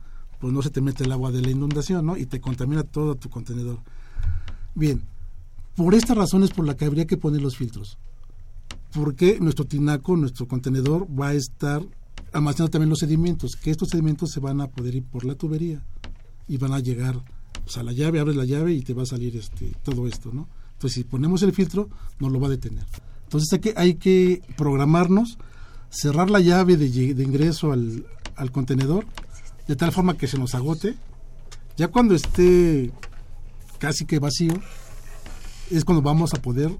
pues 0.41 0.53
no 0.53 0.63
se 0.63 0.71
te 0.71 0.81
mete 0.81 1.05
el 1.05 1.13
agua 1.13 1.31
de 1.31 1.43
la 1.43 1.51
inundación, 1.51 2.05
¿no? 2.07 2.17
Y 2.17 2.27
te 2.27 2.41
contamina 2.41 2.83
todo 2.83 3.15
tu 3.15 3.31
contenedor. 3.31 3.79
Bien, 4.75 5.03
por 5.77 5.95
estas 5.95 6.17
razones 6.17 6.51
por 6.51 6.67
la 6.67 6.77
que 6.77 6.85
habría 6.85 7.07
que 7.07 7.17
poner 7.17 7.43
los 7.43 7.57
filtros. 7.57 7.99
Porque 8.93 9.39
nuestro 9.41 9.65
tinaco, 9.65 10.17
nuestro 10.17 10.47
contenedor 10.47 11.07
va 11.09 11.29
a 11.29 11.35
estar 11.35 11.83
almacenando 12.33 12.71
también 12.71 12.91
los 12.91 12.99
sedimentos, 12.99 13.57
que 13.57 13.71
estos 13.71 13.91
sedimentos 13.91 14.31
se 14.31 14.41
van 14.41 14.61
a 14.61 14.69
poder 14.69 14.95
ir 14.95 15.05
por 15.05 15.25
la 15.25 15.35
tubería 15.35 15.83
y 16.49 16.57
van 16.57 16.73
a 16.73 16.81
llegar 16.81 17.23
pues, 17.65 17.77
a 17.77 17.83
la 17.83 17.93
llave, 17.93 18.21
abres 18.21 18.37
la 18.37 18.45
llave 18.45 18.73
y 18.73 18.83
te 18.83 18.95
va 18.95 19.03
a 19.03 19.07
salir 19.07 19.37
este 19.37 19.73
todo 19.83 20.07
esto, 20.07 20.31
¿no? 20.33 20.49
Entonces, 20.75 20.95
si 20.95 21.05
ponemos 21.05 21.43
el 21.43 21.53
filtro, 21.53 21.89
nos 22.19 22.33
lo 22.33 22.41
va 22.41 22.49
a 22.49 22.51
detener. 22.51 22.85
Entonces, 23.25 23.53
hay 23.53 23.61
que, 23.61 23.75
hay 23.77 23.95
que 23.95 24.43
programarnos, 24.57 25.39
cerrar 25.91 26.31
la 26.31 26.41
llave 26.41 26.77
de, 26.77 27.15
de 27.15 27.23
ingreso 27.23 27.73
al, 27.73 28.05
al 28.37 28.51
contenedor, 28.51 29.07
de 29.69 29.77
tal 29.77 29.93
forma 29.93 30.17
que 30.17 30.27
se 30.27 30.39
nos 30.39 30.55
agote. 30.55 30.97
Ya 31.77 31.89
cuando 31.89 32.15
esté 32.15 32.91
casi 33.83 34.07
que 34.07 34.21
vacío, 34.21 34.55
es 35.69 35.85
cuando 35.85 36.03
vamos 36.03 36.35
a 36.35 36.41
poder 36.41 36.71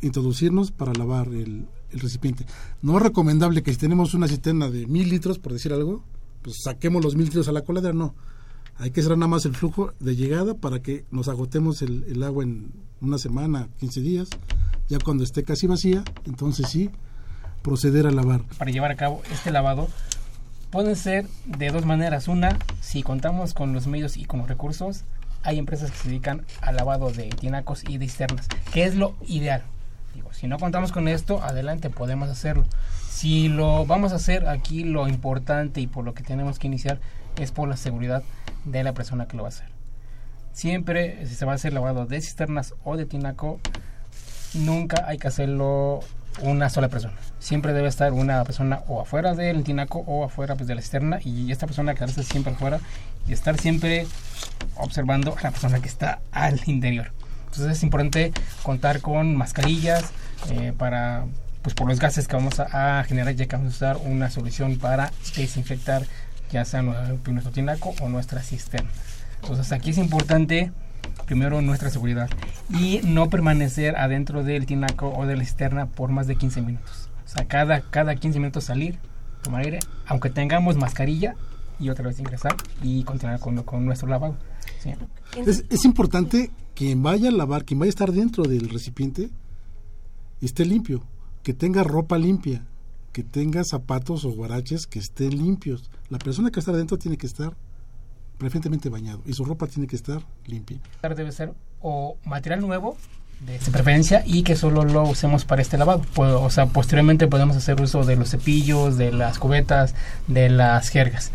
introducirnos 0.00 0.70
para 0.70 0.92
lavar 0.92 1.26
el, 1.26 1.66
recipiente. 1.90 2.46
No 2.82 2.96
es 2.98 3.02
recomendable 3.02 3.64
que 3.64 3.72
si 3.72 3.78
tenemos 3.78 4.14
una 4.14 4.28
cisterna 4.28 4.70
de 4.70 4.86
mil 4.86 5.08
litros, 5.08 5.40
por 5.40 5.52
decir 5.52 5.72
algo, 5.72 6.04
pues 6.42 6.58
saquemos 6.62 7.02
los 7.02 7.16
mil 7.16 7.24
litros 7.24 7.48
a 7.48 7.52
la 7.52 7.62
coladera, 7.62 7.94
no. 7.94 8.14
Hay 8.76 8.92
que 8.92 9.02
cerrar 9.02 9.18
nada 9.18 9.28
más 9.28 9.44
el 9.44 9.56
flujo 9.56 9.92
de 9.98 10.14
llegada 10.14 10.54
para 10.54 10.80
que 10.80 11.04
nos 11.10 11.26
agotemos 11.26 11.82
el, 11.82 12.04
el 12.04 12.22
agua 12.22 12.44
en 12.44 12.70
una 13.00 13.18
semana, 13.18 13.68
15 13.80 14.00
días. 14.00 14.28
Ya 14.88 14.98
cuando 15.00 15.24
esté 15.24 15.42
casi 15.42 15.66
vacía, 15.66 16.04
entonces 16.26 16.68
sí, 16.68 16.90
proceder 17.62 18.06
a 18.06 18.12
lavar. 18.12 18.44
Para 18.56 18.70
llevar 18.70 18.92
a 18.92 18.96
cabo 18.96 19.20
este 19.32 19.50
lavado, 19.50 19.88
pueden 20.70 20.94
ser 20.94 21.26
de 21.46 21.70
dos 21.70 21.86
maneras. 21.86 22.28
Una, 22.28 22.56
si 22.80 23.02
contamos 23.02 23.52
con 23.52 23.72
los 23.72 23.88
medios 23.88 24.16
y 24.16 24.26
con 24.26 24.38
los 24.38 24.48
recursos, 24.48 25.02
hay 25.46 25.58
empresas 25.58 25.90
que 25.90 25.96
se 25.96 26.08
dedican 26.08 26.44
al 26.60 26.76
lavado 26.76 27.10
de 27.10 27.28
tinacos 27.28 27.84
y 27.88 27.98
de 27.98 28.06
cisternas, 28.06 28.48
que 28.72 28.84
es 28.84 28.96
lo 28.96 29.14
ideal 29.26 29.62
si 30.36 30.48
no 30.48 30.58
contamos 30.58 30.92
con 30.92 31.08
esto, 31.08 31.42
adelante, 31.42 31.88
podemos 31.88 32.28
hacerlo. 32.28 32.64
Si 33.08 33.48
lo 33.48 33.86
vamos 33.86 34.12
a 34.12 34.16
hacer 34.16 34.48
aquí, 34.48 34.84
lo 34.84 35.08
importante 35.08 35.80
y 35.80 35.86
por 35.86 36.04
lo 36.04 36.12
que 36.12 36.22
tenemos 36.22 36.58
que 36.58 36.66
iniciar 36.66 36.98
es 37.38 37.52
por 37.52 37.68
la 37.68 37.76
seguridad 37.78 38.22
de 38.64 38.84
la 38.84 38.92
persona 38.92 39.26
que 39.26 39.36
lo 39.36 39.44
va 39.44 39.48
a 39.48 39.50
hacer. 39.50 39.68
Siempre, 40.52 41.26
si 41.26 41.34
se 41.34 41.46
va 41.46 41.52
a 41.52 41.54
hacer 41.54 41.72
lavado 41.72 42.04
de 42.04 42.20
cisternas 42.20 42.74
o 42.84 42.98
de 42.98 43.06
tinaco, 43.06 43.60
nunca 44.52 45.06
hay 45.06 45.16
que 45.16 45.28
hacerlo 45.28 46.00
una 46.42 46.68
sola 46.68 46.88
persona. 46.88 47.14
Siempre 47.38 47.72
debe 47.72 47.88
estar 47.88 48.12
una 48.12 48.44
persona 48.44 48.82
o 48.88 49.00
afuera 49.00 49.34
del 49.34 49.64
tinaco 49.64 50.00
o 50.00 50.24
afuera 50.24 50.54
pues, 50.54 50.68
de 50.68 50.74
la 50.74 50.82
cisterna 50.82 51.18
y 51.24 51.50
esta 51.50 51.66
persona 51.66 51.94
quedarse 51.94 52.22
siempre 52.22 52.52
afuera 52.52 52.78
y 53.28 53.32
estar 53.32 53.58
siempre 53.58 54.06
observando 54.76 55.36
a 55.36 55.42
la 55.42 55.50
persona 55.50 55.80
que 55.80 55.88
está 55.88 56.20
al 56.32 56.60
interior. 56.66 57.12
Entonces 57.46 57.78
es 57.78 57.82
importante 57.82 58.32
contar 58.62 59.00
con 59.00 59.36
mascarillas 59.36 60.10
eh, 60.50 60.72
para, 60.76 61.24
pues 61.62 61.74
por 61.74 61.88
los 61.88 61.98
gases 61.98 62.28
que 62.28 62.36
vamos 62.36 62.60
a, 62.60 62.98
a, 63.00 63.04
generar, 63.04 63.34
ya 63.34 63.46
que 63.46 63.56
vamos 63.56 63.72
a 63.72 63.76
usar 63.76 63.96
una 64.04 64.30
solución 64.30 64.78
para 64.78 65.10
desinfectar 65.36 66.02
ya 66.50 66.64
sea 66.64 66.82
nuestro 66.82 67.52
tinaco 67.52 67.94
o 68.00 68.08
nuestra 68.08 68.42
cisterna. 68.42 68.90
Entonces 69.42 69.72
aquí 69.72 69.90
es 69.90 69.98
importante 69.98 70.72
primero 71.26 71.60
nuestra 71.60 71.90
seguridad 71.90 72.28
y 72.70 73.00
no 73.04 73.30
permanecer 73.30 73.96
adentro 73.96 74.44
del 74.44 74.66
tinaco 74.66 75.12
o 75.12 75.26
de 75.26 75.36
la 75.36 75.44
cisterna 75.44 75.86
por 75.86 76.10
más 76.10 76.26
de 76.26 76.36
15 76.36 76.62
minutos. 76.62 77.08
O 77.24 77.28
sea, 77.28 77.46
cada, 77.46 77.80
cada 77.80 78.14
15 78.14 78.38
minutos 78.38 78.64
salir, 78.64 78.98
tomar 79.42 79.62
aire, 79.64 79.80
aunque 80.06 80.30
tengamos 80.30 80.76
mascarilla 80.76 81.34
y 81.78 81.90
otra 81.90 82.06
vez 82.06 82.18
ingresar 82.18 82.56
y 82.82 83.04
continuar 83.04 83.40
con, 83.40 83.62
con 83.62 83.84
nuestro 83.84 84.08
lavado. 84.08 84.36
¿sí? 84.80 84.90
Es, 85.46 85.64
es 85.68 85.84
importante 85.84 86.50
quien 86.74 87.02
vaya 87.02 87.28
a 87.28 87.32
lavar, 87.32 87.64
quien 87.64 87.78
vaya 87.78 87.88
a 87.88 87.90
estar 87.90 88.12
dentro 88.12 88.44
del 88.44 88.68
recipiente, 88.68 89.30
esté 90.40 90.64
limpio, 90.64 91.02
que 91.42 91.54
tenga 91.54 91.82
ropa 91.82 92.18
limpia, 92.18 92.62
que 93.12 93.22
tenga 93.22 93.64
zapatos 93.64 94.24
o 94.24 94.30
guaraches 94.30 94.86
que 94.86 94.98
estén 94.98 95.36
limpios. 95.36 95.90
La 96.10 96.18
persona 96.18 96.50
que 96.50 96.60
está 96.60 96.72
adentro 96.72 96.98
tiene 96.98 97.16
que 97.16 97.26
estar 97.26 97.56
preferentemente 98.36 98.90
bañado 98.90 99.22
y 99.24 99.32
su 99.32 99.44
ropa 99.44 99.66
tiene 99.66 99.86
que 99.86 99.96
estar 99.96 100.22
limpia. 100.46 100.78
Debe 101.02 101.32
ser 101.32 101.54
o 101.80 102.16
material 102.24 102.60
nuevo 102.60 102.96
de 103.40 103.58
preferencia 103.70 104.22
y 104.26 104.42
que 104.42 104.56
solo 104.56 104.84
lo 104.84 105.02
usemos 105.04 105.44
para 105.44 105.62
este 105.62 105.78
lavado. 105.78 106.02
O 106.16 106.50
sea, 106.50 106.66
posteriormente 106.66 107.26
podemos 107.26 107.56
hacer 107.56 107.80
uso 107.80 108.04
de 108.04 108.16
los 108.16 108.30
cepillos, 108.30 108.96
de 108.96 109.12
las 109.12 109.38
cubetas, 109.38 109.94
de 110.26 110.48
las 110.48 110.88
jergas. 110.88 111.32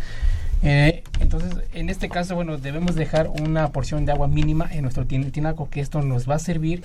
Eh, 0.62 1.02
entonces, 1.20 1.54
en 1.72 1.90
este 1.90 2.08
caso, 2.08 2.34
bueno, 2.34 2.56
debemos 2.56 2.94
dejar 2.94 3.28
una 3.28 3.72
porción 3.72 4.04
de 4.06 4.12
agua 4.12 4.28
mínima 4.28 4.68
en 4.70 4.82
nuestro 4.82 5.06
tinaco, 5.06 5.68
que 5.68 5.80
esto 5.80 6.02
nos 6.02 6.28
va 6.28 6.36
a 6.36 6.38
servir 6.38 6.84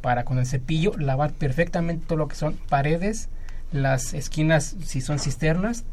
para 0.00 0.24
con 0.24 0.38
el 0.38 0.46
cepillo 0.46 0.92
lavar 0.98 1.32
perfectamente 1.32 2.06
todo 2.06 2.18
lo 2.18 2.28
que 2.28 2.36
son 2.36 2.54
paredes, 2.68 3.28
las 3.72 4.14
esquinas 4.14 4.76
si 4.84 5.00
son 5.00 5.18
cisternas 5.18 5.84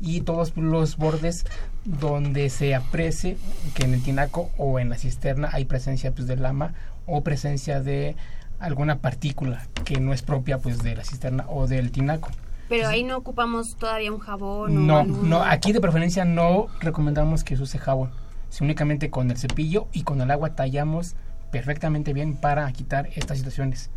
y 0.00 0.20
todos 0.22 0.54
los 0.56 0.96
bordes 0.96 1.46
donde 1.84 2.50
se 2.50 2.74
aprecie 2.74 3.38
que 3.74 3.84
en 3.84 3.94
el 3.94 4.02
tinaco 4.02 4.50
o 4.58 4.78
en 4.78 4.90
la 4.90 4.98
cisterna 4.98 5.48
hay 5.52 5.64
presencia 5.64 6.12
pues 6.12 6.26
de 6.26 6.36
lama 6.36 6.74
o 7.06 7.22
presencia 7.22 7.80
de 7.80 8.16
alguna 8.58 8.98
partícula 8.98 9.66
que 9.84 10.00
no 10.00 10.12
es 10.12 10.22
propia 10.22 10.58
pues 10.58 10.82
de 10.82 10.94
la 10.94 11.04
cisterna 11.04 11.46
o 11.48 11.66
del 11.66 11.90
tinaco. 11.90 12.30
Pero 12.72 12.88
ahí 12.88 13.04
no 13.04 13.18
ocupamos 13.18 13.76
todavía 13.76 14.10
un 14.10 14.18
jabón. 14.18 14.86
No, 14.86 15.04
no, 15.04 15.42
aquí 15.42 15.72
de 15.72 15.80
preferencia 15.82 16.24
no 16.24 16.68
recomendamos 16.80 17.44
que 17.44 17.54
se 17.54 17.62
use 17.62 17.76
jabón. 17.76 18.12
Si 18.48 18.64
únicamente 18.64 19.10
con 19.10 19.30
el 19.30 19.36
cepillo 19.36 19.88
y 19.92 20.04
con 20.04 20.22
el 20.22 20.30
agua 20.30 20.54
tallamos 20.54 21.14
perfectamente 21.50 22.14
bien 22.14 22.34
para 22.34 22.72
quitar 22.72 23.10
estas 23.14 23.36
situaciones. 23.36 23.90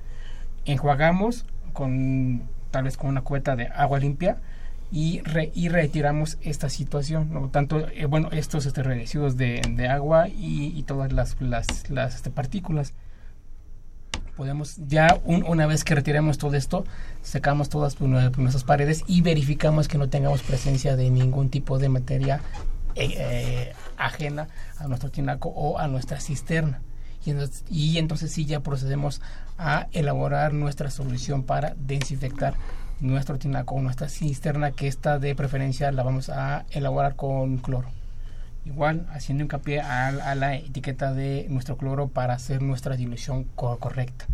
Enjuagamos 0.65 1.45
con 1.71 2.43
tal 2.71 2.83
vez 2.83 2.97
con 2.97 3.11
una 3.11 3.21
cubeta 3.21 3.55
de 3.55 3.67
agua 3.67 3.97
limpia 3.97 4.39
y, 4.91 5.21
y 5.53 5.69
retiramos 5.69 6.37
esta 6.41 6.67
situación, 6.67 7.29
¿no? 7.31 7.47
tanto 7.47 7.87
eh, 7.87 8.07
bueno 8.07 8.27
estos 8.33 8.65
este, 8.65 8.83
residuos 8.83 9.37
de, 9.37 9.61
de 9.69 9.87
agua 9.87 10.27
y, 10.27 10.83
todas 10.83 11.13
las, 11.13 11.39
las, 11.39 11.89
las 11.89 12.15
este, 12.15 12.29
partículas 12.29 12.91
podemos 14.35 14.75
ya 14.87 15.19
una 15.25 15.65
vez 15.65 15.83
que 15.83 15.95
retiremos 15.95 16.37
todo 16.37 16.55
esto 16.55 16.85
secamos 17.21 17.69
todas 17.69 17.99
nuestras 18.01 18.63
paredes 18.63 19.03
y 19.07 19.21
verificamos 19.21 19.87
que 19.87 19.97
no 19.97 20.09
tengamos 20.09 20.41
presencia 20.43 20.95
de 20.95 21.09
ningún 21.09 21.49
tipo 21.49 21.79
de 21.79 21.89
materia 21.89 22.41
eh, 22.95 23.13
eh, 23.17 23.73
ajena 23.97 24.47
a 24.77 24.87
nuestro 24.87 25.09
tinaco 25.09 25.49
o 25.49 25.79
a 25.79 25.87
nuestra 25.87 26.21
cisterna. 26.21 26.81
Y 27.25 27.31
entonces, 27.31 27.63
y 27.69 27.97
entonces 27.97 28.31
sí 28.31 28.45
ya 28.45 28.61
procedemos 28.61 29.21
a 29.57 29.87
elaborar 29.91 30.53
nuestra 30.53 30.89
solución 30.91 31.43
para 31.43 31.73
desinfectar 31.75 32.53
nuestro 33.01 33.37
tinaco 33.37 33.75
o 33.75 33.81
nuestra 33.81 34.07
cisterna 34.07 34.71
que 34.71 34.87
esta 34.87 35.19
de 35.19 35.35
preferencia 35.35 35.91
la 35.91 36.03
vamos 36.03 36.29
a 36.29 36.65
elaborar 36.71 37.15
con 37.15 37.57
cloro 37.57 37.89
igual 38.65 39.05
haciendo 39.11 39.43
hincapié 39.43 39.79
a, 39.81 40.35
la 40.35 40.55
etiqueta 40.55 41.13
de 41.13 41.45
nuestro 41.49 41.77
cloro 41.77 42.07
para 42.07 42.33
hacer 42.33 42.61
nuestra 42.61 42.95
dilución 42.95 43.45
correcta. 43.55 44.25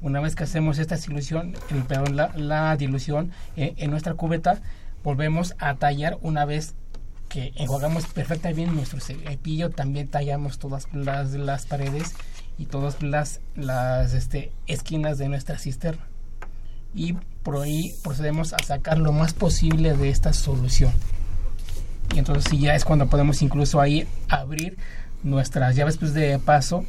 Una 0.00 0.20
vez 0.20 0.34
que 0.34 0.44
hacemos 0.44 0.78
esta 0.78 0.96
dilución, 0.96 1.54
el, 1.70 1.82
perdón, 1.84 2.16
la, 2.16 2.76
dilución 2.76 3.30
eh, 3.56 3.74
en 3.76 3.90
nuestra 3.90 4.14
cubeta, 4.14 4.60
volvemos 5.02 5.54
a 5.58 5.74
tallar 5.76 6.18
una 6.22 6.44
vez 6.44 6.74
que 7.28 7.52
enjuagamos 7.56 8.06
perfectamente 8.06 8.72
nuestro 8.72 9.00
cepillo, 9.00 9.70
también 9.70 10.08
tallamos 10.08 10.58
todas 10.58 10.88
las, 10.92 11.32
las 11.32 11.66
paredes 11.66 12.14
y 12.58 12.66
todas 12.66 13.02
las, 13.02 13.40
las 13.54 14.14
este, 14.14 14.52
esquinas 14.66 15.18
de 15.18 15.28
nuestra 15.28 15.58
cisterna. 15.58 16.06
Y 16.94 17.14
por 17.42 17.62
ahí 17.62 17.94
procedemos 18.02 18.52
a 18.52 18.58
sacar 18.58 18.98
lo 18.98 19.12
más 19.12 19.34
posible 19.34 19.94
de 19.94 20.10
esta 20.10 20.32
solución 20.32 20.92
y 22.14 22.18
entonces 22.18 22.44
sí 22.50 22.58
ya 22.58 22.74
es 22.74 22.84
cuando 22.84 23.06
podemos 23.06 23.42
incluso 23.42 23.80
ahí 23.80 24.06
abrir 24.28 24.76
nuestras 25.22 25.76
llaves 25.76 25.96
pues, 25.96 26.14
de 26.14 26.38
paso 26.38 26.84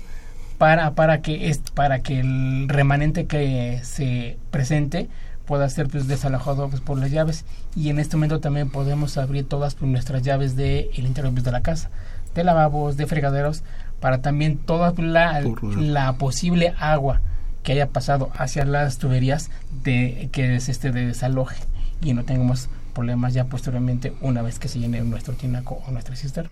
para, 0.58 0.92
para, 0.92 1.22
que 1.22 1.50
es, 1.50 1.60
para 1.74 2.00
que 2.00 2.20
el 2.20 2.68
remanente 2.70 3.26
que 3.26 3.80
se 3.84 4.38
presente 4.52 5.10
pueda 5.46 5.70
ser 5.70 5.88
pues, 5.88 6.08
desalojado 6.08 6.70
pues, 6.70 6.82
por 6.82 6.98
las 6.98 7.12
llaves. 7.12 7.46
Y 7.76 7.90
en 7.90 8.00
este 8.00 8.18
momento 8.18 8.40
también 8.40 8.70
podemos 8.70 9.18
abrir 9.18 9.48
todas 9.48 9.76
pues, 9.76 9.90
nuestras 9.90 10.22
llaves 10.22 10.56
del 10.56 10.90
el 10.96 11.06
interior 11.06 11.34
pues, 11.34 11.44
de 11.44 11.52
la 11.52 11.62
casa 11.62 11.90
de 12.36 12.44
lavabos, 12.44 12.98
de 12.98 13.08
fregaderos 13.08 13.64
para 14.00 14.22
también 14.22 14.58
toda 14.58 14.94
la, 14.98 15.42
la 15.78 16.14
posible 16.14 16.76
agua 16.78 17.22
que 17.64 17.72
haya 17.72 17.88
pasado 17.88 18.30
hacia 18.38 18.66
las 18.66 18.98
tuberías 18.98 19.50
de 19.84 20.30
que 20.32 20.56
es 20.56 20.70
este 20.70 20.92
de 20.92 21.08
desaloje 21.08 21.56
y 22.02 22.14
no 22.14 22.24
tengamos 22.24 22.70
problemas 22.96 23.34
ya 23.36 23.48
posteriormente 23.48 24.16
una 24.22 24.42
vez 24.42 24.58
que 24.58 24.68
se 24.68 24.80
llene 24.80 25.04
nuestro 25.04 25.36
tinaco 25.36 25.84
o 25.86 25.92
nuestra 25.92 26.16
cisterna. 26.16 26.50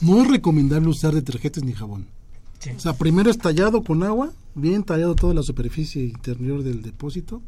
No 0.00 0.22
es 0.22 0.30
recomendable 0.30 0.88
usar 0.88 1.12
detergentes 1.12 1.62
ni 1.64 1.72
jabón. 1.72 2.06
O 2.74 2.80
sea, 2.80 2.94
primero 2.94 3.30
es 3.30 3.38
tallado 3.38 3.82
con 3.82 4.02
agua, 4.02 4.32
bien 4.54 4.82
tallado 4.82 5.14
toda 5.14 5.34
la 5.34 5.42
superficie 5.42 6.04
interior 6.04 6.62
del 6.62 6.82
depósito. 6.82 7.42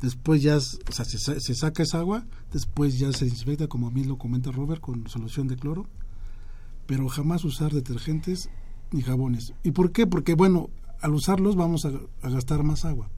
Después 0.00 0.42
ya 0.42 0.56
o 0.56 0.60
sea, 0.60 1.04
se, 1.04 1.54
saca 1.54 1.82
esa 1.82 1.98
agua, 1.98 2.24
después 2.52 2.98
ya 2.98 3.12
se 3.12 3.24
desinfecta, 3.24 3.66
como 3.68 3.88
a 3.88 3.90
mí 3.90 4.04
lo 4.04 4.16
comenta 4.16 4.52
Robert, 4.52 4.80
con 4.80 5.08
solución 5.08 5.48
de 5.48 5.56
cloro. 5.56 5.86
Pero 6.86 7.08
jamás 7.08 7.44
usar 7.44 7.72
detergentes 7.72 8.50
ni 8.90 9.02
jabones. 9.02 9.54
¿Y 9.62 9.72
por 9.72 9.92
qué? 9.92 10.06
Porque, 10.06 10.34
bueno, 10.34 10.70
al 11.00 11.14
usarlos 11.14 11.56
vamos 11.56 11.84
a, 11.84 11.92
gastar 12.28 12.62
más 12.62 12.84
agua. 12.84 13.10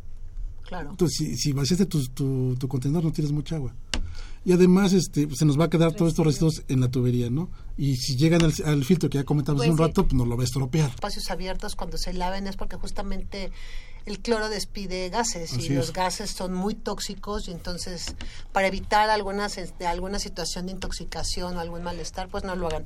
Claro. 0.66 0.90
Entonces, 0.90 1.16
si, 1.16 1.36
si 1.36 1.52
vaciaste 1.52 1.86
tu, 1.86 2.04
tu, 2.08 2.56
tu 2.56 2.68
contenedor, 2.68 3.04
no 3.04 3.12
tienes 3.12 3.32
mucha 3.32 3.56
agua 3.56 3.72
y 4.46 4.52
además 4.52 4.92
este 4.92 5.28
se 5.34 5.44
nos 5.44 5.58
va 5.58 5.64
a 5.64 5.70
quedar 5.70 5.92
todos 5.92 6.12
estos 6.12 6.24
residuos 6.24 6.62
en 6.68 6.80
la 6.80 6.88
tubería, 6.88 7.30
¿no? 7.30 7.50
Y 7.76 7.96
si 7.96 8.14
llegan 8.14 8.42
al, 8.44 8.84
filtro 8.84 9.10
que 9.10 9.18
ya 9.18 9.24
comentamos 9.24 9.62
hace 9.62 9.70
un 9.72 9.76
pues 9.76 9.88
rato, 9.88 10.04
pues 10.04 10.14
nos 10.14 10.28
lo 10.28 10.36
va 10.36 10.42
a 10.42 10.44
estropear. 10.44 10.90
Espacios 10.90 11.32
abiertos 11.32 11.74
cuando 11.74 11.98
se 11.98 12.12
laven 12.12 12.46
es 12.46 12.56
porque 12.56 12.76
justamente 12.76 13.50
el 14.04 14.20
cloro 14.20 14.48
despide 14.48 15.08
gases 15.08 15.52
y 15.58 15.70
los 15.70 15.92
gases 15.92 16.30
son 16.30 16.54
muy 16.54 16.76
tóxicos 16.76 17.48
y 17.48 17.50
entonces 17.50 18.14
para 18.52 18.68
evitar 18.68 19.10
algunas 19.10 19.58
alguna 19.84 20.20
situación 20.20 20.66
de 20.66 20.72
intoxicación 20.72 21.56
o 21.56 21.60
algún 21.60 21.82
malestar, 21.82 22.28
pues 22.28 22.44
no 22.44 22.54
lo 22.54 22.68
hagan. 22.68 22.84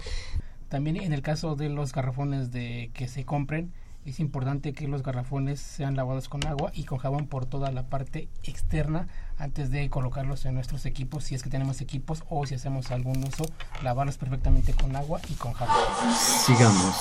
También 0.70 0.96
en 0.96 1.12
el 1.12 1.20
caso 1.20 1.56
de 1.56 1.68
los 1.68 1.92
garrafones 1.92 2.50
de 2.52 2.90
que 2.94 3.06
se 3.06 3.26
compren, 3.26 3.74
es 4.07 4.18
importante 4.18 4.72
que 4.72 4.88
los 4.88 5.03
garrafones 5.03 5.61
sean 5.61 5.94
lavados 5.94 6.28
con 6.28 6.46
agua 6.46 6.72
y 6.74 6.84
con 6.84 6.98
jabón 6.98 7.26
por 7.26 7.46
toda 7.46 7.70
la 7.70 7.84
parte 7.84 8.28
externa 8.42 9.09
antes 9.38 9.70
de 9.70 9.88
colocarlos 9.90 10.44
en 10.46 10.55
nuestros 10.55 10.86
equipos, 10.86 11.24
si 11.24 11.34
es 11.34 11.42
que 11.42 11.51
tenemos 11.51 11.80
equipos 11.80 12.24
o 12.28 12.46
si 12.46 12.55
hacemos 12.55 12.90
algún 12.90 13.22
uso, 13.24 13.44
lavarlos 13.82 14.18
perfectamente 14.18 14.72
con 14.72 14.96
agua 14.96 15.20
y 15.28 15.34
con 15.34 15.53
jabón. 15.53 15.76
Sigamos, 16.16 16.96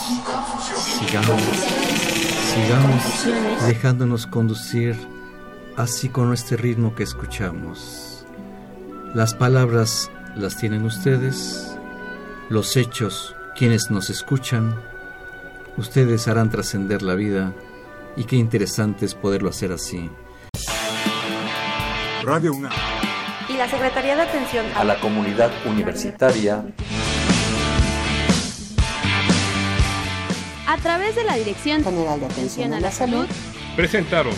sigamos, 0.99 1.41
sigamos 2.53 3.67
dejándonos 3.67 4.27
conducir 4.27 4.95
así 5.77 6.09
con 6.09 6.33
este 6.33 6.57
ritmo 6.57 6.95
que 6.95 7.03
escuchamos. 7.03 8.25
Las 9.15 9.33
palabras 9.33 10.11
las 10.35 10.57
tienen 10.57 10.85
ustedes, 10.85 11.77
los 12.49 12.75
hechos 12.77 13.35
quienes 13.55 13.89
nos 13.89 14.09
escuchan, 14.09 14.75
ustedes 15.77 16.27
harán 16.27 16.49
trascender 16.49 17.01
la 17.01 17.15
vida 17.15 17.53
y 18.15 18.23
qué 18.25 18.35
interesante 18.35 19.05
es 19.05 19.15
poderlo 19.15 19.49
hacer 19.49 19.71
así. 19.71 20.09
Radio 22.23 22.53
UNAM. 22.53 22.71
Y 23.47 23.53
la 23.57 23.67
Secretaría 23.67 24.15
de 24.15 24.21
Atención 24.21 24.65
a 24.75 24.83
la 24.83 24.99
Comunidad 24.99 25.51
Universitaria. 25.65 26.63
A 30.67 30.77
través 30.77 31.15
de 31.15 31.23
la 31.23 31.35
Dirección 31.35 31.83
General 31.83 32.19
de 32.19 32.25
Atención 32.27 32.73
a 32.73 32.79
la 32.79 32.91
Salud. 32.91 33.25
Presentaron 33.75 34.33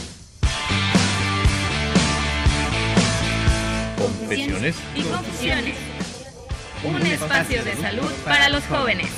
Confesiones 3.98 4.76
y 4.96 5.02
Confusiones, 5.04 5.76
un 6.84 7.02
espacio 7.02 7.64
de 7.64 7.76
salud 7.76 8.12
para 8.24 8.50
los 8.50 8.64
jóvenes. 8.66 9.10